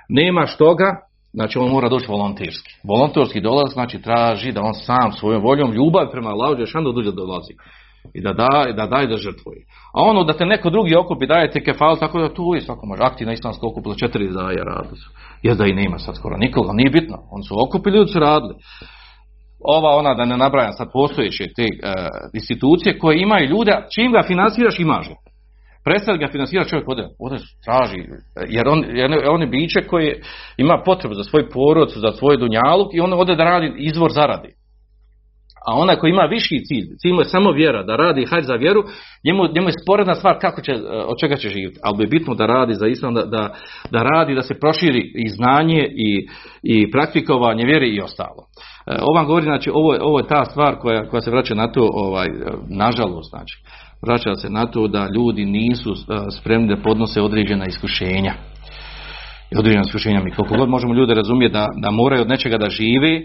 Nemaš 0.08 0.56
toga, 0.56 0.88
Znači 1.36 1.58
on 1.58 1.70
mora 1.70 1.88
doći 1.88 2.06
volonterski. 2.08 2.70
Volonterski 2.84 3.40
dolaz 3.40 3.72
znači 3.72 4.02
traži 4.02 4.52
da 4.52 4.60
on 4.62 4.74
sam 4.74 5.12
svojom 5.12 5.42
voljom 5.42 5.72
ljubav 5.72 6.10
prema 6.10 6.30
Allahu 6.30 6.54
Đešanu 6.54 6.92
dođe 6.92 7.12
dolazi. 7.12 7.54
I 8.14 8.20
da 8.22 8.32
daje 8.32 8.72
da, 8.72 8.86
daje 8.86 9.06
da 9.06 9.16
žrtvuje. 9.16 9.60
A 9.94 10.02
ono 10.02 10.24
da 10.24 10.32
te 10.32 10.46
neko 10.46 10.70
drugi 10.70 10.96
okupi 10.96 11.26
daje 11.26 11.50
te 11.50 11.64
kefal, 11.64 11.96
tako 11.98 12.20
da 12.20 12.34
tu 12.34 12.54
je 12.54 12.60
svako 12.60 12.86
može. 12.86 13.02
Aktivna 13.02 13.32
islamska 13.32 13.66
okupila 13.66 13.94
četiri 13.94 14.32
daje 14.32 14.64
radili 14.64 14.96
su. 14.96 15.10
Je 15.42 15.54
da 15.54 15.66
i 15.66 15.74
nema 15.74 15.98
sad 15.98 16.16
skoro 16.16 16.36
nikoga, 16.36 16.72
nije 16.72 16.90
bitno. 16.90 17.16
On 17.30 17.42
su 17.42 17.54
okupili, 17.66 17.96
ljudi 17.96 18.12
su 18.12 18.18
radili. 18.18 18.54
Ova 19.64 19.90
ona 19.96 20.14
da 20.14 20.24
ne 20.24 20.36
nabrajam 20.36 20.72
sad 20.72 20.88
postojeće 20.92 21.44
te 21.56 21.62
uh, 21.62 21.90
institucije 22.34 22.98
koje 22.98 23.22
imaju 23.22 23.48
ljude, 23.48 23.72
čim 23.94 24.12
ga 24.12 24.22
financiraš 24.26 24.78
imaš 24.78 25.08
ga 25.08 25.14
prestati 25.86 26.18
ga 26.18 26.28
financira 26.32 26.64
čovjek 26.64 26.88
ovdje, 26.88 27.04
ovdje 27.18 27.38
traži, 27.64 28.00
jer 28.48 28.68
on, 28.68 28.84
jer 28.88 29.10
on 29.28 29.40
je 29.40 29.46
biće 29.46 29.80
koji 29.90 30.14
ima 30.56 30.82
potrebu 30.84 31.14
za 31.14 31.24
svoj 31.24 31.50
porod, 31.50 31.92
za 31.96 32.12
svoj 32.12 32.36
dunjaluk 32.36 32.88
i 32.94 33.00
on 33.00 33.12
ovdje 33.12 33.36
da 33.36 33.44
radi 33.44 33.74
izvor 33.78 34.10
zaradi. 34.12 34.48
A 35.66 35.74
onaj 35.74 35.96
koji 35.96 36.10
ima 36.10 36.22
viši 36.22 36.64
cilj, 36.64 36.86
cilj 37.00 37.12
mu 37.12 37.20
je 37.20 37.24
samo 37.34 37.50
vjera, 37.52 37.82
da 37.82 37.96
radi 37.96 38.26
hajde 38.30 38.46
za 38.46 38.54
vjeru, 38.54 38.82
njemu, 39.24 39.42
njemu 39.54 39.68
je 39.68 39.80
sporedna 39.82 40.14
stvar 40.14 40.38
kako 40.40 40.60
će, 40.60 40.72
od 41.06 41.16
čega 41.20 41.36
će 41.36 41.48
živjeti. 41.48 41.78
Ali 41.82 41.96
bi 41.96 42.18
bitno 42.18 42.34
da 42.34 42.46
radi 42.46 42.74
za 42.74 42.86
islam, 42.86 43.14
da, 43.14 43.22
da, 43.22 43.54
da 43.90 44.02
radi, 44.02 44.34
da 44.34 44.42
se 44.42 44.60
proširi 44.60 45.12
i 45.14 45.28
znanje 45.28 45.88
i, 45.96 46.28
i 46.62 46.90
praktikovanje 46.90 47.64
vjere 47.64 47.88
i 47.88 48.00
ostalo. 48.00 48.42
Ovo 48.86 49.14
vam 49.14 49.26
govori, 49.26 49.44
znači, 49.44 49.70
ovo, 49.70 49.96
ovo 50.00 50.18
je 50.18 50.26
ta 50.26 50.44
stvar 50.44 50.76
koja, 50.76 51.08
koja 51.08 51.20
se 51.20 51.30
vraća 51.30 51.54
na 51.54 51.72
to, 51.72 51.90
ovaj, 51.92 52.26
nažalost, 52.68 53.30
znači 53.30 53.62
vraća 54.02 54.34
se 54.34 54.50
na 54.50 54.66
to 54.66 54.88
da 54.88 55.08
ljudi 55.14 55.44
nisu 55.44 55.94
spremni 56.40 56.68
da 56.68 56.82
podnose 56.82 57.22
određena 57.22 57.66
iskušenja. 57.66 58.34
I 59.50 59.58
određena 59.58 59.82
iskušenja 59.86 60.20
mi 60.20 60.30
koliko 60.30 60.56
god 60.56 60.68
možemo 60.68 60.94
ljude 60.94 61.14
razumjeti 61.14 61.52
da, 61.52 61.68
da 61.82 61.90
moraju 61.90 62.22
od 62.22 62.28
nečega 62.28 62.58
da 62.58 62.70
žive, 62.70 63.20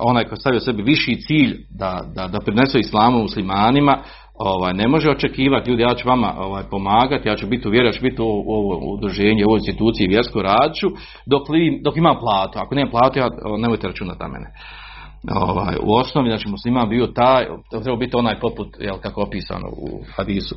onaj 0.00 0.24
koji 0.24 0.36
stavio 0.36 0.60
sebi 0.60 0.82
viši 0.82 1.20
cilj 1.20 1.56
da, 1.78 2.00
da, 2.14 2.28
da 2.28 2.38
prinese 2.40 2.78
islamu 2.78 3.18
muslimanima, 3.18 3.98
ovaj, 4.38 4.74
ne 4.74 4.88
može 4.88 5.10
očekivati 5.10 5.70
ljudi 5.70 5.82
ja 5.82 5.94
ću 5.94 6.08
vama 6.08 6.34
ovaj, 6.38 6.62
pomagati, 6.70 7.28
ja 7.28 7.36
ću 7.36 7.46
biti 7.46 7.68
u 7.68 7.70
vjeri, 7.70 7.88
ja 7.88 7.92
ću 7.92 8.02
biti 8.02 8.22
u 8.22 8.24
ovo 8.24 8.92
udruženje, 8.94 9.44
u 9.44 9.48
ovoj 9.48 9.58
instituciji 9.58 10.08
vjersko 10.08 10.42
radću, 10.42 10.86
dok, 11.26 11.48
li, 11.48 11.80
dok 11.84 11.96
imam 11.96 12.16
platu. 12.20 12.58
Ako 12.58 12.74
nemam 12.74 12.90
platu, 12.90 13.18
ja, 13.18 13.30
nemojte 13.58 13.86
računati 13.86 14.22
na 14.22 14.28
mene 14.28 14.46
ovaj, 15.34 15.76
u 15.82 15.94
osnovi, 15.94 16.30
znači 16.30 16.48
musliman 16.48 16.88
bio 16.88 17.06
taj, 17.06 17.46
treba 17.82 17.96
biti 17.96 18.16
onaj 18.16 18.40
poput, 18.40 18.68
jel, 18.80 18.98
kako 19.02 19.22
opisano 19.22 19.68
u 19.68 20.04
hadisu 20.16 20.54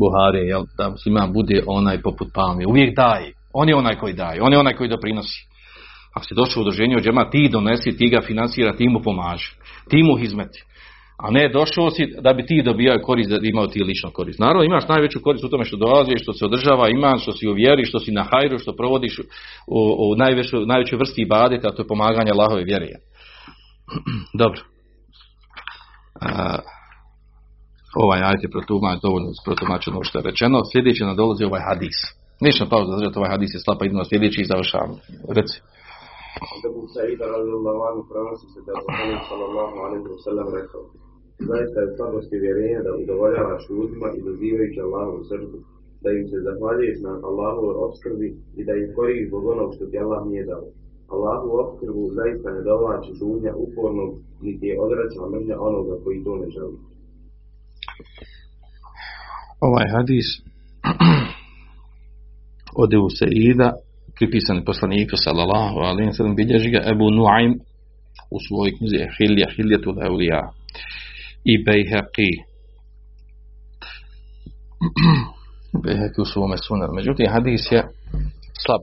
Buhari, 0.00 0.48
jel, 0.48 0.62
da 0.78 0.90
musliman 0.90 1.32
bude 1.32 1.62
onaj 1.66 2.02
poput 2.02 2.28
palme, 2.34 2.66
uvijek 2.66 2.96
daje, 2.96 3.32
on 3.52 3.68
je 3.68 3.76
onaj 3.76 3.96
koji 3.96 4.14
daje, 4.14 4.42
on 4.42 4.52
je 4.52 4.58
onaj 4.58 4.74
koji 4.74 4.88
doprinosi. 4.88 5.46
Ako 6.14 6.24
si 6.24 6.34
došao 6.34 6.60
u 6.60 6.62
udruženje 6.62 6.96
od 6.96 7.02
džema, 7.02 7.30
ti 7.30 7.48
donesi, 7.52 7.96
ti 7.96 8.08
ga 8.08 8.20
financira, 8.20 8.76
ti 8.76 8.88
mu 8.88 9.00
pomaže, 9.02 9.54
ti 9.88 10.02
mu 10.02 10.18
izmeti. 10.18 10.64
A 11.22 11.30
ne 11.30 11.48
došao 11.48 11.90
si 11.90 12.02
da 12.20 12.32
bi 12.32 12.46
ti 12.46 12.62
dobijao 12.62 12.98
korist, 13.02 13.30
da 13.30 13.36
imao 13.42 13.66
ti 13.66 13.84
lično 13.84 14.10
korist. 14.10 14.38
Naravno 14.38 14.62
imaš 14.64 14.88
najveću 14.88 15.18
korist 15.22 15.44
u 15.44 15.48
tome 15.48 15.64
što 15.64 15.76
dolaziš, 15.76 16.22
što 16.22 16.32
se 16.32 16.44
održava 16.44 16.88
iman, 16.88 17.18
što 17.18 17.32
si 17.32 17.48
u 17.48 17.52
vjeri, 17.52 17.84
što 17.84 17.98
si 17.98 18.12
na 18.12 18.24
hajru, 18.30 18.58
što 18.58 18.72
provodiš 18.72 19.18
u, 19.18 19.80
u 20.12 20.16
najvećoj, 20.66 20.98
vrsti 20.98 21.22
ibadeta, 21.22 21.68
a 21.68 21.72
to 21.74 21.82
je 21.82 21.86
pomaganje 21.86 22.30
Allahove 22.30 22.64
vjere. 22.64 22.86
Dobro. 24.42 24.60
A, 26.20 26.58
ovaj 28.04 28.20
ajet 28.22 28.42
je 28.42 28.50
protumač, 28.54 28.98
dovoljno 29.02 29.30
protumačeno 29.44 29.98
što 30.02 30.18
je 30.18 30.22
rečeno. 30.30 30.58
Sljedeće 30.72 31.04
nam 31.04 31.16
dolazi 31.16 31.44
ovaj 31.44 31.62
hadis. 31.68 31.96
Ništa 32.46 32.66
pauza 32.70 32.90
zadržati 32.90 33.18
ovaj 33.18 33.30
hadis 33.34 33.50
je 33.54 33.60
slapa, 33.64 33.84
idemo 33.84 34.04
sljedeći 34.04 34.40
i 34.40 34.50
završavamo. 34.52 34.94
Reci. 35.38 35.56
Radijallahu 37.36 37.82
anhu 37.88 38.02
prenosi 38.10 38.46
se 38.54 38.60
da 38.66 38.72
je 39.10 39.18
sallallahu 39.30 39.76
alaihi 39.84 40.04
wa 40.14 40.20
sallam 40.26 40.48
rekao 40.58 40.82
Zaista 41.48 41.78
je 41.80 41.94
slabosti 41.96 42.36
vjerenja 42.44 42.80
da 42.86 42.92
udovoljavaš 43.02 43.62
ljudima 43.70 44.08
i 44.12 44.24
dozivajući 44.28 44.78
Allahovu 44.86 45.20
srđbu, 45.28 45.58
da 46.02 46.08
im 46.18 46.24
se 46.30 46.38
zahvaljuješ 46.46 46.98
na 47.06 47.12
Allahovoj 47.28 47.76
obskrbi 47.86 48.28
i 48.58 48.60
da 48.66 48.72
ih 48.76 48.88
koriš 48.96 49.22
zbog 49.28 49.44
onog 49.54 49.68
što 49.74 49.84
ti 49.90 49.96
Allah 50.04 50.22
nije 50.30 50.44
dao. 50.52 50.66
Allahu 51.14 51.48
obskrbu 51.62 52.02
zaista 52.18 52.48
ne 52.56 52.62
dovlači 52.70 53.10
žudnja 53.20 53.52
upornog, 53.64 54.10
niti 54.46 54.64
je 54.70 54.80
odračna 54.84 55.24
mržnja 55.32 55.56
onoga 55.68 55.94
koji 56.04 56.24
to 56.24 56.32
ne 56.42 56.48
želi. 56.56 56.76
Ovaj 59.68 59.86
hadis 59.94 60.28
od 62.82 62.90
Ebu 62.98 63.10
Seida, 63.20 63.68
pripisan 64.18 64.58
poslaniku 64.68 65.16
sallallahu 65.24 65.78
alaihi 65.88 66.12
sallam, 66.12 66.36
bilježi 66.40 66.70
ga 66.76 66.80
Ebu 66.92 67.06
Nuaym 67.16 67.52
u 68.34 68.38
svojoj 68.46 68.72
knjizi 68.76 68.98
Hilja, 69.16 69.46
Hiljetul 69.56 69.96
Eulija 70.08 70.40
i 71.44 71.64
Bejheqi. 71.64 72.30
Bejheqi 75.84 76.20
u 76.20 76.24
svome 76.24 76.56
sunan. 76.58 76.90
Međutim, 76.94 77.26
hadis 77.30 77.72
je 77.72 77.82
slab. 78.64 78.82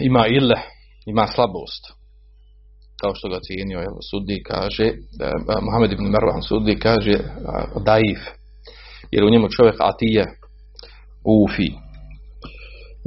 Ima 0.00 0.26
ille, 0.26 0.54
ima 1.06 1.26
slabost. 1.26 1.84
Kao 3.00 3.14
što 3.14 3.28
ga 3.28 3.38
cijenio, 3.40 3.78
jel, 3.78 3.96
sudi 4.10 4.42
kaže, 4.42 4.84
eh, 4.84 5.62
Mohamed 5.62 5.92
ibn 5.92 6.04
Marwan 6.04 6.42
sudi 6.48 6.78
kaže 6.78 7.12
eh, 7.12 7.24
daif, 7.84 8.22
jer 9.10 9.24
u 9.24 9.30
njemu 9.30 9.48
čovjek 9.48 9.76
atije, 9.80 10.24
ufi, 11.24 11.70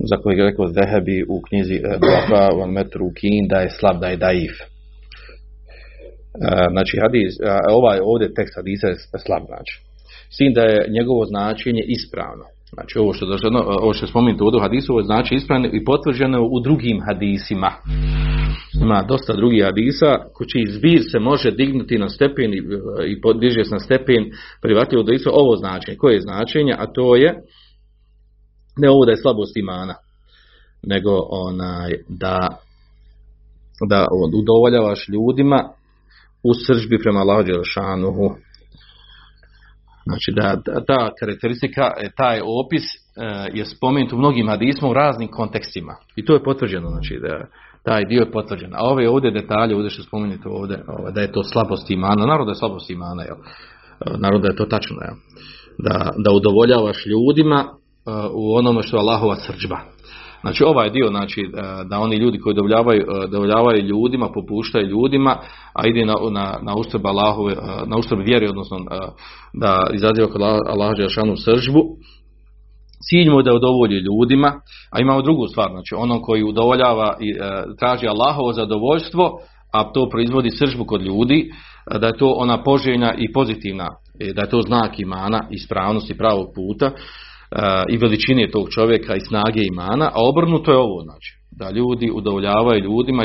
za 0.09 0.17
kojeg 0.23 0.39
je 0.39 0.45
rekao 0.45 0.67
Zehebi 0.67 1.25
u 1.29 1.41
knjizi 1.47 1.79
Baba 1.83 2.49
u 2.55 2.71
metru 2.71 3.11
Kin 3.19 3.47
da 3.47 3.57
je 3.59 3.69
slab, 3.69 3.99
da 3.99 4.07
je 4.07 4.17
daif. 4.17 4.70
Znači, 6.71 6.97
hadis, 7.03 7.33
ovaj 7.69 7.99
ovdje 8.03 8.33
tekst 8.33 8.53
hadisa 8.55 8.87
je 8.87 8.95
slab, 9.25 9.43
znači. 9.45 9.73
S 10.33 10.37
tim 10.37 10.53
da 10.53 10.61
je 10.61 10.87
njegovo 10.89 11.25
značenje 11.25 11.83
ispravno. 11.87 12.45
Znači, 12.73 12.99
ovo 12.99 13.13
što, 13.13 13.25
došlo, 13.25 13.49
ovo 13.81 13.93
što 13.93 14.05
je 14.05 14.11
ovdje 14.41 14.57
u 14.57 14.61
hadisu, 14.61 14.93
ovo 14.93 15.01
znači 15.01 15.35
ispravno 15.35 15.67
i 15.73 15.85
potvrđeno 15.85 16.47
u 16.51 16.59
drugim 16.59 17.01
hadisima. 17.07 17.71
Ima 18.81 19.05
dosta 19.07 19.33
drugih 19.33 19.63
hadisa, 19.63 20.17
ko 20.33 20.45
čiji 20.45 20.65
zbir 20.67 21.01
se 21.11 21.19
može 21.19 21.51
dignuti 21.51 21.97
na 21.97 22.09
stepen 22.09 22.53
i, 22.53 22.61
i 23.07 23.21
podiže 23.21 23.63
se 23.63 23.73
na 23.73 23.79
stepen 23.79 24.31
privati 24.61 24.97
od 24.97 25.05
hadisu, 25.05 25.29
ovo 25.33 25.55
značenje. 25.55 25.97
Koje 25.97 26.13
je 26.15 26.21
značenje? 26.21 26.73
A 26.77 26.85
to 26.85 27.15
je 27.15 27.41
ne 28.77 28.89
ovo 28.89 29.05
da 29.05 29.11
je 29.11 29.17
slabost 29.17 29.57
imana, 29.57 29.95
nego 30.83 31.11
onaj 31.29 31.91
da 32.09 32.47
da 33.89 34.07
udovoljavaš 34.33 35.09
ljudima 35.09 35.69
u 36.43 36.53
sržbi 36.53 36.97
prema 37.03 37.19
Allahu 37.19 37.43
Đelešanuhu. 37.43 38.35
Znači 40.05 40.31
da 40.35 40.61
da- 40.65 40.85
ta 40.85 41.09
karakteristika, 41.19 41.91
e, 41.97 42.09
taj 42.17 42.39
opis 42.43 42.83
e, 42.83 42.99
je 43.53 43.65
spomenut 43.65 44.13
u 44.13 44.17
mnogim 44.17 44.47
hadisma 44.47 44.89
u 44.89 44.93
raznim 44.93 45.27
kontekstima. 45.27 45.95
I 46.15 46.25
to 46.25 46.33
je 46.33 46.43
potvrđeno, 46.43 46.89
znači 46.89 47.19
da 47.21 47.45
taj 47.83 48.05
dio 48.05 48.19
je 48.19 48.31
potvrđen. 48.31 48.73
A 48.73 48.79
ove 48.81 49.09
ovdje 49.09 49.31
detalje, 49.31 49.75
ovdje 49.75 49.89
što 49.89 50.03
spomenuto 50.03 50.49
ovdje, 50.49 50.83
da 51.13 51.21
je 51.21 51.31
to 51.31 51.43
slabost 51.43 51.89
imana, 51.89 52.25
naravno 52.25 52.45
da 52.45 52.51
je 52.51 52.55
slabost 52.55 52.89
imana, 52.89 53.23
jel? 53.23 53.35
E, 53.35 54.17
naravno 54.17 54.47
je 54.47 54.55
to 54.55 54.65
tačno, 54.65 54.97
jel? 55.01 55.15
Da, 55.77 56.11
da 56.25 56.31
udovoljavaš 56.31 57.05
ljudima 57.05 57.65
u 58.33 58.55
onome 58.55 58.83
što 58.83 58.97
je 58.97 59.01
Allahova 59.01 59.35
srđba. 59.35 59.79
Znači 60.41 60.63
ovaj 60.63 60.89
dio, 60.89 61.07
znači 61.07 61.41
e, 61.41 61.47
da 61.89 61.99
oni 61.99 62.15
ljudi 62.15 62.39
koji 62.39 62.55
dovoljavaju, 62.55 63.01
e, 63.01 63.27
dovoljavaju 63.27 63.81
ljudima, 63.81 64.29
popuštaju 64.33 64.87
ljudima, 64.87 65.37
a 65.73 65.87
ide 65.87 66.05
na, 66.05 66.15
na, 66.31 66.59
na 66.61 66.75
ustrb 66.75 67.05
Allahove, 67.05 67.53
e, 67.53 67.55
na 67.85 67.97
ustrb 67.97 68.19
vjeri, 68.25 68.47
odnosno 68.47 68.77
da 69.53 69.87
izaziva 69.93 70.27
kod 70.27 70.41
Allah- 70.41 70.97
Đelešanu 70.97 71.37
sržbu, 71.37 71.83
cilj 73.09 73.29
mu 73.29 73.39
je 73.39 73.43
da 73.43 73.53
udovolji 73.53 73.97
ljudima, 73.97 74.53
a 74.91 75.01
imamo 75.01 75.21
drugu 75.21 75.47
stvar, 75.47 75.69
znači 75.71 75.95
onom 75.97 76.21
koji 76.21 76.43
udovoljava 76.43 77.17
i 77.19 77.33
traži 77.79 78.07
Allahovo 78.07 78.53
zadovoljstvo, 78.53 79.39
a 79.73 79.91
to 79.91 80.09
proizvodi 80.09 80.49
sržbu 80.51 80.85
kod 80.85 81.01
ljudi, 81.01 81.51
da 81.99 82.07
je 82.07 82.17
to 82.17 82.31
ona 82.31 82.63
poželjna 82.63 83.13
i 83.17 83.33
pozitivna, 83.33 83.87
da 84.35 84.41
je 84.41 84.49
to 84.49 84.61
znak 84.61 84.99
imana, 84.99 85.43
ispravnosti 85.49 86.17
pravog 86.17 86.47
puta 86.55 86.91
i 87.89 87.97
veličine 87.97 88.51
tog 88.51 88.69
čovjeka 88.69 89.15
i 89.15 89.19
snage 89.19 89.61
imana, 89.73 90.05
a 90.05 90.29
obrnuto 90.29 90.71
je 90.71 90.77
ovo, 90.77 91.01
znači 91.03 91.41
da 91.51 91.71
ljudi 91.71 92.11
udovoljavaju 92.13 92.83
ljudima, 92.83 93.23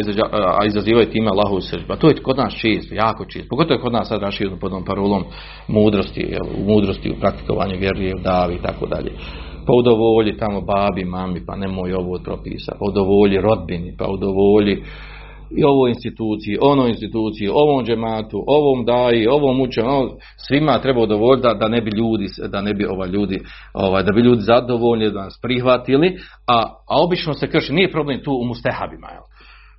a 0.61 0.67
izazivaju 0.67 1.07
time 1.07 1.31
Allahovu 1.31 1.61
sržbu. 1.61 1.93
A 1.93 1.97
to 1.97 2.09
je 2.09 2.15
kod 2.15 2.37
nas 2.37 2.55
često, 2.55 2.95
jako 2.95 3.25
često. 3.25 3.49
Pogotovo 3.51 3.75
je 3.75 3.83
kod 3.83 3.93
nas 3.93 4.09
sad 4.09 4.23
raširno 4.23 4.57
pod 4.57 4.73
ovom 4.73 4.85
parolom 4.85 5.25
mudrosti, 5.69 6.21
jel, 6.21 6.47
u 6.59 6.73
mudrosti, 6.73 7.11
u 7.11 7.21
praktikovanju 7.21 7.79
vjerije, 7.79 8.15
u 8.19 8.23
davi 8.23 8.55
i 8.55 8.63
tako 8.63 8.87
dalje. 8.87 9.13
Pa 9.67 9.73
udovolji 9.73 10.37
tamo 10.37 10.61
babi, 10.61 11.05
mami, 11.05 11.47
pa 11.47 11.57
nemoj 11.57 11.93
ovo 11.95 12.13
od 12.13 12.23
propisa. 12.25 12.73
Pa 12.79 12.85
udovolji 12.91 13.41
rodbini, 13.41 13.97
pa 13.99 14.07
udovolji 14.09 14.83
i 15.51 15.65
ovoj 15.65 15.91
instituciji, 15.91 16.59
onoj 16.61 16.89
instituciji, 16.89 17.49
ovom 17.53 17.85
džematu, 17.85 18.45
ovom 18.47 18.85
daji, 18.85 19.27
ovom 19.27 19.61
učenu, 19.61 19.89
ovom, 19.89 20.11
svima 20.49 20.79
treba 20.79 21.03
udovoljiti 21.03 21.49
da, 21.49 21.55
da 21.55 21.69
ne 21.69 21.81
bi 21.81 21.91
ljudi, 21.91 22.27
da 22.49 22.61
ne 22.61 22.75
bi 22.75 22.85
ovaj 22.85 23.09
ljudi, 23.09 23.41
ovaj, 23.75 24.03
da 24.03 24.13
bi 24.13 24.21
ljudi 24.21 24.41
zadovoljni, 24.41 25.11
da 25.11 25.25
nas 25.25 25.39
prihvatili, 25.43 26.17
a, 26.47 26.63
a 26.89 27.05
obično 27.05 27.35
se 27.35 27.51
krši, 27.51 27.73
nije 27.73 27.91
problem 27.91 28.21
tu 28.25 28.33
u 28.33 28.45
mustehabima, 28.45 29.09
jel? 29.11 29.23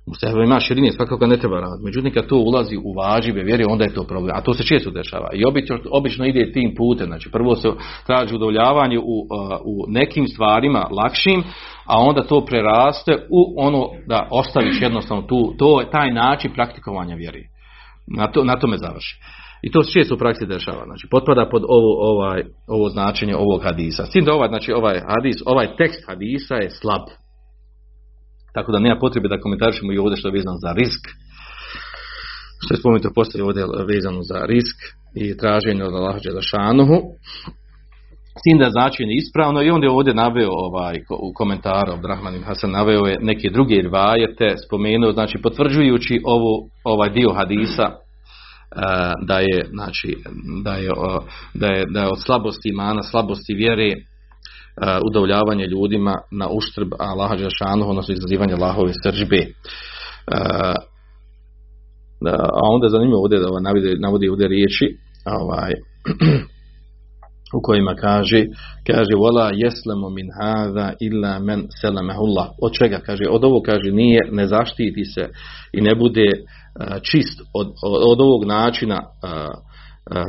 Mustehabima 0.08 0.44
ima 0.44 0.60
širine, 0.60 0.92
svakako 0.92 1.26
ne 1.26 1.36
treba 1.36 1.60
raditi. 1.60 1.84
Međutim, 1.84 2.12
kad 2.12 2.26
to 2.26 2.36
ulazi 2.36 2.76
u 2.76 2.92
važive 2.92 3.42
vjere, 3.42 3.64
onda 3.68 3.84
je 3.84 3.94
to 3.94 4.04
problem. 4.04 4.36
A 4.36 4.40
to 4.40 4.54
se 4.54 4.64
često 4.64 4.90
dešava. 4.90 5.28
I 5.32 5.44
obično, 5.44 5.78
obično 5.90 6.26
ide 6.26 6.52
tim 6.52 6.74
putem. 6.76 7.06
Znači, 7.06 7.30
prvo 7.32 7.56
se 7.56 7.68
traži 8.06 8.34
udovoljavanje 8.34 8.98
u, 8.98 9.02
uh, 9.02 9.60
u 9.64 9.84
nekim 9.88 10.26
stvarima 10.26 10.88
lakšim, 10.90 11.42
a 11.86 12.00
onda 12.00 12.22
to 12.22 12.44
preraste 12.44 13.12
u 13.30 13.54
ono 13.56 13.88
da 14.06 14.28
ostaviš 14.30 14.82
jednostavno 14.82 15.22
tu, 15.22 15.54
to 15.58 15.80
je 15.80 15.90
taj 15.90 16.12
način 16.12 16.52
praktikovanja 16.54 17.14
vjeri. 17.14 17.44
Na, 18.16 18.26
to, 18.26 18.44
na 18.44 18.58
tome 18.58 18.76
završi. 18.76 19.20
I 19.62 19.70
to 19.70 19.82
se 19.82 19.92
često 19.92 20.14
u 20.14 20.18
praksi 20.18 20.46
dešava. 20.46 20.84
Znači, 20.84 21.06
potpada 21.10 21.48
pod 21.50 21.62
ovo, 21.68 22.12
ovaj, 22.12 22.42
ovo 22.66 22.88
značenje 22.88 23.36
ovog 23.36 23.62
hadisa. 23.62 24.06
S 24.06 24.10
tim 24.10 24.24
da 24.24 24.34
ovaj, 24.34 24.48
znači, 24.48 24.72
ovaj 24.72 25.00
hadis, 25.00 25.36
ovaj 25.46 25.76
tekst 25.76 26.00
hadisa 26.08 26.54
je 26.54 26.70
slab. 26.70 27.02
Tako 28.54 28.72
da 28.72 28.78
nema 28.78 28.98
potrebe 29.00 29.28
da 29.28 29.40
komentarišemo 29.40 29.92
i 29.92 29.98
ovdje 29.98 30.16
što 30.16 30.28
je 30.28 30.32
vezano 30.32 30.56
za 30.64 30.72
risk. 30.72 31.02
Što 32.64 32.74
je 32.74 32.78
spomenuto 32.78 33.10
postoji 33.14 33.42
ovdje 33.42 33.64
vezano 33.94 34.22
za 34.22 34.40
risk 34.46 34.76
i 35.14 35.36
traženje 35.36 35.84
od 35.84 35.94
Allaha 35.94 36.18
Đelešanuhu. 36.24 36.98
S 38.38 38.42
tim 38.42 38.58
da 38.58 38.64
je 38.64 38.70
značenje 38.70 39.12
ispravno 39.14 39.62
i 39.62 39.70
onda 39.70 39.86
je 39.86 39.90
ovdje 39.90 40.14
naveo 40.14 40.50
ovaj, 40.50 40.96
u 41.22 41.32
komentaru 41.34 41.92
Abdrahman 41.92 42.42
Hasan 42.42 42.70
naveo 42.70 43.06
je 43.06 43.18
neke 43.20 43.50
druge 43.50 43.74
rivajete, 43.74 44.54
spomenuo, 44.66 45.12
znači 45.12 45.38
potvrđujući 45.42 46.20
ovo, 46.24 46.68
ovaj 46.84 47.10
dio 47.10 47.32
hadisa 47.32 47.82
e, 47.82 47.94
da 49.26 49.38
je, 49.38 49.66
znači, 49.70 50.16
da 50.64 50.74
je, 50.74 50.90
da 51.54 51.66
je, 51.66 51.84
da 51.94 52.00
je 52.00 52.08
od 52.08 52.22
slabosti 52.22 52.68
imana, 52.68 53.02
slabosti 53.02 53.54
vjere, 53.54 53.94
udovoljavanje 55.06 55.66
ljudima 55.66 56.14
na 56.30 56.48
uštrb 56.48 56.88
Allaha 56.98 57.36
Đelešanu, 57.36 57.90
odnosno 57.90 58.14
izazivanje 58.14 58.54
Allahove 58.54 58.92
sržbe. 59.04 59.36
E, 59.36 59.48
da, 62.20 62.30
a 62.30 62.64
onda 62.72 62.86
je 62.86 62.90
zanimljivo 62.90 63.20
ovdje 63.22 63.38
da 63.38 63.60
navodi, 63.60 63.96
navodi 63.98 64.28
ovdje 64.28 64.48
riječi 64.48 64.96
ovaj, 65.24 65.72
u 67.56 67.60
kojima 67.62 67.94
kaže 67.94 68.44
kaže 68.86 69.14
wala 69.14 69.52
yaslamu 69.64 70.10
min 70.10 70.28
hadha 70.40 70.92
illa 71.00 71.38
man 71.38 71.66
salamahullah 71.80 72.48
od 72.62 72.72
čega 72.72 72.98
kaže 73.06 73.24
od 73.30 73.44
ovog 73.44 73.62
kaže 73.62 73.90
nije 73.92 74.20
ne 74.32 74.46
zaštiti 74.46 75.04
se 75.04 75.28
i 75.72 75.80
ne 75.80 75.94
bude 75.94 76.26
a, 76.80 76.98
čist 76.98 77.40
od, 77.54 77.66
od, 77.66 78.02
od 78.12 78.20
ovog 78.20 78.44
načina 78.44 78.98
a, 79.22 79.48
a, 80.10 80.24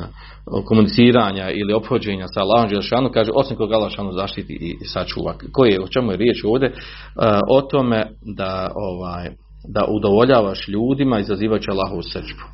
komuniciranja 0.66 1.52
ili 1.52 1.74
ophođenja 1.74 2.28
sa 2.28 2.42
Allahom 2.42 2.70
Đelšanu, 2.70 3.10
kaže 3.14 3.32
osim 3.36 3.58
koga 3.58 3.76
Allah 3.76 3.90
Đelšanu 3.90 4.12
zaštiti 4.12 4.54
i, 4.54 4.86
sačuva. 4.86 5.34
Koje 5.52 5.70
je, 5.70 5.84
o 5.84 5.88
čemu 5.88 6.12
je 6.12 6.18
riječ 6.18 6.44
ovdje? 6.44 6.74
A, 7.16 7.42
o 7.50 7.62
tome 7.62 8.08
da 8.38 8.72
ovaj 8.76 9.30
da 9.68 9.86
udovoljavaš 9.90 10.68
ljudima 10.68 11.20
izazivajući 11.20 11.72
Allahovu 11.72 12.02
srđbu. 12.02 12.46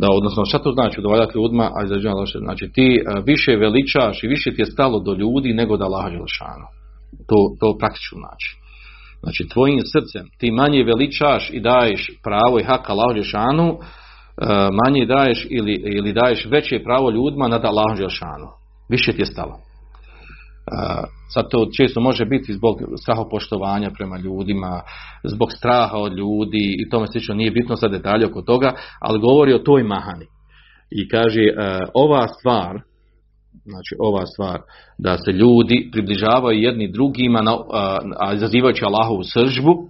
Da, 0.00 0.08
odnosno, 0.10 0.44
šta 0.44 0.58
to 0.58 0.72
znači 0.72 1.00
udovoljavati 1.00 1.38
ljudima, 1.38 1.70
a 1.74 1.84
izazivajući? 1.84 2.38
Znači, 2.38 2.70
ti 2.74 3.02
više 3.26 3.52
veličaš 3.56 4.22
i 4.22 4.26
više 4.26 4.54
ti 4.54 4.62
je 4.62 4.66
stalo 4.66 5.00
do 5.00 5.12
ljudi 5.12 5.52
nego 5.52 5.76
da 5.76 5.84
Allah 5.84 6.04
Đelšanu. 6.04 6.66
To, 7.28 7.38
to 7.60 7.78
praktično 7.78 8.18
znači. 8.18 8.48
Znači, 9.22 9.48
tvojim 9.52 9.80
srcem 9.92 10.30
ti 10.38 10.50
manje 10.50 10.84
veličaš 10.84 11.50
i 11.52 11.60
daješ 11.60 12.10
pravo 12.24 12.58
i 12.58 12.64
hak 12.64 12.90
Allahu 12.90 13.14
Đelšanu, 13.14 13.78
manje 14.84 15.06
daješ 15.06 15.46
ili, 15.50 15.82
ili 15.84 16.12
daješ 16.12 16.46
veće 16.50 16.82
pravo 16.84 17.10
ljudima 17.10 17.48
nad 17.48 17.64
Allahom 17.64 17.96
Želšanu. 17.96 18.48
Više 18.88 19.12
ti 19.12 19.22
je 19.22 19.26
stalo. 19.26 19.58
Sad 21.34 21.50
to 21.50 21.68
često 21.76 22.00
može 22.00 22.24
biti 22.24 22.52
zbog 22.52 22.76
strahopoštovanja 23.02 23.90
prema 23.90 24.18
ljudima, 24.18 24.80
zbog 25.24 25.52
straha 25.52 25.96
od 25.96 26.12
ljudi 26.12 26.76
i 26.78 26.90
tome 26.90 27.06
slično 27.06 27.34
nije 27.34 27.50
bitno 27.50 27.76
sa 27.76 27.88
detalje 27.88 28.26
oko 28.26 28.42
toga, 28.42 28.72
ali 29.00 29.20
govori 29.20 29.52
o 29.52 29.58
toj 29.58 29.82
mahani. 29.82 30.26
I 30.90 31.08
kaže, 31.08 31.40
ova 31.94 32.28
stvar, 32.28 32.80
znači 33.64 33.94
ova 34.00 34.26
stvar, 34.26 34.60
da 34.98 35.18
se 35.18 35.32
ljudi 35.32 35.88
približavaju 35.92 36.60
jedni 36.60 36.92
drugima, 36.92 37.40
a 38.18 38.34
izazivajući 38.34 38.84
Allahovu 38.84 39.22
sržbu, 39.22 39.88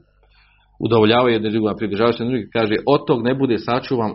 udovoljavaju 0.78 1.32
jedni 1.32 1.50
drugima, 1.50 1.74
približavaju 1.74 2.12
se 2.12 2.24
drugi, 2.24 2.50
kaže, 2.52 2.74
od 2.86 3.06
tog 3.06 3.24
ne 3.24 3.34
bude 3.34 3.58
sačuvan, 3.58 4.12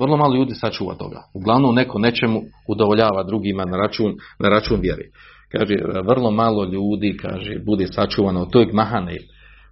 vrlo 0.00 0.16
malo 0.16 0.34
ljudi 0.34 0.54
sačuva 0.54 0.94
toga. 0.94 1.22
Uglavnom 1.34 1.74
neko 1.74 1.98
nečemu 1.98 2.40
udovoljava 2.68 3.22
drugima 3.22 3.64
na 3.64 3.76
račun, 3.76 4.14
na 4.38 4.48
račun 4.48 4.80
vjeri. 4.80 5.10
Kaže, 5.52 5.74
vrlo 6.08 6.30
malo 6.30 6.64
ljudi, 6.64 7.16
kaže, 7.16 7.58
bude 7.66 7.86
sačuvano 7.86 8.42
od 8.42 8.50
tog 8.50 8.72
mahane, 8.72 9.16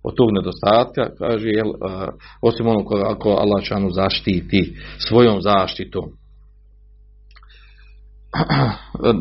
od 0.02 0.14
tog 0.14 0.28
nedostatka, 0.32 1.10
kaže, 1.18 1.48
jel, 1.48 1.72
osim 2.42 2.66
ono 2.66 2.84
ako 3.04 3.30
Allah 3.30 3.62
zaštiti 3.90 4.76
svojom 5.08 5.40
zaštitom. 5.40 6.04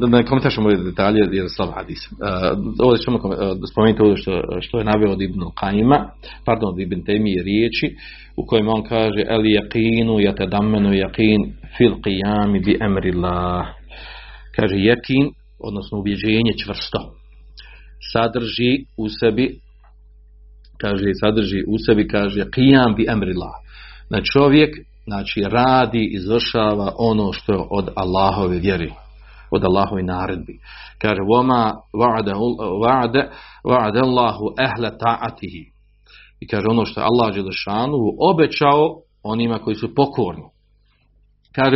Ne 0.07 0.25
komentašemo 0.25 0.67
ove 0.67 0.77
detalje 0.77 1.19
jer 1.31 1.45
slab 1.55 1.69
hadis. 1.75 2.11
Uh, 2.11 2.17
ovdje 2.79 3.03
ćemo 3.03 3.19
spomenuti 3.71 4.01
ovdje 4.01 4.17
što, 4.17 4.41
što 4.61 4.77
je 4.77 4.85
naveo 4.85 5.11
od 5.11 5.21
Ibn 5.21 5.41
Kajima, 5.55 6.09
pardon, 6.45 6.69
od 6.69 6.79
Ibn 6.79 7.03
Temije 7.05 7.43
riječi 7.43 7.95
u 8.37 8.45
kojima 8.45 8.71
on 8.71 8.83
kaže 8.83 9.21
el 9.27 9.41
yaqinu 9.41 10.13
yatadammanu 10.27 10.91
yaqin 11.03 11.51
fil 11.77 11.93
qiyami 12.05 12.65
bi 12.65 12.77
amrillah. 12.81 13.65
Kaže 14.55 14.75
yakin, 14.75 15.31
odnosno 15.59 15.99
ubjeđenje 15.99 16.53
čvrsto, 16.63 16.99
sadrži 18.13 18.85
u 18.97 19.09
sebi 19.19 19.59
kaže 20.81 21.05
sadrži 21.21 21.63
u 21.67 21.75
sebi 21.85 22.07
kaže 22.07 22.45
qiyam 22.45 22.95
bi 22.95 23.05
amrillah. 23.09 23.55
Znači 24.07 24.25
čovjek 24.33 24.75
znači 25.05 25.41
radi, 25.41 26.09
izvršava 26.11 26.91
ono 26.97 27.33
što 27.33 27.53
je 27.53 27.59
od 27.69 27.89
Allahove 27.95 28.59
vjeri 28.59 28.91
od 29.55 29.63
Allahove 29.63 30.03
naredbi. 30.03 30.59
Kaže, 31.01 31.21
va'ade, 31.93 32.33
va'ade 33.65 33.99
Allahu 34.03 34.45
ehle 34.59 34.89
ta'atihi. 34.97 35.63
I 36.39 36.47
kaže, 36.47 36.65
ono 36.69 36.85
što 36.85 37.01
je 37.01 37.05
Allah 37.05 37.35
Đelešanu 37.35 37.97
obećao 38.19 38.95
onima 39.23 39.59
koji 39.59 39.75
su 39.75 39.95
pokorni. 39.95 40.43
Kaže, 41.55 41.75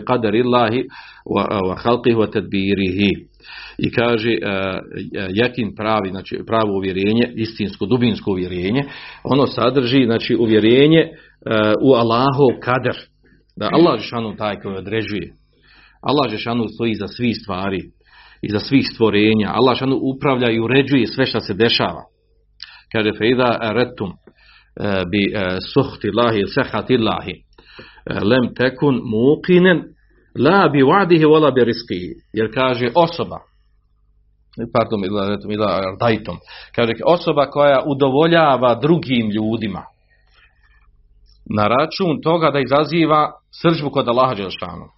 qadari 0.00 0.42
Allahi 0.44 0.84
wa 1.26 1.76
halqihi 1.84 2.16
wa 2.16 2.32
tadbirihi. 2.32 3.10
I 3.78 3.90
kaže, 3.90 4.30
jakin 5.34 5.74
pravi, 5.76 6.10
znači 6.10 6.38
pravo 6.46 6.76
uvjerenje, 6.76 7.32
istinsko, 7.36 7.86
dubinsko 7.86 8.30
uvjerenje, 8.30 8.82
ono 9.24 9.46
sadrži, 9.46 10.04
znači, 10.04 10.36
uvjerenje 10.36 11.08
u 11.82 11.94
Allahov 11.94 12.48
kader. 12.62 12.96
Da 13.56 13.68
Allah 13.72 14.00
Žešanu 14.00 14.36
taj 14.36 14.60
koji 14.60 14.76
određuje 14.76 15.32
Allah 16.08 16.30
Žešanu 16.30 16.68
stoji 16.68 16.94
za 16.94 17.08
svih 17.08 17.36
stvari 17.42 17.80
i 18.42 18.50
za 18.50 18.60
svih 18.60 18.88
stvorenja. 18.94 19.48
Allah 19.52 19.74
Žešanu 19.74 20.00
upravlja 20.02 20.50
i 20.50 20.60
uređuje 20.60 21.06
sve 21.06 21.26
što 21.26 21.40
se 21.40 21.54
dešava. 21.54 22.02
Kaže 22.92 23.10
fejda 23.18 23.58
retum 23.72 24.12
bi 25.10 25.22
suhti 25.74 26.10
lahi 26.10 26.42
sehati 26.54 26.96
lahi 26.96 27.34
lem 28.22 28.54
tekun 28.54 28.94
muqinen 28.94 29.82
la 30.38 30.68
bi 30.68 30.82
wadihi 30.82 31.24
wala 31.24 31.54
bi 31.54 31.60
rizqihi. 31.60 32.12
Jer 32.32 32.54
kaže 32.54 32.86
osoba 32.94 33.38
pardon, 34.72 35.04
ila 35.52 35.80
dajtom. 36.00 36.36
Kaže, 36.74 36.92
osoba 37.04 37.46
koja 37.46 37.82
udovoljava 37.86 38.74
drugim 38.74 39.30
ljudima 39.30 39.82
na 41.56 41.66
račun 41.68 42.20
toga 42.22 42.50
da 42.50 42.60
izaziva 42.60 43.32
sržbu 43.62 43.90
kod 43.90 44.08
Allaha 44.08 44.34
Đelšanu. 44.34 44.95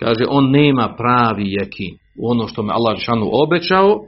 Kaže, 0.00 0.24
on 0.28 0.50
nema 0.50 0.94
pravi 0.98 1.44
jekin 1.46 1.98
u 2.18 2.30
ono 2.30 2.48
što 2.48 2.62
me 2.62 2.72
Allah 2.72 2.98
Žešanu 2.98 3.30
obećao, 3.32 4.00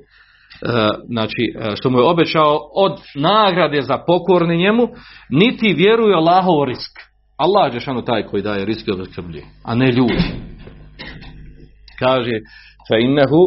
znači 1.08 1.54
što 1.76 1.90
mu 1.90 1.98
je 1.98 2.04
obećao 2.04 2.58
od 2.74 2.92
nagrade 3.14 3.82
za 3.82 3.98
pokorni 4.06 4.56
njemu, 4.56 4.88
niti 5.30 5.74
vjeruje 5.74 6.14
Allahov 6.14 6.64
risk. 6.64 6.92
Allah 7.36 7.72
Žešanu 7.72 8.04
taj 8.04 8.22
koji 8.22 8.42
daje 8.42 8.64
risk 8.64 8.88
i 8.88 8.92
a 9.64 9.74
ne 9.74 9.92
ljudi. 9.92 10.22
Kaže, 11.98 12.32
fa 12.88 12.98
innehu 12.98 13.46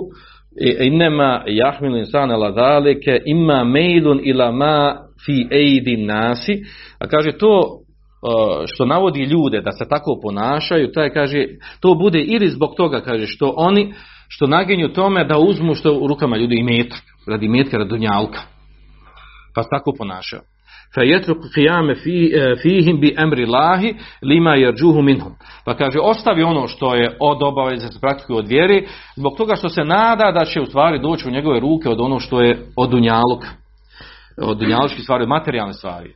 innema 0.81 1.43
jahmilu 1.47 1.97
insan 1.97 2.31
ala 2.31 2.51
dalike 2.51 3.21
ima 3.25 3.63
mailun 3.63 4.21
ila 4.23 4.51
ma 4.51 4.95
fi 5.25 5.47
eidin 5.51 6.05
nasi, 6.05 6.63
a 6.99 7.07
kaže 7.07 7.31
to 7.31 7.79
što 8.65 8.85
navodi 8.85 9.23
ljude 9.23 9.61
da 9.61 9.71
se 9.71 9.85
tako 9.89 10.19
ponašaju, 10.23 10.91
taj 10.91 11.09
kaže, 11.09 11.45
to 11.79 11.93
bude 11.93 12.19
ili 12.19 12.47
zbog 12.47 12.73
toga, 12.77 13.01
kaže, 13.01 13.27
što 13.27 13.53
oni, 13.57 13.93
što 14.27 14.47
naginju 14.47 14.93
tome 14.93 15.25
da 15.25 15.37
uzmu 15.37 15.75
što 15.75 15.93
u 15.93 16.07
rukama 16.07 16.37
ljudi 16.37 16.55
i 16.59 16.63
metak, 16.63 16.99
radi 17.27 17.47
metka, 17.47 17.77
radi 17.77 17.89
dunjalka. 17.89 18.39
Pa 19.55 19.63
se 19.63 19.69
tako 19.71 19.93
ponašaju. 19.97 20.41
Jetruk 20.97 21.37
qiyame 21.57 21.95
fihim 22.61 22.99
bi 22.99 23.15
emri 23.17 23.45
lahi 23.45 23.95
lima 24.21 24.55
yarjuhu 24.55 25.01
minhum. 25.01 25.33
Pa 25.65 25.73
kaže 25.73 25.99
ostavi 25.99 26.43
ono 26.43 26.67
što 26.67 26.95
je 26.95 27.17
od 27.19 27.43
obaveze 27.43 27.87
se 27.87 27.99
praktikuje 28.01 28.39
od 28.39 28.47
vjeri 28.47 28.87
zbog 29.15 29.37
toga 29.37 29.55
što 29.55 29.69
se 29.69 29.83
nada 29.83 30.31
da 30.31 30.45
će 30.45 30.61
u 30.61 30.65
stvari 30.65 30.99
doći 30.99 31.27
u 31.27 31.31
njegove 31.31 31.59
ruke 31.59 31.89
od 31.89 31.99
ono 31.99 32.19
što 32.19 32.41
je 32.41 32.65
od 32.75 32.89
dunjaluka 32.89 33.47
od 34.37 34.57
dunjalučkih 34.57 35.03
stvari, 35.03 35.23
od 35.23 35.29
materijalne 35.29 35.73
stvari. 35.73 36.13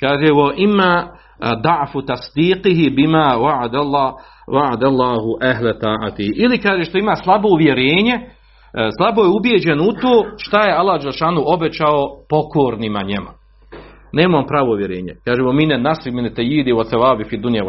Kaže, 0.00 0.24
ima 0.56 1.08
da'fu 1.40 2.02
tasdiqihi 2.02 2.90
bima 2.90 3.36
wa'adallahu 3.38 4.14
wa'adallahu 4.48 5.38
ehle 5.42 5.78
ta'ati. 5.78 6.32
Ili 6.36 6.58
kaže 6.58 6.84
što 6.84 6.98
ima 6.98 7.16
slabo 7.16 7.48
uvjerenje, 7.48 8.20
slabo 8.98 9.22
je 9.22 9.28
ubijeđen 9.28 9.80
u 9.80 9.92
to 9.92 10.24
šta 10.36 10.64
je 10.64 10.72
Allah 10.72 11.02
Đelšanu 11.02 11.42
obećao 11.46 12.06
pokornima 12.30 13.02
njema. 13.02 13.30
Nemam 14.12 14.46
pravo 14.46 14.72
uvjerenje. 14.72 15.14
Kažemo 15.24 15.52
mine 15.52 15.78
nasri 15.78 16.12
mine 16.12 16.34
te 16.34 16.42
jidi 16.42 16.72
od 16.72 16.88
cevabi 16.88 17.24
fi 17.24 17.36
dunja. 17.36 17.62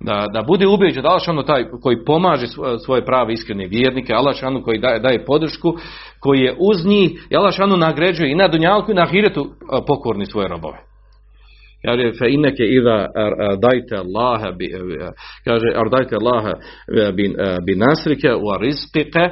Da, 0.00 0.26
da 0.32 0.42
bude 0.42 0.66
ubijeđen 0.66 1.02
da 1.02 1.08
Allah 1.08 1.46
taj 1.46 1.64
koji 1.82 2.04
pomaže 2.04 2.46
svoje 2.84 3.04
prave 3.04 3.32
iskrene 3.32 3.66
vjernike, 3.66 4.14
Allah 4.14 4.64
koji 4.64 4.78
daje, 4.78 4.98
daje 4.98 5.24
podršku, 5.24 5.74
koji 6.20 6.40
je 6.40 6.56
uz 6.58 6.86
njih 6.86 7.26
i 7.30 7.36
Allah 7.36 7.54
šanu 7.54 7.76
nagrađuje 7.76 8.32
i 8.32 8.34
na 8.34 8.48
dunjalku 8.48 8.90
i 8.90 8.94
na 8.94 9.02
ahiretu 9.02 9.46
pokorni 9.86 10.26
svoje 10.26 10.48
robove. 10.48 10.87
Kaže, 11.84 12.12
fe 12.18 12.30
inneke 12.30 12.64
ida 12.64 13.08
dajte 13.62 13.96
Allaha 13.96 14.50
bi, 14.58 14.66
kaže, 15.44 15.68
ardajte 15.74 16.16
Allaha 16.16 16.52
bi, 17.16 17.34
bi 17.66 17.74
nasrike 17.76 18.28
wa 18.28 18.58
rizqike 18.60 19.24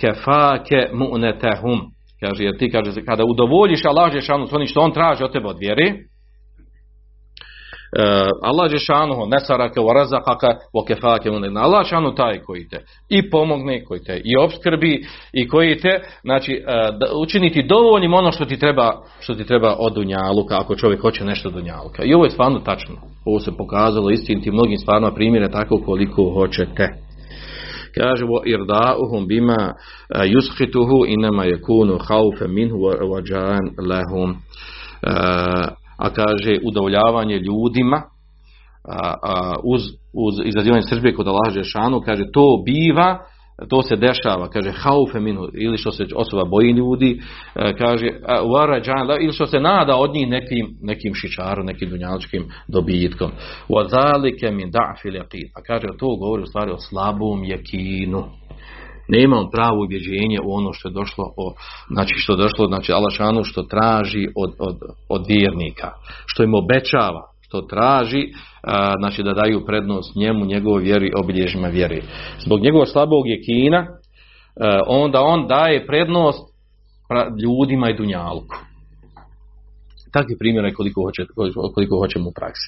kefake 0.00 0.88
mu'netehum. 0.92 1.80
Kaže, 2.20 2.44
jer 2.44 2.58
ti 2.58 2.70
kaže, 2.70 3.04
kada 3.04 3.24
udovoljiš 3.24 3.84
Allah 3.84 4.12
Žešanu 4.12 4.46
s 4.46 4.52
onim 4.52 4.66
što 4.66 4.80
on 4.80 4.92
traži 4.92 5.24
od 5.24 5.32
tebe 5.32 5.48
od 5.48 5.56
vjeri, 5.60 5.92
Allah 8.42 8.70
Žešanu 8.70 9.26
ne 9.26 9.40
sarake 9.40 9.80
u 9.80 9.92
razakaka 9.92 10.48
u 10.72 10.84
kefake 10.84 11.28
Allah 11.56 11.84
Žešanu 11.84 12.14
taj 12.14 12.38
koji 12.38 12.68
te 12.68 12.84
i 13.08 13.30
pomogne, 13.30 13.84
koji 13.84 14.00
te 14.00 14.20
i 14.24 14.36
obskrbi 14.36 15.06
i 15.32 15.48
koji 15.48 15.78
te 15.78 16.00
znači, 16.22 16.62
da 17.00 17.06
učiniti 17.16 17.62
dovoljnim 17.62 18.14
ono 18.14 18.32
što 18.32 18.44
ti 18.44 18.58
treba 18.58 18.92
što 19.20 19.34
ti 19.34 19.44
treba 19.44 19.76
od 19.78 19.94
dunjaluka 19.94 20.60
ako 20.60 20.76
čovjek 20.76 21.00
hoće 21.00 21.24
nešto 21.24 21.50
dunjaluka. 21.50 22.04
I 22.04 22.14
ovo 22.14 22.24
je 22.24 22.30
stvarno 22.30 22.58
tačno. 22.58 22.96
Ovo 23.24 23.40
se 23.40 23.56
pokazalo 23.58 24.10
istiniti 24.10 24.50
mnogim 24.50 24.78
stvarno 24.78 25.14
primjere 25.14 25.50
tako 25.50 25.82
koliko 25.84 26.30
hoćete. 26.34 26.88
Kaže 27.94 28.24
wa 28.24 28.40
irda'uhum 28.44 29.26
bima 29.26 29.74
yuskhituhu 30.14 31.04
inma 31.06 31.44
yakunu 31.44 31.98
khawfan 31.98 32.48
minhu 32.48 32.76
wa 33.10 33.22
jan 33.30 33.64
lahum. 33.88 34.36
A 35.96 36.10
kaže 36.10 36.58
udovoljavanje 36.64 37.38
ljudima 37.38 38.02
a, 38.88 39.14
a, 39.22 39.54
uz, 39.64 39.82
uz 40.12 40.34
izazivanje 40.44 40.82
sržbe 40.82 41.14
kod 41.14 41.28
Allaha 41.28 41.64
šanu 41.64 42.00
kaže 42.00 42.24
to 42.32 42.62
biva 42.66 43.18
to 43.68 43.82
se 43.82 43.96
dešava, 43.96 44.48
kaže 44.48 44.70
haufe 44.70 45.20
minu, 45.20 45.48
ili 45.54 45.78
što 45.78 45.90
se 45.90 46.06
osoba 46.14 46.44
boji 46.44 46.70
ljudi, 46.70 47.20
kaže 47.78 48.06
varađan, 48.54 49.08
ili 49.20 49.32
što 49.32 49.46
se 49.46 49.60
nada 49.60 49.96
od 49.96 50.14
njih 50.14 50.28
nekim, 50.28 50.76
nekim 50.82 51.14
šičarom, 51.14 51.66
nekim 51.66 51.90
dunjaličkim 51.90 52.44
dobitkom. 52.68 53.30
Wazalike 53.68 54.50
min 54.50 54.70
da'fil. 54.70 55.20
A 55.54 55.62
kaže 55.66 55.86
to 55.98 56.16
govori 56.16 56.42
u 56.42 56.46
stvari 56.46 56.70
o 56.70 56.78
slabom 56.78 57.44
jekinu. 57.44 58.24
Nema 59.08 59.36
on 59.36 59.50
pravo 59.50 59.84
ubjeđenje 59.84 60.38
u 60.44 60.54
ono 60.54 60.72
što 60.72 60.88
je 60.88 60.92
došlo 60.92 61.24
o, 61.36 61.54
znači 61.90 62.14
što 62.16 62.32
je 62.32 62.36
došlo, 62.36 62.66
znači 62.66 62.92
Alašanu 62.92 63.44
što 63.44 63.62
traži 63.62 64.28
od, 64.36 64.52
od, 64.58 64.76
od 65.08 65.24
vjernika, 65.28 65.90
što 66.26 66.42
im 66.42 66.54
obećava, 66.54 67.22
što 67.40 67.62
traži, 67.62 68.22
znači 68.98 69.22
da 69.22 69.32
daju 69.32 69.66
prednost 69.66 70.16
njemu, 70.16 70.44
njegovoj 70.44 70.82
vjeri, 70.82 71.12
obilježima 71.16 71.68
vjeri. 71.68 72.02
Zbog 72.38 72.60
njegovog 72.60 72.88
slabog 72.88 73.26
jekina, 73.26 73.86
onda 74.86 75.20
on 75.22 75.46
daje 75.46 75.86
prednost 75.86 76.54
ljudima 77.42 77.90
i 77.90 77.96
dunjalku. 77.96 78.56
Takvi 80.12 80.38
primjera 80.38 80.68
je 80.68 80.74
koliko, 80.74 81.02
hoće, 81.02 81.22
koliko 81.74 81.98
hoćemo 81.98 82.28
u 82.28 82.32
praksi. 82.32 82.66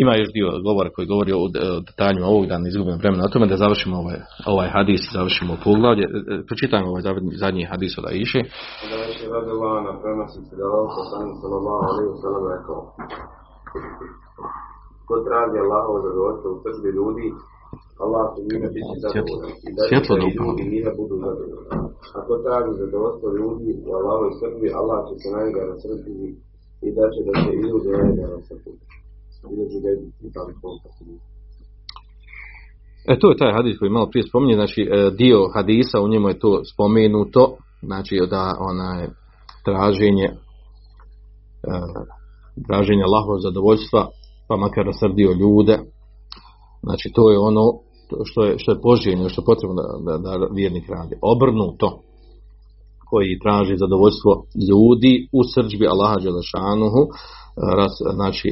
Ima 0.00 0.12
još 0.16 0.30
dio 0.36 0.48
govora 0.68 0.90
koji 0.94 1.06
govori 1.12 1.32
o 1.32 1.42
detaljima 1.88 2.26
ovog 2.32 2.44
da 2.46 2.58
ne 2.58 2.68
izgubimo 2.68 3.02
vremena 3.02 3.22
na 3.22 3.32
tome 3.32 3.46
da 3.52 3.62
završimo 3.64 3.96
ovaj, 4.02 4.18
ovaj 4.54 4.68
hadis 4.76 5.02
završimo 5.16 5.52
poglavlje. 5.64 6.04
E, 6.06 6.18
e, 6.32 6.34
pročitajmo 6.48 6.88
ovaj 6.92 7.02
zadnji 7.42 7.70
hadis 7.72 7.92
od 8.00 8.04
Aiše. 8.10 8.40
Da 8.90 8.96
je 9.00 9.26
radi 9.34 9.50
Allah 9.56 9.76
na 9.88 9.92
prenosi 10.02 10.40
se 10.46 10.54
da 10.58 10.62
Allah 10.68 10.86
poslanik 11.00 11.36
sallallahu 11.42 11.84
alaihi 11.90 12.12
sallam 12.24 12.44
rekao 12.56 12.78
Ko 15.06 15.14
traži 15.26 15.56
Allahovo 15.64 15.98
zadovoljstvo 16.06 16.48
u 16.54 16.58
srži 16.62 16.90
ljudi, 16.98 17.26
Allah 18.04 18.24
će 18.34 18.40
njime 18.48 18.68
biti 18.76 18.94
zadovoljan. 19.04 19.50
I 19.68 19.70
da 19.76 19.82
će 19.88 20.14
i 20.28 20.34
ljudi 20.38 20.62
njime 20.72 20.90
budu 21.00 21.14
zadovoljni. 21.24 21.70
Ako 22.18 22.32
traži 22.44 22.72
zadovoljstvo 22.82 23.26
ljudi 23.38 23.70
u 23.86 23.90
Allahovoj 23.98 24.32
srži, 24.40 24.68
Allah 24.80 24.98
će 25.08 25.14
se 25.20 25.28
na 25.34 25.40
njega 25.44 25.62
nasrtiti 25.70 26.26
i 26.86 26.88
da 26.96 27.04
će 27.12 27.20
da 27.28 27.32
se 27.42 27.50
i 27.56 27.62
ljudi 27.68 27.88
na 27.94 28.00
njega 28.08 28.26
nasrtiti. 28.36 28.91
E 33.08 33.18
to 33.18 33.30
je 33.30 33.36
taj 33.36 33.52
hadis 33.52 33.78
koji 33.78 33.90
malo 33.90 34.10
prije 34.10 34.24
spominje, 34.28 34.54
znači 34.54 34.80
e, 34.82 35.10
dio 35.10 35.38
hadisa 35.54 36.00
u 36.00 36.08
njemu 36.08 36.28
je 36.28 36.38
to 36.38 36.60
spomenuto, 36.72 37.56
znači 37.82 38.14
da 38.30 38.54
onaj 38.70 39.08
traženje 39.64 40.28
e, 40.28 40.34
traženje 42.68 43.02
Allahov 43.02 43.38
zadovoljstva, 43.38 44.08
pa 44.48 44.56
makar 44.56 44.84
rasrdio 44.86 45.30
ljude, 45.40 45.78
znači 46.82 47.10
to 47.14 47.30
je 47.30 47.38
ono 47.38 47.64
što 48.24 48.44
je, 48.44 48.58
što 48.58 48.72
je 48.72 48.82
poželjno, 48.82 49.28
što 49.28 49.40
je 49.42 49.50
potrebno 49.50 49.74
da, 50.06 50.18
da, 50.24 50.38
da 50.38 50.46
vjernik 50.54 50.86
radi. 50.88 51.14
Obrnuto, 51.22 51.88
koji 53.10 53.38
traži 53.44 53.76
zadovoljstvo 53.76 54.32
ljudi 54.70 55.28
u 55.32 55.40
srđbi 55.54 55.86
Allaha 55.86 56.16
Đelešanuhu, 56.24 57.02
znači 58.18 58.48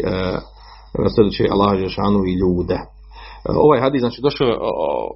e, 0.98 1.08
srdeće 1.14 1.44
Allah 1.54 1.70
Žešanu 1.78 2.20
i 2.30 2.32
ljude. 2.42 2.78
E, 3.48 3.52
ovaj 3.66 3.80
hadis 3.80 4.00
znači 4.00 4.20
došao 4.22 4.48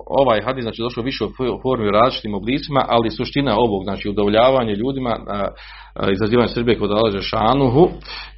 ovaj 0.07 0.41
hadis 0.47 0.63
znači 0.63 0.83
došao 0.83 1.05
više 1.05 1.25
u 1.25 1.61
formi 1.63 1.91
različitim 1.91 2.35
oblicima, 2.35 2.85
ali 2.89 3.11
suština 3.11 3.53
ovog 3.57 3.81
znači 3.85 4.09
udovoljavanje 4.09 4.75
ljudima 4.75 5.11
e, 5.11 5.21
e, 5.21 6.13
izazivanje 6.13 6.49
srbije 6.49 6.79
kod 6.79 6.91
Allah 6.91 7.13
Žešanuhu 7.13 7.89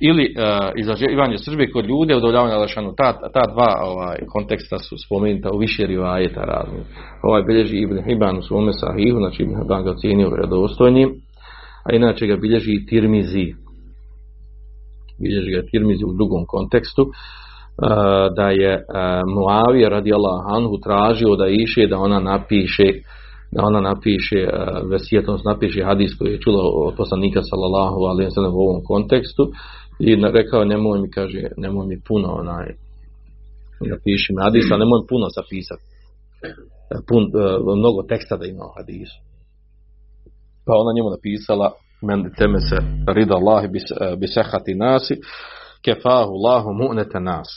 ili 0.00 0.34
izazivanje 0.76 1.38
srbije 1.38 1.70
kod 1.70 1.84
ljude 1.86 2.16
udovoljavanje 2.16 2.54
Allah 2.54 2.68
Žešanu. 2.68 2.94
Ta, 2.96 3.12
ta 3.34 3.44
dva 3.54 3.70
ovaj, 3.90 4.16
konteksta 4.32 4.78
su 4.78 4.94
spomenuta 5.06 5.48
u 5.52 5.58
više 5.58 5.86
rivajeta 5.86 6.40
raznih. 6.40 6.84
Ovaj 7.22 7.42
bilježi 7.42 7.76
Ibn 7.76 7.98
Hibban 8.06 8.38
u 8.38 8.42
svome 8.42 8.72
sahihu, 8.72 9.18
znači 9.18 9.42
Ibn 9.42 9.54
Hibban 9.58 9.84
ga 9.84 9.90
ocijenio 9.90 10.30
vredostojnim, 10.30 11.08
a 11.86 11.94
inače 11.94 12.26
ga 12.26 12.36
bilježi 12.36 12.72
i 12.74 12.86
Tirmizi 12.86 13.65
bilježi 15.22 15.50
ga 15.50 15.68
Tirmizi 15.70 16.04
u 16.04 16.16
drugom 16.18 16.44
kontekstu, 16.46 17.02
e, 17.02 17.10
da 18.36 18.46
je 18.50 18.72
e, 18.72 18.82
Muavija 19.34 19.88
radi 19.88 20.10
Anhu 20.56 20.74
tražio 20.84 21.36
da 21.36 21.46
iše 21.48 21.86
da 21.86 21.98
ona 21.98 22.20
napiše 22.20 22.88
da 23.52 23.62
ona 23.62 23.80
napiše 23.80 24.38
e, 24.38 24.50
vesijetom 24.90 25.38
napiše 25.44 25.84
hadis 25.84 26.18
koji 26.18 26.32
je 26.32 26.40
čula 26.40 26.62
od 26.62 26.94
poslanika 26.96 27.40
sallallahu 27.42 27.98
alaihi 28.10 28.30
u 28.52 28.60
ovom 28.66 28.80
kontekstu 28.84 29.42
i 30.00 30.16
rekao 30.32 30.64
nemoj 30.64 31.00
mi 31.00 31.10
kaže 31.10 31.42
nemoj 31.56 31.86
mi 31.86 31.96
puno 32.08 32.28
onaj 32.28 32.66
napiši 33.92 34.32
mi 34.34 34.42
hadis, 34.42 34.70
a 34.72 34.76
nemoj 34.76 35.00
puno 35.08 35.26
zapisati 35.38 35.96
pun, 37.08 37.22
mnogo 37.80 38.02
teksta 38.02 38.36
da 38.36 38.46
ima 38.46 38.64
u 38.64 38.74
hadisu. 38.76 39.18
Pa 40.66 40.72
ona 40.82 40.90
njemu 40.96 41.10
napisala 41.16 41.68
men 42.02 42.32
teme 42.38 42.60
se 42.60 42.76
rida 43.14 43.34
Allahi 43.34 43.68
bisehati 44.18 44.74
nasi 44.74 45.14
kefahu 45.84 46.30
Allahu 46.30 46.70
mu'nete 46.70 47.20
nas. 47.20 47.48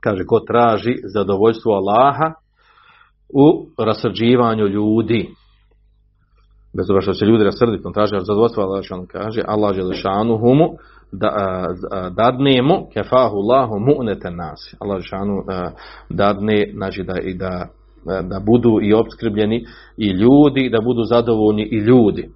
Kaže 0.00 0.24
ko 0.24 0.40
traži 0.40 0.94
zadovoljstvo 1.14 1.72
Allaha 1.72 2.32
u 3.28 3.66
rasrđivanju 3.84 4.66
ljudi 4.66 5.28
bez 6.76 6.90
obzira 6.90 7.00
što 7.00 7.12
će 7.12 7.24
ljudi 7.24 7.44
rasrditi 7.44 7.82
on 7.86 7.92
traži 7.92 8.14
zadovoljstvo 8.20 8.62
Allaha 8.62 8.94
on 8.94 9.06
kaže 9.06 9.42
Allah 9.46 9.74
želešanu 9.74 10.38
humu 10.38 10.68
da, 11.12 11.28
dadne 12.16 12.62
mu 12.62 12.88
kefahu 12.94 13.36
Allahu 13.36 13.74
mu'nete 13.74 14.30
nas. 14.30 14.74
Allah 14.80 14.96
želešanu 14.96 15.42
dadne 16.10 16.70
znači 16.74 17.02
da 17.02 17.20
i 17.20 17.34
da 17.34 17.66
da 18.06 18.40
budu 18.46 18.78
i 18.82 18.92
obskrbljeni 18.92 19.64
i 19.96 20.08
ljudi, 20.10 20.70
da 20.70 20.80
budu 20.80 21.04
zadovoljni 21.04 21.62
i 21.62 21.76
ljudi 21.76 22.30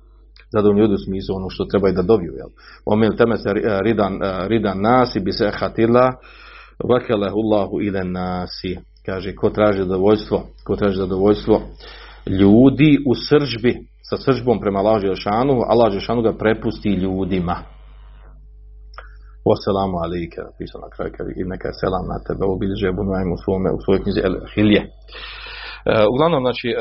zadovoljni 0.53 0.81
ljudi 0.81 0.95
u 0.95 1.05
smislu 1.07 1.37
ono 1.37 1.51
što 1.51 1.65
trebaju 1.65 1.95
da 1.95 2.03
dobiju. 2.03 2.33
Jel? 2.33 2.49
Omen 2.85 3.17
teme 3.17 3.37
se 3.37 3.51
ridan, 3.85 4.19
ridan 4.47 4.81
nasi 4.81 5.21
bi 5.21 5.33
se 5.33 5.51
hatila 5.55 6.13
vakelehu 6.91 7.39
Allahu 7.45 7.81
ile 7.81 8.05
nasi. 8.05 8.79
Kaže, 9.07 9.35
ko 9.35 9.51
traži 9.51 9.79
zadovoljstvo, 9.79 10.43
ko 10.67 10.77
traži 10.77 10.97
zadovoljstvo 10.97 11.61
ljudi 12.27 12.99
u 13.07 13.15
sržbi, 13.15 13.73
sa 14.11 14.17
sržbom 14.17 14.61
prema 14.61 14.79
Allahu 14.79 15.01
Žešanu, 15.01 15.55
Allah 15.69 15.93
Žešanu 15.93 16.23
ga 16.23 16.33
prepusti 16.33 16.89
ljudima. 16.89 17.57
Wasalamu 19.49 19.97
alike, 20.05 20.39
napisao 20.51 20.81
na 20.81 20.89
kraju, 20.95 21.33
i 21.37 21.43
neka 21.45 21.69
selam 21.81 22.07
na 22.13 22.19
tebe, 22.27 22.43
ovo 22.45 22.57
bilježe 22.63 22.89
Ebu 22.89 23.03
u, 23.35 23.39
svome, 23.45 23.71
u 23.71 23.81
svojoj 23.85 24.03
knjizi 24.03 24.21
El 24.27 24.37
Hilje. 24.55 24.83
E, 25.87 26.05
uglavnom, 26.15 26.43
znači, 26.43 26.69
e, 26.69 26.75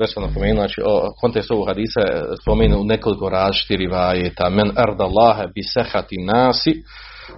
već 0.00 0.14
sam 0.14 0.22
napomenuo, 0.22 0.62
znači, 0.62 0.80
o 0.84 1.12
kontekst 1.20 1.50
ovog 1.50 1.66
hadisa 1.68 2.00
spomenu 2.42 2.84
nekoliko 2.84 3.28
različitih 3.28 3.78
rivajeta. 3.78 4.50
Men 4.50 4.70
arda 4.76 5.04
Allahe 5.04 5.46
bi 5.54 5.62
sehati 5.62 6.16
nasi, 6.32 6.72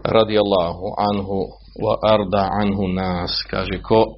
radi 0.05 0.39
Allahu 0.39 0.87
anhu, 1.11 1.39
wa 1.85 1.95
arda 2.15 2.49
anhu 2.63 2.89
nas. 2.89 3.45
Kaže, 3.51 3.83
ko 3.83 4.05
e, 4.05 4.09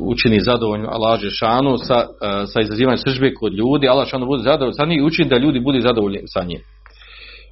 učini 0.00 0.40
zadovoljno 0.40 0.88
Allah 0.90 1.20
šanu 1.40 1.78
sa, 1.78 2.06
sa 2.46 2.60
izazivanjem 2.60 2.98
sržbe 2.98 3.34
kod 3.34 3.52
ljudi, 3.54 3.88
Allah 3.88 4.08
šanu 4.08 4.26
bude 4.26 4.42
zadovoljno 4.42 4.72
sa 4.72 4.84
njih 4.84 4.98
i 4.98 5.02
učini 5.02 5.28
da 5.28 5.36
ljudi 5.36 5.60
bude 5.60 5.80
zadovoljni 5.80 6.22
sa 6.26 6.44
njim. 6.44 6.60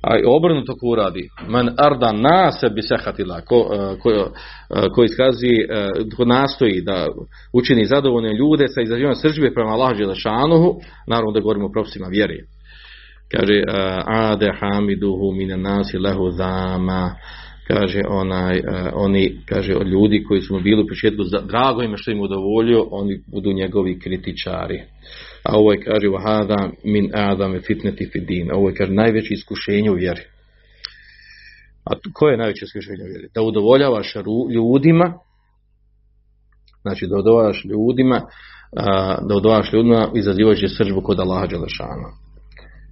A 0.03 0.17
obrnuto 0.27 0.73
ko 0.81 0.87
uradi, 0.87 1.29
man 1.49 1.75
arda 1.79 2.13
nase 2.13 2.71
bi 2.71 2.83
sehatila, 2.83 3.41
ko, 3.41 3.59
e, 3.73 3.99
ko, 4.01 4.11
e, 4.11 4.89
ko 4.95 5.05
iskazi, 5.05 5.55
e, 5.69 5.89
ko 6.17 6.25
nastoji 6.25 6.81
da 6.81 7.07
učini 7.53 7.85
zadovoljne 7.85 8.33
ljude 8.33 8.69
sa 8.69 8.83
izazivanjem 8.83 9.15
sržbe 9.15 9.55
prema 9.55 9.71
Allah 9.71 9.97
Želešanuhu, 9.97 10.81
naravno 11.07 11.33
da 11.33 11.41
govorimo 11.41 11.67
o 11.67 11.73
propisima 11.73 12.07
vjeri. 12.11 12.39
Kaže, 13.33 13.63
ade 14.07 14.53
hamiduhu 14.61 15.33
mine 15.33 15.57
nasi 15.57 15.99
lehu 15.99 16.31
zama, 16.31 17.15
kaže 17.69 18.03
onaj, 18.09 18.61
oni, 18.95 19.41
kaže 19.47 19.77
od 19.77 19.87
ljudi 19.87 20.25
koji 20.25 20.41
su 20.41 20.55
mu 20.55 20.61
bili 20.61 20.83
u 20.83 20.87
početku 20.87 21.23
drago 21.49 21.83
ima 21.83 21.97
što 21.97 22.11
im 22.11 22.21
udovoljio, 22.21 22.87
oni 22.91 23.23
budu 23.33 23.53
njegovi 23.53 23.99
kritičari. 23.99 24.81
A 25.43 25.57
ovo 25.57 25.72
je, 25.72 25.80
kaže, 25.80 26.09
vahada 26.09 26.70
min 26.84 27.11
adame 27.14 27.61
fitneti 27.61 28.11
fidin. 28.12 28.53
Ovo 28.53 28.68
je, 28.68 28.74
kaže, 28.74 28.93
najveće 28.93 29.34
iskušenje 29.34 29.91
u 29.91 29.95
vjeri. 29.95 30.22
A 31.84 31.91
koje 32.12 32.32
je 32.32 32.38
najveće 32.38 32.64
iskušenje 32.64 33.05
u 33.05 33.11
vjeri? 33.12 33.28
Da 33.34 33.43
udovoljavaš 33.43 34.16
ljudima, 34.55 35.14
znači 36.82 37.07
da 37.07 37.16
udovoljavaš 37.16 37.64
ljudima, 37.64 38.20
da 39.28 39.34
udovoljavaš 39.36 39.72
ljudima 39.72 40.11
izazivajući 40.14 40.68
sržbu 40.68 41.01
kod 41.01 41.20
Allaha 41.20 41.47
Đelešana. 41.47 42.11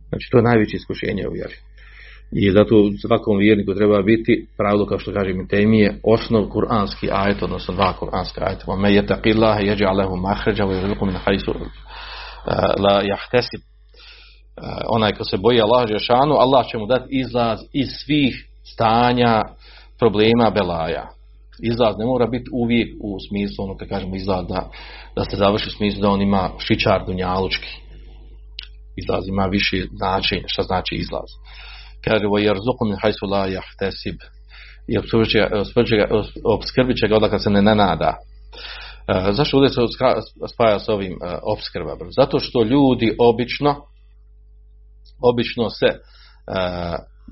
Znači, 0.09 0.29
to 0.31 0.39
je 0.39 0.43
najveće 0.43 0.77
iskušenje 0.77 1.29
u 1.29 1.33
vjeri. 1.33 1.55
I 2.33 2.51
zato 2.51 2.91
svakom 3.07 3.39
vjerniku 3.39 3.75
treba 3.75 4.03
biti 4.03 4.47
pravilo 4.57 4.87
kao 4.87 4.99
što 4.99 5.13
kaže 5.13 5.33
mi 5.33 5.49
temije 5.49 6.01
osnov 6.03 6.49
kuranski 6.49 7.09
ajet, 7.13 7.43
odnosno 7.43 7.75
dva 7.75 7.93
kuranska 7.93 8.45
ajeta. 8.47 8.77
Me 8.77 8.95
je 8.95 9.07
taqillaha 9.07 9.61
jeđa 9.67 9.87
alehu 9.89 10.17
mahređa 10.17 10.65
wa 10.65 10.73
yurzuqu 10.73 11.07
min 11.07 11.17
hajsu 11.25 11.55
la 12.79 13.03
jahtesib 13.03 13.61
onaj 14.89 15.13
ko 15.13 15.25
se 15.25 15.37
boji 15.37 15.61
Allah 15.61 15.89
Žešanu, 15.89 16.35
Allah 16.35 16.67
će 16.71 16.79
mu 16.79 16.87
dati 16.87 17.07
izlaz 17.11 17.59
iz 17.73 17.89
svih 18.05 18.49
stanja 18.75 19.43
problema 19.99 20.51
belaja. 20.51 21.07
Izlaz 21.63 21.95
ne 21.99 22.07
mora 22.07 22.27
biti 22.27 22.51
uvijek 22.53 22.89
u 23.01 23.17
smislu, 23.29 23.65
ono 23.65 23.77
kad 23.77 23.89
kažemo 23.89 24.17
izlaz 24.17 24.47
da, 24.49 24.71
da 25.17 25.25
se 25.25 25.37
završi 25.37 25.69
u 25.69 25.77
smislu 25.77 26.01
da 26.03 26.09
on 26.09 26.23
ima 26.23 26.51
šičar 26.59 27.07
dunjalučki. 27.07 27.69
Izlaz 28.97 29.29
ima 29.29 29.45
više 29.45 29.87
značenja, 29.99 30.45
šta 30.47 30.63
znači 30.63 30.95
izlaz. 30.95 31.31
Kaže, 32.05 32.25
jer 32.39 32.57
zukum 32.67 32.97
hajsu 33.03 33.27
la 33.27 33.47
jahtesib. 33.47 34.17
I 34.89 34.99
obskrbit 36.45 36.97
će 36.97 37.09
ga 37.09 37.39
se 37.39 37.51
ne 37.51 37.75
nada. 37.75 38.17
E, 39.09 39.33
zašto 39.33 39.57
ovdje 39.57 39.69
se 39.69 39.81
spaja 40.55 40.79
s 40.79 40.89
ovim 40.89 41.13
e, 41.13 41.17
opskrbama? 41.43 42.11
Zato 42.11 42.39
što 42.39 42.63
ljudi 42.63 43.17
obično 43.19 43.75
obično 45.23 45.71
se 45.71 45.87
e, 45.87 45.99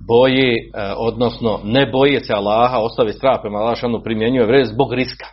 boje, 0.08 0.54
odnosno 0.96 1.60
ne 1.64 1.86
boje 1.86 2.20
se 2.20 2.32
Allaha, 2.32 2.78
ostavi 2.78 3.12
strah 3.12 3.38
prema 3.42 3.58
Allaha, 3.58 4.02
primjenjuje 4.04 4.46
vrijeme 4.46 4.64
zbog 4.64 4.92
riska. 4.92 5.26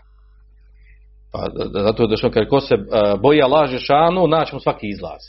Pa 1.31 1.39
zato 1.83 2.03
je 2.03 2.07
došlo, 2.09 2.31
kad 2.31 2.49
ko 2.49 2.59
se 2.59 2.75
boji 3.21 3.41
Allaha 3.41 3.77
šanu, 3.77 4.27
naći 4.27 4.55
mu 4.55 4.59
svaki 4.59 4.87
izlaz. 4.87 5.21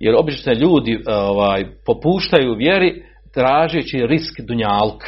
Jer 0.00 0.14
obično 0.18 0.52
ljudi 0.52 1.02
ovaj, 1.06 1.64
popuštaju 1.86 2.54
vjeri 2.54 3.02
tražeći 3.34 4.06
risk 4.06 4.40
dunjalk. 4.40 5.02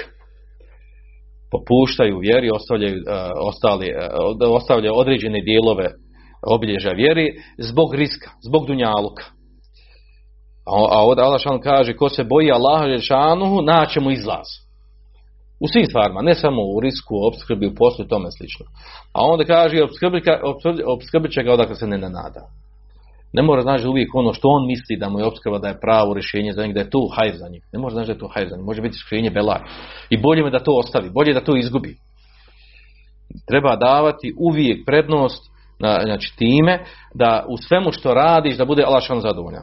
Popuštaju 1.52 2.18
vjeri, 2.18 2.50
ostavljaju, 2.50 2.96
ostali, 3.50 3.88
ostavljaju 4.50 4.94
određene 4.96 5.40
dijelove 5.40 5.88
obilježja 6.46 6.92
vjeri 6.92 7.26
zbog 7.58 7.94
riska, 7.94 8.30
zbog 8.48 8.66
dunjaluka. 8.66 9.24
A 10.92 11.04
ovdje 11.04 11.24
Allah 11.24 11.40
kaže 11.62 11.96
ko 11.96 12.08
se 12.08 12.24
boji 12.24 12.50
Allaha 12.50 12.86
Žešanuhu, 12.86 13.62
naće 13.62 14.00
mu 14.00 14.10
izlaz. 14.10 14.46
U 15.60 15.68
svim 15.68 15.86
stvarima, 15.86 16.22
ne 16.22 16.34
samo 16.34 16.62
u 16.62 16.80
risku, 16.80 17.14
u 17.14 17.26
opskrbi, 17.26 17.66
u 17.66 17.74
poslu 17.74 18.04
i 18.04 18.08
tome 18.08 18.28
slično. 18.38 18.66
A 19.14 19.26
onda 19.26 19.44
kaže 19.44 19.76
opskrbit 20.86 21.32
će 21.32 21.42
ga 21.42 21.52
odakle 21.52 21.74
se 21.74 21.86
ne 21.86 21.98
nada. 21.98 22.42
Ne 23.32 23.42
mora 23.42 23.62
znači 23.62 23.86
uvijek 23.86 24.14
ono 24.14 24.32
što 24.32 24.48
on 24.48 24.66
misli 24.66 24.96
da 24.96 25.08
mu 25.08 25.18
je 25.18 25.24
opskrba 25.24 25.58
da 25.58 25.68
je 25.68 25.80
pravo 25.80 26.14
rješenje 26.14 26.52
za 26.52 26.62
njeg, 26.62 26.74
da 26.74 26.80
je 26.80 26.90
to 26.90 27.08
hajr 27.16 27.36
za 27.36 27.48
njeg. 27.48 27.62
Ne 27.72 27.78
može 27.78 27.94
znači 27.94 28.06
da 28.06 28.12
je 28.12 28.18
to 28.18 28.28
hajr 28.34 28.48
za 28.48 28.56
njeg, 28.56 28.64
može 28.64 28.82
biti 28.82 28.98
rješenje 28.98 29.30
belaj. 29.30 29.60
I 30.10 30.16
bolje 30.16 30.42
mu 30.42 30.50
da 30.50 30.58
to 30.58 30.72
ostavi, 30.72 31.10
bolje 31.10 31.34
da 31.34 31.40
to 31.40 31.56
izgubi. 31.56 31.96
Treba 33.48 33.76
davati 33.76 34.34
uvijek 34.38 34.86
prednost 34.86 35.52
znači 35.78 36.36
time 36.36 36.84
da 37.14 37.46
u 37.48 37.56
svemu 37.56 37.92
što 37.92 38.14
radiš 38.14 38.56
da 38.56 38.64
bude 38.64 38.82
Allah 38.82 39.02
zadovoljan. 39.22 39.62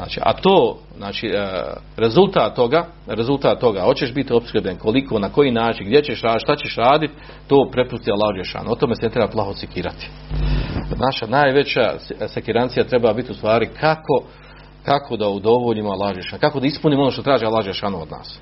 Znači, 0.00 0.20
a 0.22 0.32
to, 0.32 0.78
znači, 0.96 1.26
e, 1.26 1.50
rezultat 1.96 2.56
toga, 2.56 2.84
rezultat 3.06 3.60
toga, 3.60 3.80
hoćeš 3.80 4.14
biti 4.14 4.32
opskrbljen, 4.32 4.76
koliko, 4.76 5.18
na 5.18 5.28
koji 5.28 5.50
način, 5.50 5.86
gdje 5.86 6.02
ćeš 6.02 6.22
raditi, 6.22 6.42
šta 6.42 6.56
ćeš 6.56 6.76
raditi, 6.76 7.14
to 7.48 7.68
prepusti 7.72 8.10
Allah. 8.10 8.30
O 8.68 8.74
tome 8.74 8.94
se 8.94 9.02
ne 9.02 9.10
treba 9.10 9.28
plaho 9.28 9.54
sekirati. 9.54 10.10
Naša 10.96 11.26
najveća 11.26 11.94
sekirancija 12.26 12.84
treba 12.84 13.12
biti 13.12 13.32
u 13.32 13.34
stvari 13.34 13.68
kako, 13.80 14.22
kako 14.84 15.16
da 15.16 15.28
udovoljimo 15.28 15.90
Allah 15.90 16.14
kako 16.40 16.60
da 16.60 16.66
ispunimo 16.66 17.02
ono 17.02 17.10
što 17.10 17.22
traži 17.22 17.44
Allah 17.44 17.64
Žešan 17.64 17.94
od 17.94 18.10
nas. 18.10 18.40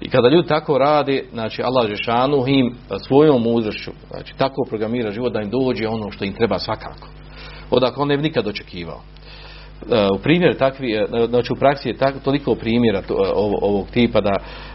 I 0.00 0.08
kada 0.08 0.28
ljudi 0.28 0.48
tako 0.48 0.78
radi, 0.78 1.28
znači 1.32 1.62
Allah 1.62 1.88
Žešanu 1.88 2.44
im 2.46 2.74
svojom 3.06 3.42
mudrošću, 3.42 3.90
znači 4.10 4.34
tako 4.36 4.64
programira 4.68 5.12
život 5.12 5.32
da 5.32 5.40
im 5.40 5.50
dođe 5.50 5.88
ono 5.88 6.10
što 6.10 6.24
im 6.24 6.34
treba 6.34 6.58
svakako. 6.58 7.08
Odakle 7.70 8.02
on 8.02 8.08
ne 8.08 8.16
bi 8.16 8.22
nikad 8.22 8.46
očekivao. 8.46 9.00
E, 9.90 10.08
u 10.14 10.18
primjer 10.18 10.56
takvi, 10.56 10.92
e, 10.92 11.06
znači 11.28 11.52
u 11.52 11.56
praksi 11.56 11.88
je 11.88 11.96
tako, 11.96 12.18
toliko 12.18 12.54
primjera 12.54 12.98
e, 12.98 13.12
ovog, 13.62 13.86
tipa 13.90 14.20
da, 14.20 14.32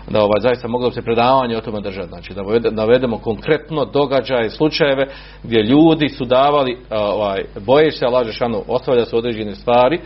da 0.10 0.20
ovaj, 0.20 0.40
zaista 0.42 0.68
moglo 0.68 0.92
se 0.92 1.02
predavanje 1.02 1.58
o 1.58 1.62
tome 1.62 1.82
držati. 1.82 2.10
Znači 2.10 2.34
da 2.34 2.72
navedemo 2.72 3.18
konkretno 3.18 3.86
događaje, 3.86 4.50
slučajeve 4.50 5.08
gdje 5.44 5.64
ljudi 5.64 6.10
su 6.10 6.26
davali, 6.26 6.78
ovaj, 6.90 7.44
boje 7.66 7.92
se 7.92 8.06
Allah 8.06 8.26
Žešanu, 8.26 8.64
ostavlja 8.68 9.06
se 9.06 9.16
određene 9.16 9.56
stvari, 9.56 10.00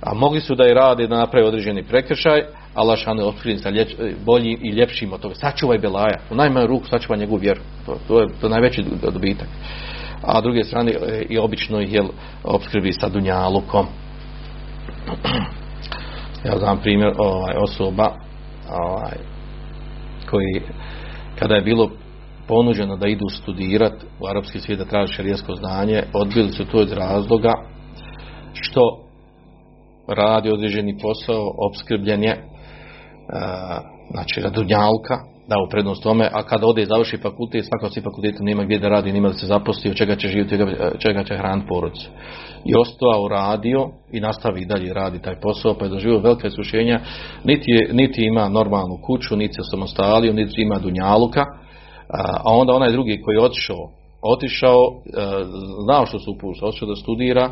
a 0.00 0.14
mogli 0.14 0.40
su 0.40 0.54
da 0.54 0.68
i 0.68 0.74
rade 0.74 1.06
da 1.06 1.16
naprave 1.16 1.46
određeni 1.46 1.82
prekršaj, 1.82 2.42
Allah 2.74 2.98
šanu 2.98 3.28
otkrivi 3.28 3.58
sa 3.58 3.70
boljim 4.24 4.58
i 4.62 4.70
ljepšim 4.70 5.12
od 5.12 5.20
toga. 5.20 5.34
Sačuvaj 5.34 5.78
Belaja, 5.78 6.18
u 6.30 6.34
najmanju 6.34 6.66
ruku 6.66 6.86
sačuvaj 6.86 7.18
njegovu 7.18 7.38
vjeru. 7.38 7.60
To, 7.86 7.96
to 8.08 8.20
je 8.20 8.28
to 8.40 8.48
najveći 8.48 8.84
dobitak. 9.12 9.48
A 10.22 10.40
s 10.40 10.42
druge 10.42 10.64
strane 10.64 10.92
i 11.28 11.38
obično 11.38 11.80
ih 11.80 11.94
je 11.94 12.02
opskrbi 12.44 12.92
sa 12.92 13.08
dunjalukom. 13.08 13.86
Ja 16.48 16.58
znam 16.58 16.78
primjer 16.80 17.12
ovaj, 17.18 17.54
osoba 17.56 18.12
ovaj, 18.70 19.16
koji 20.30 20.62
kada 21.38 21.54
je 21.54 21.62
bilo 21.62 21.90
ponuđeno 22.48 22.96
da 22.96 23.06
idu 23.06 23.28
studirati 23.28 24.06
u 24.20 24.26
arapski 24.26 24.60
svijet 24.60 24.78
da 24.78 24.84
traže 24.84 25.12
šarijesko 25.12 25.54
znanje, 25.54 26.02
odbili 26.12 26.52
su 26.52 26.64
to 26.64 26.82
iz 26.82 26.92
razloga 26.92 27.52
što 28.52 28.80
radi 30.08 30.50
određeni 30.50 30.98
posao, 31.02 31.54
opskrbljen 31.70 32.22
je 32.22 32.36
znači 34.10 34.40
radunjalka, 34.40 35.16
dao 35.48 35.68
prednost 35.70 36.02
tome, 36.02 36.28
a 36.32 36.42
kada 36.42 36.66
ode 36.66 36.82
i 36.82 36.86
završi 36.86 37.16
fakultet, 37.16 37.64
svaka 37.64 37.86
od 37.86 38.04
fakulteta 38.04 38.38
nema 38.40 38.64
gdje 38.64 38.78
da 38.78 38.88
radi, 38.88 39.12
nema 39.12 39.28
da 39.28 39.34
se 39.34 39.46
zaposli, 39.46 39.90
od 39.90 39.96
čega 39.96 40.16
će 40.16 40.28
živjeti, 40.28 40.58
čega 40.98 41.24
će 41.24 41.36
hraniti 41.36 41.68
porodicu. 41.68 42.10
I 42.64 42.74
ostao 42.74 43.28
radio 43.28 43.88
i 44.12 44.20
nastavi 44.20 44.64
dalje 44.64 44.92
radi 44.92 45.22
taj 45.22 45.40
posao, 45.40 45.74
pa 45.74 45.84
je 45.84 45.90
doživio 45.90 46.18
velike 46.18 46.46
iskušenja, 46.46 47.00
niti, 47.44 47.70
niti 47.92 48.26
ima 48.26 48.48
normalnu 48.48 48.98
kuću, 49.06 49.36
niti 49.36 49.54
se 49.54 49.60
samostalio, 49.70 50.32
niti 50.32 50.62
ima 50.62 50.78
dunjaluka, 50.78 51.44
a 52.44 52.54
onda 52.54 52.72
onaj 52.72 52.92
drugi 52.92 53.22
koji 53.24 53.36
je 53.36 53.42
otišao 53.42 53.88
otišao, 54.22 54.78
znao 55.84 56.06
što 56.06 56.18
se 56.18 56.30
upušta, 56.30 56.66
otišao 56.66 56.88
da 56.88 56.96
studira, 56.96 57.50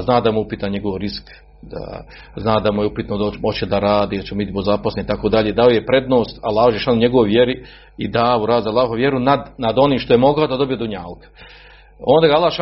zna 0.00 0.20
da 0.20 0.30
mu 0.30 0.40
upita 0.40 0.68
njegov 0.68 0.96
risk 0.96 1.30
da 1.70 2.04
zna 2.36 2.60
da 2.60 2.72
mu 2.72 2.82
je 2.82 2.86
upitno 2.86 3.18
da 3.18 3.30
hoće 3.46 3.66
da 3.66 3.78
radi, 3.78 4.16
da 4.16 4.22
će 4.22 4.34
biti 4.34 4.52
zaposlen 4.64 5.04
i 5.04 5.08
tako 5.08 5.28
dalje. 5.28 5.52
Dao 5.52 5.68
je 5.68 5.86
prednost 5.86 6.38
Allah 6.42 6.72
Žešanu 6.72 6.96
njegovoj 6.96 7.28
vjeri 7.28 7.64
i 7.98 8.08
dao 8.08 8.46
raz 8.46 8.66
Allahu 8.66 8.94
vjeru 8.94 9.18
nad, 9.18 9.48
nad 9.58 9.78
onim 9.78 9.98
što 9.98 10.14
je 10.14 10.18
mogao 10.18 10.46
da 10.46 10.56
dobije 10.56 10.76
dunjalka. 10.76 11.28
Onda 12.06 12.28
ga 12.28 12.34
Allah 12.34 12.52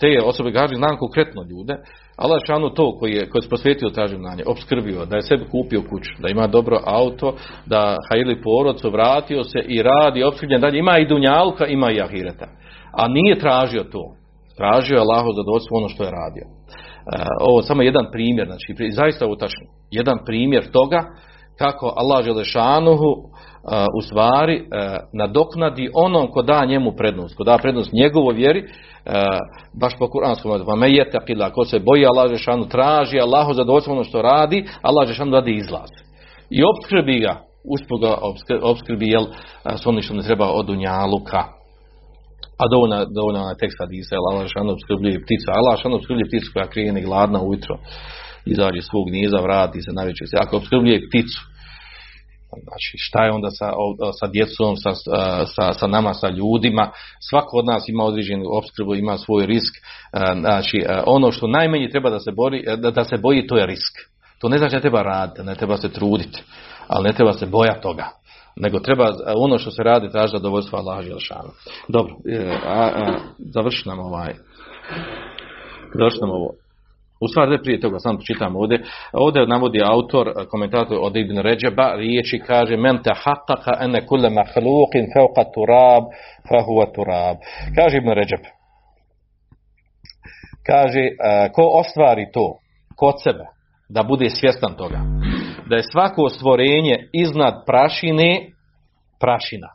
te 0.00 0.20
osobe 0.24 0.52
kaže, 0.52 0.74
znam 0.74 0.96
konkretno 0.96 1.42
ljude, 1.50 1.76
Allah 2.16 2.40
šanu 2.46 2.70
to 2.70 2.98
koji 2.98 3.12
je, 3.12 3.28
koji 3.30 3.42
je 3.42 3.48
posvetio 3.48 3.90
tražim 3.90 4.22
na 4.22 4.34
nje, 4.34 4.42
obskrbio, 4.46 5.06
da 5.06 5.16
je 5.16 5.22
sebi 5.22 5.44
kupio 5.50 5.82
kuću, 5.90 6.10
da 6.18 6.28
ima 6.28 6.46
dobro 6.46 6.78
auto, 6.84 7.34
da 7.66 7.96
hajili 8.10 8.42
porodcu, 8.42 8.90
vratio 8.90 9.44
se 9.44 9.58
i 9.58 9.82
radi, 9.82 10.24
obskrbljen 10.24 10.60
dalje, 10.60 10.78
ima 10.78 10.98
i 10.98 11.06
dunjalka, 11.06 11.66
ima 11.66 11.92
i 11.92 12.00
ahireta. 12.00 12.46
A 12.92 13.08
nije 13.08 13.38
tražio 13.38 13.84
to. 13.84 14.14
Tražio 14.56 14.94
je 14.94 15.00
Allahu 15.00 15.28
zadovoljstvo 15.32 15.76
ono 15.76 15.88
što 15.88 16.04
je 16.04 16.10
radio. 16.10 16.44
Eh, 16.46 17.24
ovo 17.40 17.62
samo 17.62 17.82
jedan 17.82 18.06
primjer, 18.12 18.46
znači 18.46 18.90
zaista 18.90 19.26
ovo 19.26 19.36
tačno, 19.36 19.66
jedan 19.90 20.18
primjer 20.26 20.70
toga 20.70 21.00
kako 21.58 21.94
Allah 21.96 22.24
Želešanuhu 22.24 23.10
uh, 23.10 23.49
u 23.98 24.02
stvari 24.02 24.60
uh, 24.60 24.96
nadoknadi 25.12 25.90
onom 25.94 26.30
ko 26.30 26.42
da 26.42 26.64
njemu 26.64 26.92
prednost, 26.92 27.36
ko 27.36 27.44
da 27.44 27.58
prednost 27.58 27.92
njegovoj 27.92 28.34
vjeri, 28.34 28.64
baš 29.80 29.98
po 29.98 30.08
kuranskom 30.08 30.64
pa 30.66 30.76
me 30.76 30.90
je 30.90 31.10
ko 31.54 31.64
se 31.64 31.78
boji 31.78 32.06
Allah 32.06 32.28
Želešanu, 32.28 32.68
traži 32.68 33.20
Allahu 33.20 33.52
zadovoljstvo 33.52 33.94
ono 33.94 34.04
što 34.04 34.22
radi, 34.22 34.64
Allah 34.82 35.06
Želešanu 35.06 35.32
radi 35.32 35.52
izlaz. 35.52 35.90
I 36.50 36.60
opskrbi 36.70 37.20
ga, 37.20 37.34
usput 37.74 38.00
ga 38.00 38.14
opskrbi, 38.62 39.06
jel, 39.08 39.24
s 39.82 39.86
onim 39.86 40.02
što 40.02 40.14
ne 40.14 40.22
treba 40.22 40.46
od 40.52 40.70
unjaluka. 40.70 41.42
A 42.62 42.64
dovoljno, 42.72 42.96
dovoljno 43.16 43.48
je 43.48 43.60
tekst 43.62 43.78
hadisa, 43.82 44.14
Allah 44.16 44.48
šano 44.54 44.72
obskrbljuje 44.72 45.22
ptica. 45.24 45.50
Allah 45.58 45.74
šano 45.82 45.96
obskrbljuje 45.96 46.28
pticu 46.30 46.48
koja 46.54 46.72
krene 46.72 47.00
gladna 47.08 47.38
ujutro, 47.48 47.74
izađe 48.52 48.82
svog 48.82 49.06
niza, 49.16 49.38
vrati 49.46 49.82
se 49.82 49.92
na 49.98 50.02
večer. 50.08 50.26
Ako 50.44 50.56
obskrbljuje 50.56 50.98
pticu, 51.06 51.40
znači 52.62 52.96
šta 52.98 53.24
je 53.24 53.32
onda 53.32 53.50
sa, 53.50 53.72
sa 54.20 54.26
djecom, 54.26 54.76
sa, 54.76 54.90
sa, 55.46 55.72
sa, 55.72 55.86
nama, 55.86 56.14
sa 56.14 56.28
ljudima, 56.28 56.90
svako 57.30 57.56
od 57.56 57.64
nas 57.64 57.88
ima 57.88 58.04
određenu 58.04 58.44
opskrbu, 58.52 58.94
ima 58.94 59.18
svoj 59.18 59.46
risk. 59.46 59.74
Znači, 60.40 60.84
ono 61.06 61.32
što 61.32 61.46
najmanje 61.46 61.88
treba 61.88 62.10
da 62.10 62.20
se, 62.20 62.32
bori, 62.32 62.64
da, 62.76 62.90
da 62.90 63.04
se 63.04 63.16
boji, 63.16 63.46
to 63.46 63.56
je 63.56 63.66
risk. 63.66 63.94
To 64.38 64.48
ne 64.48 64.58
znači 64.58 64.74
da 64.74 64.80
treba 64.80 65.02
raditi, 65.02 65.42
ne 65.42 65.54
treba 65.54 65.76
se 65.76 65.88
truditi, 65.88 66.42
ali 66.88 67.04
ne 67.04 67.12
treba 67.12 67.32
se 67.32 67.46
bojati 67.46 67.82
toga 67.82 68.20
nego 68.56 68.80
treba 68.80 69.06
ono 69.36 69.58
što 69.58 69.70
se 69.70 69.82
radi 69.82 70.10
traži 70.10 70.32
zadovoljstvo 70.32 71.02
Želšanu. 71.02 71.50
Dobro, 71.88 72.14
e, 72.28 72.58
a, 72.66 72.90
a, 72.94 73.18
završi 73.38 73.88
nam 73.88 73.98
ovaj 73.98 74.34
završi 75.98 76.18
nam 76.20 76.30
ovo. 76.30 76.50
U 77.20 77.28
stvari 77.28 77.58
prije 77.62 77.80
toga, 77.80 77.98
sam 77.98 78.18
čitam 78.26 78.56
ovdje. 78.56 78.82
Ovdje 79.12 79.46
navodi 79.46 79.80
autor, 79.84 80.32
komentator 80.50 80.98
od 81.00 81.16
Ibn 81.16 81.38
Ređeba, 81.38 81.94
riječi 81.96 82.42
kaže 82.46 82.76
men 82.76 83.02
te 83.02 83.10
haqqaqa 83.10 83.84
ene 83.84 84.06
kulle 84.06 84.30
mahluqin 84.30 85.06
fauqa 85.14 85.44
turab 85.54 86.04
fa 86.48 86.58
huwa 86.66 86.86
turab. 86.94 87.36
Kaže 87.76 87.96
Ibn 87.96 88.08
Ređeb. 88.08 88.40
Kaže, 90.66 91.00
e, 91.00 91.12
ko 91.52 91.62
ostvari 91.80 92.26
to 92.32 92.58
kod 92.96 93.14
sebe, 93.24 93.44
da 93.88 94.02
bude 94.02 94.30
svjestan 94.30 94.74
toga, 94.76 95.00
da 95.68 95.76
je 95.76 95.82
svako 95.92 96.28
stvorenje 96.28 97.08
iznad 97.12 97.54
prašine 97.66 98.46
prašina. 99.20 99.68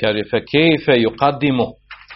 Kaže 0.00 0.22
fe 0.30 0.40
kejfe 0.50 0.92
yuqaddimu 0.92 1.66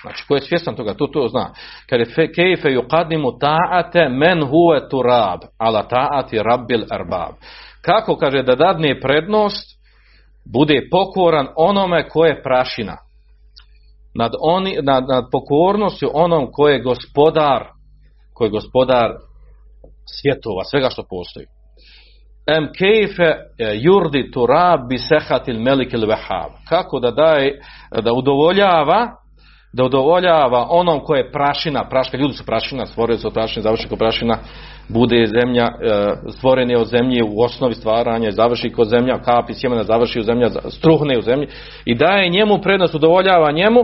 Znači, 0.03 0.25
ko 0.29 0.35
je 0.35 0.41
svjestan 0.41 0.77
toga, 0.77 0.95
to 0.95 1.07
to 1.07 1.29
zna. 1.29 1.51
Kaže, 1.91 2.05
fe 2.05 2.33
kejfe 2.33 2.69
yuqaddimu 2.69 3.39
ta'ate 3.41 4.09
men 4.09 4.43
huve 4.43 4.89
turab, 4.89 5.41
ala 5.59 5.83
ta'ati 5.89 6.43
rabbil 6.43 6.85
arbab. 6.91 7.35
Kako, 7.83 8.17
kaže, 8.17 8.43
da 8.43 8.55
dadne 8.55 9.01
prednost, 9.01 9.79
bude 10.53 10.89
pokoran 10.91 11.49
onome 11.57 12.09
ko 12.09 12.25
je 12.25 12.43
prašina. 12.43 12.97
Nad, 14.15 14.33
oni, 14.41 14.79
nad, 14.83 15.05
nad 15.09 15.25
pokornošću 15.33 16.07
onom 16.13 16.49
ko 16.53 16.69
je 16.69 16.83
gospodar, 16.83 17.67
ko 18.35 18.45
je 18.45 18.51
gospodar 18.51 19.11
svjetova, 20.21 20.65
svega 20.65 20.91
što 20.91 21.03
postoji. 21.11 21.47
em 22.47 22.69
kejfe 22.79 23.23
e, 23.23 23.37
jurdi 23.59 24.31
turab 24.31 24.89
bi 24.89 24.99
sehatil 24.99 25.61
melik 25.61 25.93
il 25.93 26.07
vehab. 26.07 26.53
Kako 26.69 27.01
da 27.01 27.11
daje, 27.11 27.61
da 28.03 28.13
udovoljava 28.13 29.22
da 29.73 29.85
udovoljava 29.85 30.67
onom 30.71 31.01
ko 31.01 31.15
je 31.15 31.33
prašina, 31.33 31.85
praška, 31.91 32.17
ljudi 32.17 32.35
su 32.35 32.47
prašina, 32.47 32.87
stvorili 32.87 33.19
su 33.19 33.27
od 33.27 33.35
prašine, 33.35 33.63
završi 33.63 33.89
ko 33.89 33.97
prašina, 33.97 34.39
bude 34.89 35.27
zemlja, 35.27 35.65
e, 35.65 36.15
stvoren 36.29 36.71
je 36.71 36.79
od 36.79 36.87
zemlje 36.87 37.25
u 37.25 37.43
osnovi 37.43 37.75
stvaranja, 37.75 38.31
završi 38.31 38.71
kod 38.71 38.89
zemlja, 38.89 39.19
kapi 39.19 39.55
sjemena 39.55 39.83
završi 39.83 40.21
u 40.21 40.23
zemlja, 40.23 40.49
struhne 40.69 41.19
u 41.19 41.23
zemlji 41.23 41.49
i 41.85 41.95
daje 41.95 42.29
njemu 42.29 42.59
prednost, 42.63 42.95
udovoljava 42.95 43.53
njemu, 43.53 43.81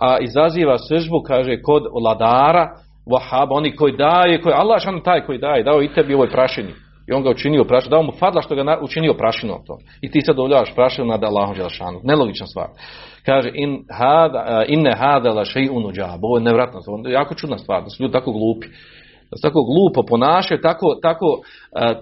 a 0.00 0.18
izaziva 0.20 0.78
sržbu, 0.78 1.22
kaže, 1.26 1.62
kod 1.62 1.82
vladara, 2.02 2.68
vahaba, 3.12 3.54
oni 3.54 3.76
koji 3.76 3.96
daje, 3.96 4.42
koji, 4.42 4.54
Allah 4.54 4.82
šan 4.82 5.00
taj 5.04 5.20
koji 5.26 5.38
daje, 5.38 5.62
dao 5.62 5.82
i 5.82 5.92
tebi 5.94 6.14
ovoj 6.14 6.30
prašini. 6.30 6.72
I 7.08 7.12
on 7.12 7.22
ga 7.22 7.30
učinio 7.30 7.64
prašinom, 7.64 7.90
dao 7.90 8.02
mu 8.02 8.12
fadla 8.18 8.42
što 8.42 8.54
ga 8.54 8.78
učinio 8.82 9.14
prašinom 9.14 9.58
to. 9.66 9.78
I 10.00 10.10
ti 10.10 10.20
sad 10.20 10.36
dovoljavaš 10.36 10.74
prašinu 10.74 11.06
nad 11.06 11.24
Allahom 11.24 11.56
Đelešanu. 11.56 12.00
Nelogična 12.04 12.46
stvar. 12.46 12.66
Kaže, 13.26 13.50
in 13.54 13.84
hada, 13.90 14.64
inne 14.68 14.92
hada 14.96 15.32
la 15.32 15.44
še'un 15.44 15.88
uđab. 15.88 16.24
Ovo 16.24 16.36
je 16.36 16.42
nevratno. 16.42 16.80
Ovo 16.86 17.08
je 17.08 17.12
jako 17.12 17.34
čudna 17.34 17.58
stvar, 17.58 17.82
da 17.82 17.90
su 17.90 18.02
ljudi 18.02 18.12
tako 18.12 18.32
glupi. 18.32 18.66
Da 19.30 19.36
se 19.36 19.42
tako 19.42 19.64
glupo 19.64 20.06
ponašaju, 20.08 20.60
tako, 20.60 20.94
tako 21.02 21.40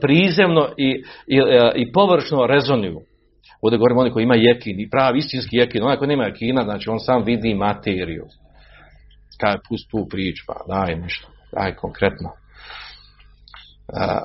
prizemno 0.01 0.69
i, 0.77 1.05
i, 1.27 1.41
i 1.75 1.93
površno 1.93 2.47
rezonuju. 2.47 3.01
Ovdje 3.63 3.79
govorimo 3.79 4.01
oni 4.01 4.11
koji 4.11 4.23
ima 4.23 4.35
jekin, 4.37 4.81
i 4.81 4.91
pravi 4.91 5.19
istinski 5.19 5.57
jekin. 5.57 5.83
Onaj 5.83 5.97
koji 5.97 6.09
nema 6.09 6.25
jekina, 6.25 6.65
znači 6.65 6.91
on 6.91 7.01
sam 7.01 7.23
vidi 7.23 7.55
materiju. 7.55 8.25
Kaj, 9.41 9.57
pust 9.69 9.91
tu 9.91 10.07
priču, 10.11 10.45
pa 10.47 10.55
daj 10.75 10.97
nešto, 10.97 11.29
daj 11.53 11.75
konkretno. 11.75 12.31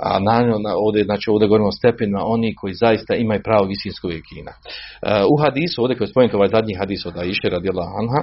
A, 0.03 0.19
naravno 0.19 0.57
na, 0.59 0.73
ovdje, 0.75 1.03
znači 1.03 1.29
ovdje 1.29 1.47
govorimo 1.47 1.67
o 1.67 1.71
stepenima 1.79 2.21
oni 2.25 2.55
koji 2.55 2.73
zaista 2.73 3.15
imaju 3.15 3.41
pravo 3.43 3.67
istinskog 3.69 4.11
jekina. 4.11 4.51
E, 4.51 5.23
u 5.33 5.35
hadisu, 5.43 5.81
ovdje 5.81 5.97
koji 5.97 6.07
spomenuti 6.07 6.35
ovaj 6.35 6.49
zadnji 6.49 6.75
hadis 6.75 7.05
od 7.05 7.17
Aisha 7.17 7.47
radijallahu 7.49 7.93
anha, 8.01 8.21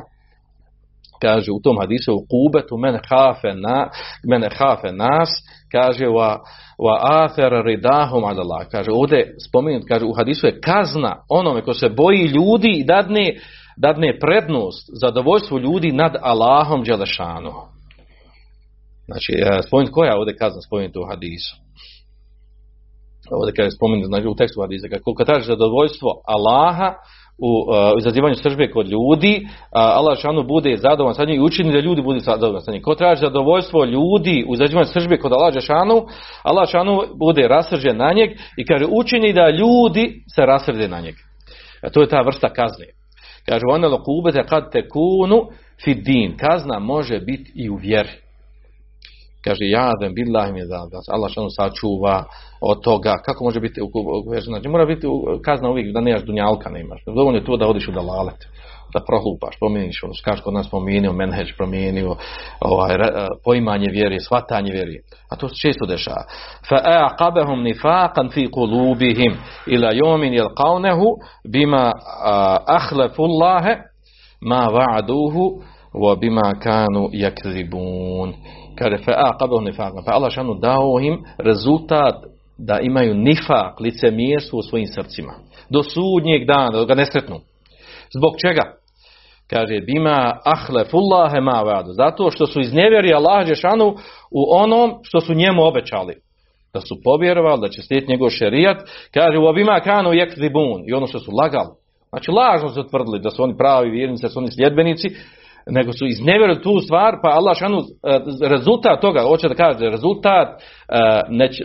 kaže 1.23 1.53
u 1.53 1.61
tom 1.61 1.77
hadisu 1.81 2.15
u 2.15 2.27
kubetu 2.31 2.77
men 2.77 2.99
hafe, 3.09 3.55
na, 3.55 3.89
mene 4.31 4.49
hafe 4.59 4.93
nas, 4.93 5.31
kaže 5.73 6.07
wa, 6.07 6.39
wa 6.79 6.99
afer 7.01 7.53
ridahum 7.65 8.25
ala 8.25 8.43
Allah. 8.43 8.67
Kaže 8.71 8.91
ovdje 8.93 9.35
spomenut, 9.49 9.83
kaže 9.89 10.05
u 10.05 10.13
hadisu 10.13 10.47
je 10.47 10.61
kazna 10.61 11.17
onome 11.29 11.63
ko 11.63 11.75
se 11.75 11.89
boji 11.89 12.27
ljudi 12.27 12.69
i 12.69 12.85
dadne, 12.85 13.35
dadne 13.77 14.19
prednost, 14.19 14.91
zadovoljstvo 15.01 15.59
ljudi 15.59 15.93
nad 15.93 16.17
Allahom 16.23 16.83
Đelešanu. 16.83 17.76
Znači, 19.09 19.33
e, 19.33 19.63
spomenut 19.67 19.93
koja 19.93 20.11
je 20.11 20.19
ovdje 20.19 20.37
kazna 20.37 20.61
spomenuta 20.61 21.01
u 21.01 21.09
hadisu? 21.11 21.57
Ovdje 23.31 23.55
kada 23.55 23.67
je 23.67 23.79
spomenut 23.79 24.07
znači, 24.07 24.27
u 24.29 24.35
tekstu 24.35 24.61
hadisa, 24.61 24.89
kako 24.89 25.15
kad 25.15 25.27
traži 25.27 25.47
zadovoljstvo 25.47 26.11
Allaha 26.27 26.95
u 27.39 27.51
uh, 27.51 27.99
izazivanju 27.99 28.35
sržbe 28.35 28.71
kod 28.71 28.89
ljudi, 28.89 29.41
uh, 29.45 29.51
Allah 29.71 30.19
šanu 30.19 30.43
bude 30.43 30.77
zadovoljan 30.77 31.15
sa 31.15 31.25
njim 31.25 31.37
i 31.37 31.45
učini 31.45 31.73
da 31.73 31.81
ljudi 31.81 32.03
budu 32.03 32.21
zadovoljni 32.21 32.61
sa 32.61 32.73
njim. 32.73 32.83
Ko 32.83 32.95
traži 32.95 33.21
zadovoljstvo 33.21 33.85
ljudi 33.85 34.45
u 34.49 34.55
izazivanju 34.55 34.87
sržbe 34.87 35.19
kod 35.19 35.33
Allah 35.33 35.55
šanu, 35.61 36.07
Allah 36.43 36.69
šanu 36.69 37.03
bude 37.19 37.49
rasržen 37.49 37.97
na 37.97 38.13
njeg 38.13 38.31
i 38.57 38.65
kaže 38.65 38.87
učini 38.91 39.33
da 39.33 39.51
ljudi 39.51 40.25
se 40.35 40.43
rasrde 40.43 40.89
na 40.89 41.01
njeg. 41.01 41.15
A 41.83 41.91
to 41.91 42.01
je 42.01 42.09
ta 42.09 42.21
vrsta 42.21 42.49
kazne. 42.49 42.87
Kaže, 43.49 43.63
ona 43.71 43.89
lokubete 43.89 44.43
kad 44.49 44.73
tekunu 44.73 45.47
fid 45.85 45.99
din. 46.05 46.37
Kazna 46.37 46.79
može 46.79 47.19
biti 47.21 47.53
i 47.55 47.71
u 47.71 47.77
vjeri 47.77 48.26
kaže 49.46 49.66
jadem 49.66 50.14
billahi 50.14 50.52
mi 50.52 50.60
da 50.60 50.88
da 50.92 51.02
se 51.02 51.12
Allah 51.12 51.32
šanu 51.32 51.50
sačuva 51.50 52.24
od 52.62 52.84
toga 52.84 53.14
kako 53.26 53.44
može 53.44 53.60
biti 53.60 53.82
u, 53.82 53.86
u, 53.86 54.38
u 54.38 54.42
znači 54.42 54.68
mora 54.68 54.86
biti 54.86 55.08
u, 55.08 55.40
kazna 55.46 55.70
uvijek 55.70 55.94
da 55.94 56.02
nemaš 56.02 56.24
dunjalka 56.24 56.70
ne 56.70 56.82
imaš 56.82 57.02
dovoljno 57.06 57.40
je 57.40 57.46
to 57.46 57.58
da 57.58 57.68
odiš 57.68 57.88
u 57.88 57.92
dalalet 57.92 58.48
da 58.94 59.00
prohlupaš, 59.08 59.56
promijeniš 59.60 60.04
ono, 60.04 60.14
kaže 60.24 60.42
kod 60.42 60.54
nas 60.54 60.70
promijenio 60.70 61.14
menheđ, 61.14 61.48
promijenio 61.58 62.16
ovaj, 62.60 62.98
re- 62.98 63.28
poimanje 63.46 63.88
vjeri, 63.92 64.20
shvatanje 64.20 64.72
vjeri. 64.72 65.00
A 65.30 65.36
to 65.36 65.50
se 65.50 65.56
često 65.56 65.86
dešava. 65.86 66.24
فَأَعْقَبَهُمْ 66.70 67.64
نِفَاقًا 67.64 68.28
فِي 68.34 68.48
قُلُوبِهِمْ 68.48 69.32
إِلَى 69.68 69.98
يَوْمٍ 69.98 70.24
يَلْقَوْنَهُ 70.24 71.02
بِمَا 71.54 71.94
أَخْلَفُ 72.68 73.22
اللَّهَ 73.22 73.66
مَا 74.42 74.70
وَعَدُوهُ 74.70 75.62
وَبِمَا 75.96 76.52
كَانُوا 76.62 77.10
يَكْذِبُونَ 77.14 78.34
Kaže, 78.79 78.99
fa 79.05 79.13
aqabahu 79.13 79.65
nifaqan 79.65 80.05
Pa 80.07 80.13
Allah 80.13 80.33
šanu 80.33 80.55
dao 80.55 81.01
im 81.01 81.25
rezultat 81.39 82.15
da 82.59 82.81
imaju 82.81 83.15
nifak, 83.15 83.81
licemjesu 83.81 84.59
u 84.59 84.63
svojim 84.63 84.87
srcima. 84.87 85.33
Do 85.71 85.83
sudnjeg 85.83 86.47
dana, 86.47 86.71
da 86.71 86.85
ga 86.85 86.95
nesretnu. 86.95 87.41
Zbog 88.17 88.33
čega? 88.47 88.63
Kaže, 89.51 89.81
bima 89.81 90.39
ahlefullahe 90.45 91.41
ma 91.41 91.63
vadu. 91.63 91.93
Zato 91.93 92.31
što 92.31 92.47
su 92.47 92.61
iznevjerili 92.61 93.15
Allah 93.15 93.55
šanu 93.55 93.95
u 94.31 94.43
onom 94.51 94.91
što 95.03 95.21
su 95.21 95.35
njemu 95.35 95.65
obećali. 95.65 96.15
Da 96.75 96.81
su 96.81 96.97
povjerovali, 97.05 97.61
da 97.61 97.69
će 97.69 97.83
slijediti 97.83 98.13
njegov 98.13 98.31
šerijat. 98.31 98.77
Kaže, 99.15 99.39
u 99.39 99.47
obima 99.47 99.81
kanu 99.81 100.13
jekzibun. 100.13 100.83
I 100.89 100.93
ono 100.93 101.07
što 101.07 101.19
su 101.19 101.31
lagali. 101.33 101.75
Znači, 102.09 102.31
lažno 102.31 102.69
su 102.69 102.89
tvrdili 102.91 103.21
da 103.21 103.31
su 103.31 103.43
oni 103.43 103.57
pravi 103.57 103.91
vjernici, 103.91 104.23
da 104.23 104.29
su 104.29 104.39
oni 104.39 104.51
sljedbenici 104.51 105.09
nego 105.71 105.93
su 105.93 106.07
iznevjerili 106.07 106.63
tu 106.63 106.81
stvar, 106.81 107.15
pa 107.23 107.29
Allah 107.29 107.57
šanu, 107.57 107.79
rezultat 108.49 109.01
toga, 109.01 109.23
hoće 109.23 109.49
da 109.49 109.55
kaže, 109.55 109.91
rezultat 109.91 110.63
neć, 111.29 111.63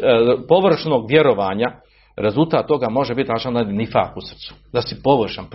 površnog 0.48 1.10
vjerovanja, 1.10 1.72
rezultat 2.18 2.68
toga 2.68 2.90
može 2.90 3.16
biti 3.16 3.32
šanu 3.38 3.60
nifak 3.60 4.18
u 4.18 4.22
srcu. 4.22 4.54
Da 4.74 4.82
si 4.82 5.02
površan, 5.04 5.46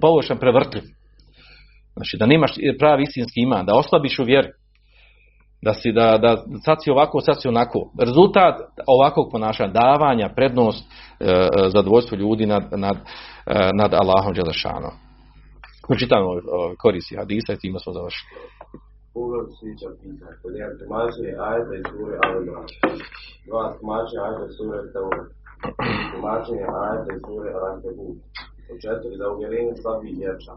površan 0.00 0.38
prevrtljiv. 0.38 0.82
Znači 1.96 2.16
da 2.18 2.26
nemaš 2.26 2.52
pravi 2.78 3.02
istinski 3.02 3.40
iman, 3.40 3.66
da 3.66 3.74
oslabiš 3.74 4.18
u 4.18 4.24
vjeri. 4.24 4.48
Da 5.62 5.74
si, 5.74 5.92
da, 5.92 6.18
da 6.18 6.36
sad 6.64 6.76
si 6.84 6.90
ovako, 6.90 7.20
sad 7.20 7.42
si 7.42 7.48
onako. 7.48 7.92
Rezultat 8.00 8.54
ovakvog 8.86 9.28
ponašanja, 9.32 9.72
davanja, 9.72 10.28
prednost, 10.36 10.84
e, 11.20 11.46
zadovoljstvo 11.68 12.18
ljudi 12.18 12.46
nad, 12.46 12.62
nad, 12.76 12.96
nad 13.74 13.94
Allahom 13.94 14.34
Đelešanom. 14.34 15.05
Pročitamo 15.88 16.28
korisi 16.82 17.18
hadisa 17.20 17.50
i 17.52 17.60
time 17.62 17.78
smo 17.82 17.92
završili. 17.98 18.30
Uvod 19.22 19.46
sličan 19.56 19.92
pitan. 20.00 20.32
Kod 20.40 20.52
jedan 20.60 20.74
tumačenje 20.80 21.32
ajeta 21.48 21.72
iz 21.80 21.86
sure 21.92 22.14
Al-Imran. 22.24 22.66
Dva 23.48 23.62
sure 24.56 24.78
Tauba. 24.94 25.22
Tumačenje 26.12 26.64
Al-Ankabut. 27.56 28.18
Po 28.66 28.72
četiri 28.82 29.14
da 29.20 29.26
uvjerenje 29.34 29.74
slabi 29.82 30.08
i 30.10 30.20
jača. 30.24 30.54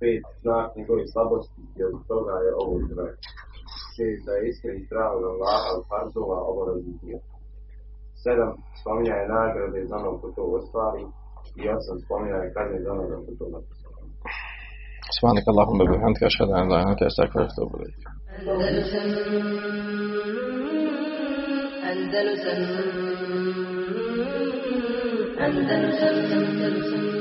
Pet 0.00 0.24
znak 0.42 0.66
njegovih 0.76 1.06
slabosti 1.12 1.62
i 1.76 1.80
od 1.88 1.94
toga 2.10 2.34
je 2.44 2.50
ovo 2.62 2.74
zrak. 2.90 3.14
Šest 3.94 4.20
da 4.26 4.32
je 4.34 4.42
iskreni 4.50 4.82
strah 4.86 5.10
od 5.16 5.24
Allaha 5.32 5.68
od 5.76 5.82
farzova 5.90 6.38
obaveznih 6.50 6.96
dio. 7.02 7.18
Sedam 8.22 8.52
spominjaje 8.80 9.24
nagrade 9.36 9.80
za 9.90 9.96
onog 10.00 10.16
ko 10.20 10.28
to 10.36 10.42
ostvari. 10.58 11.04
I 11.60 11.62
osam 11.76 11.96
spominjaje 12.04 12.46
kazne 12.56 12.78
za 12.84 12.90
onoga 12.94 13.16
ko 13.24 13.30
to 13.38 13.46
napisao. 13.54 13.79
سبحانك 15.20 15.48
اللهم 15.48 15.80
وبحمدك 15.80 16.22
أشهد 16.24 16.48
أن 16.48 16.68
لا 16.68 16.76
إله 16.76 16.82
إلا 16.82 16.90
أنت 16.92 17.02
أستغفرك 17.02 17.36
وأتوب 17.36 17.70
إليك. 17.76 18.02
أندلسن 18.40 19.10
أندلسن 25.44 26.32
أندلسن 26.32 27.19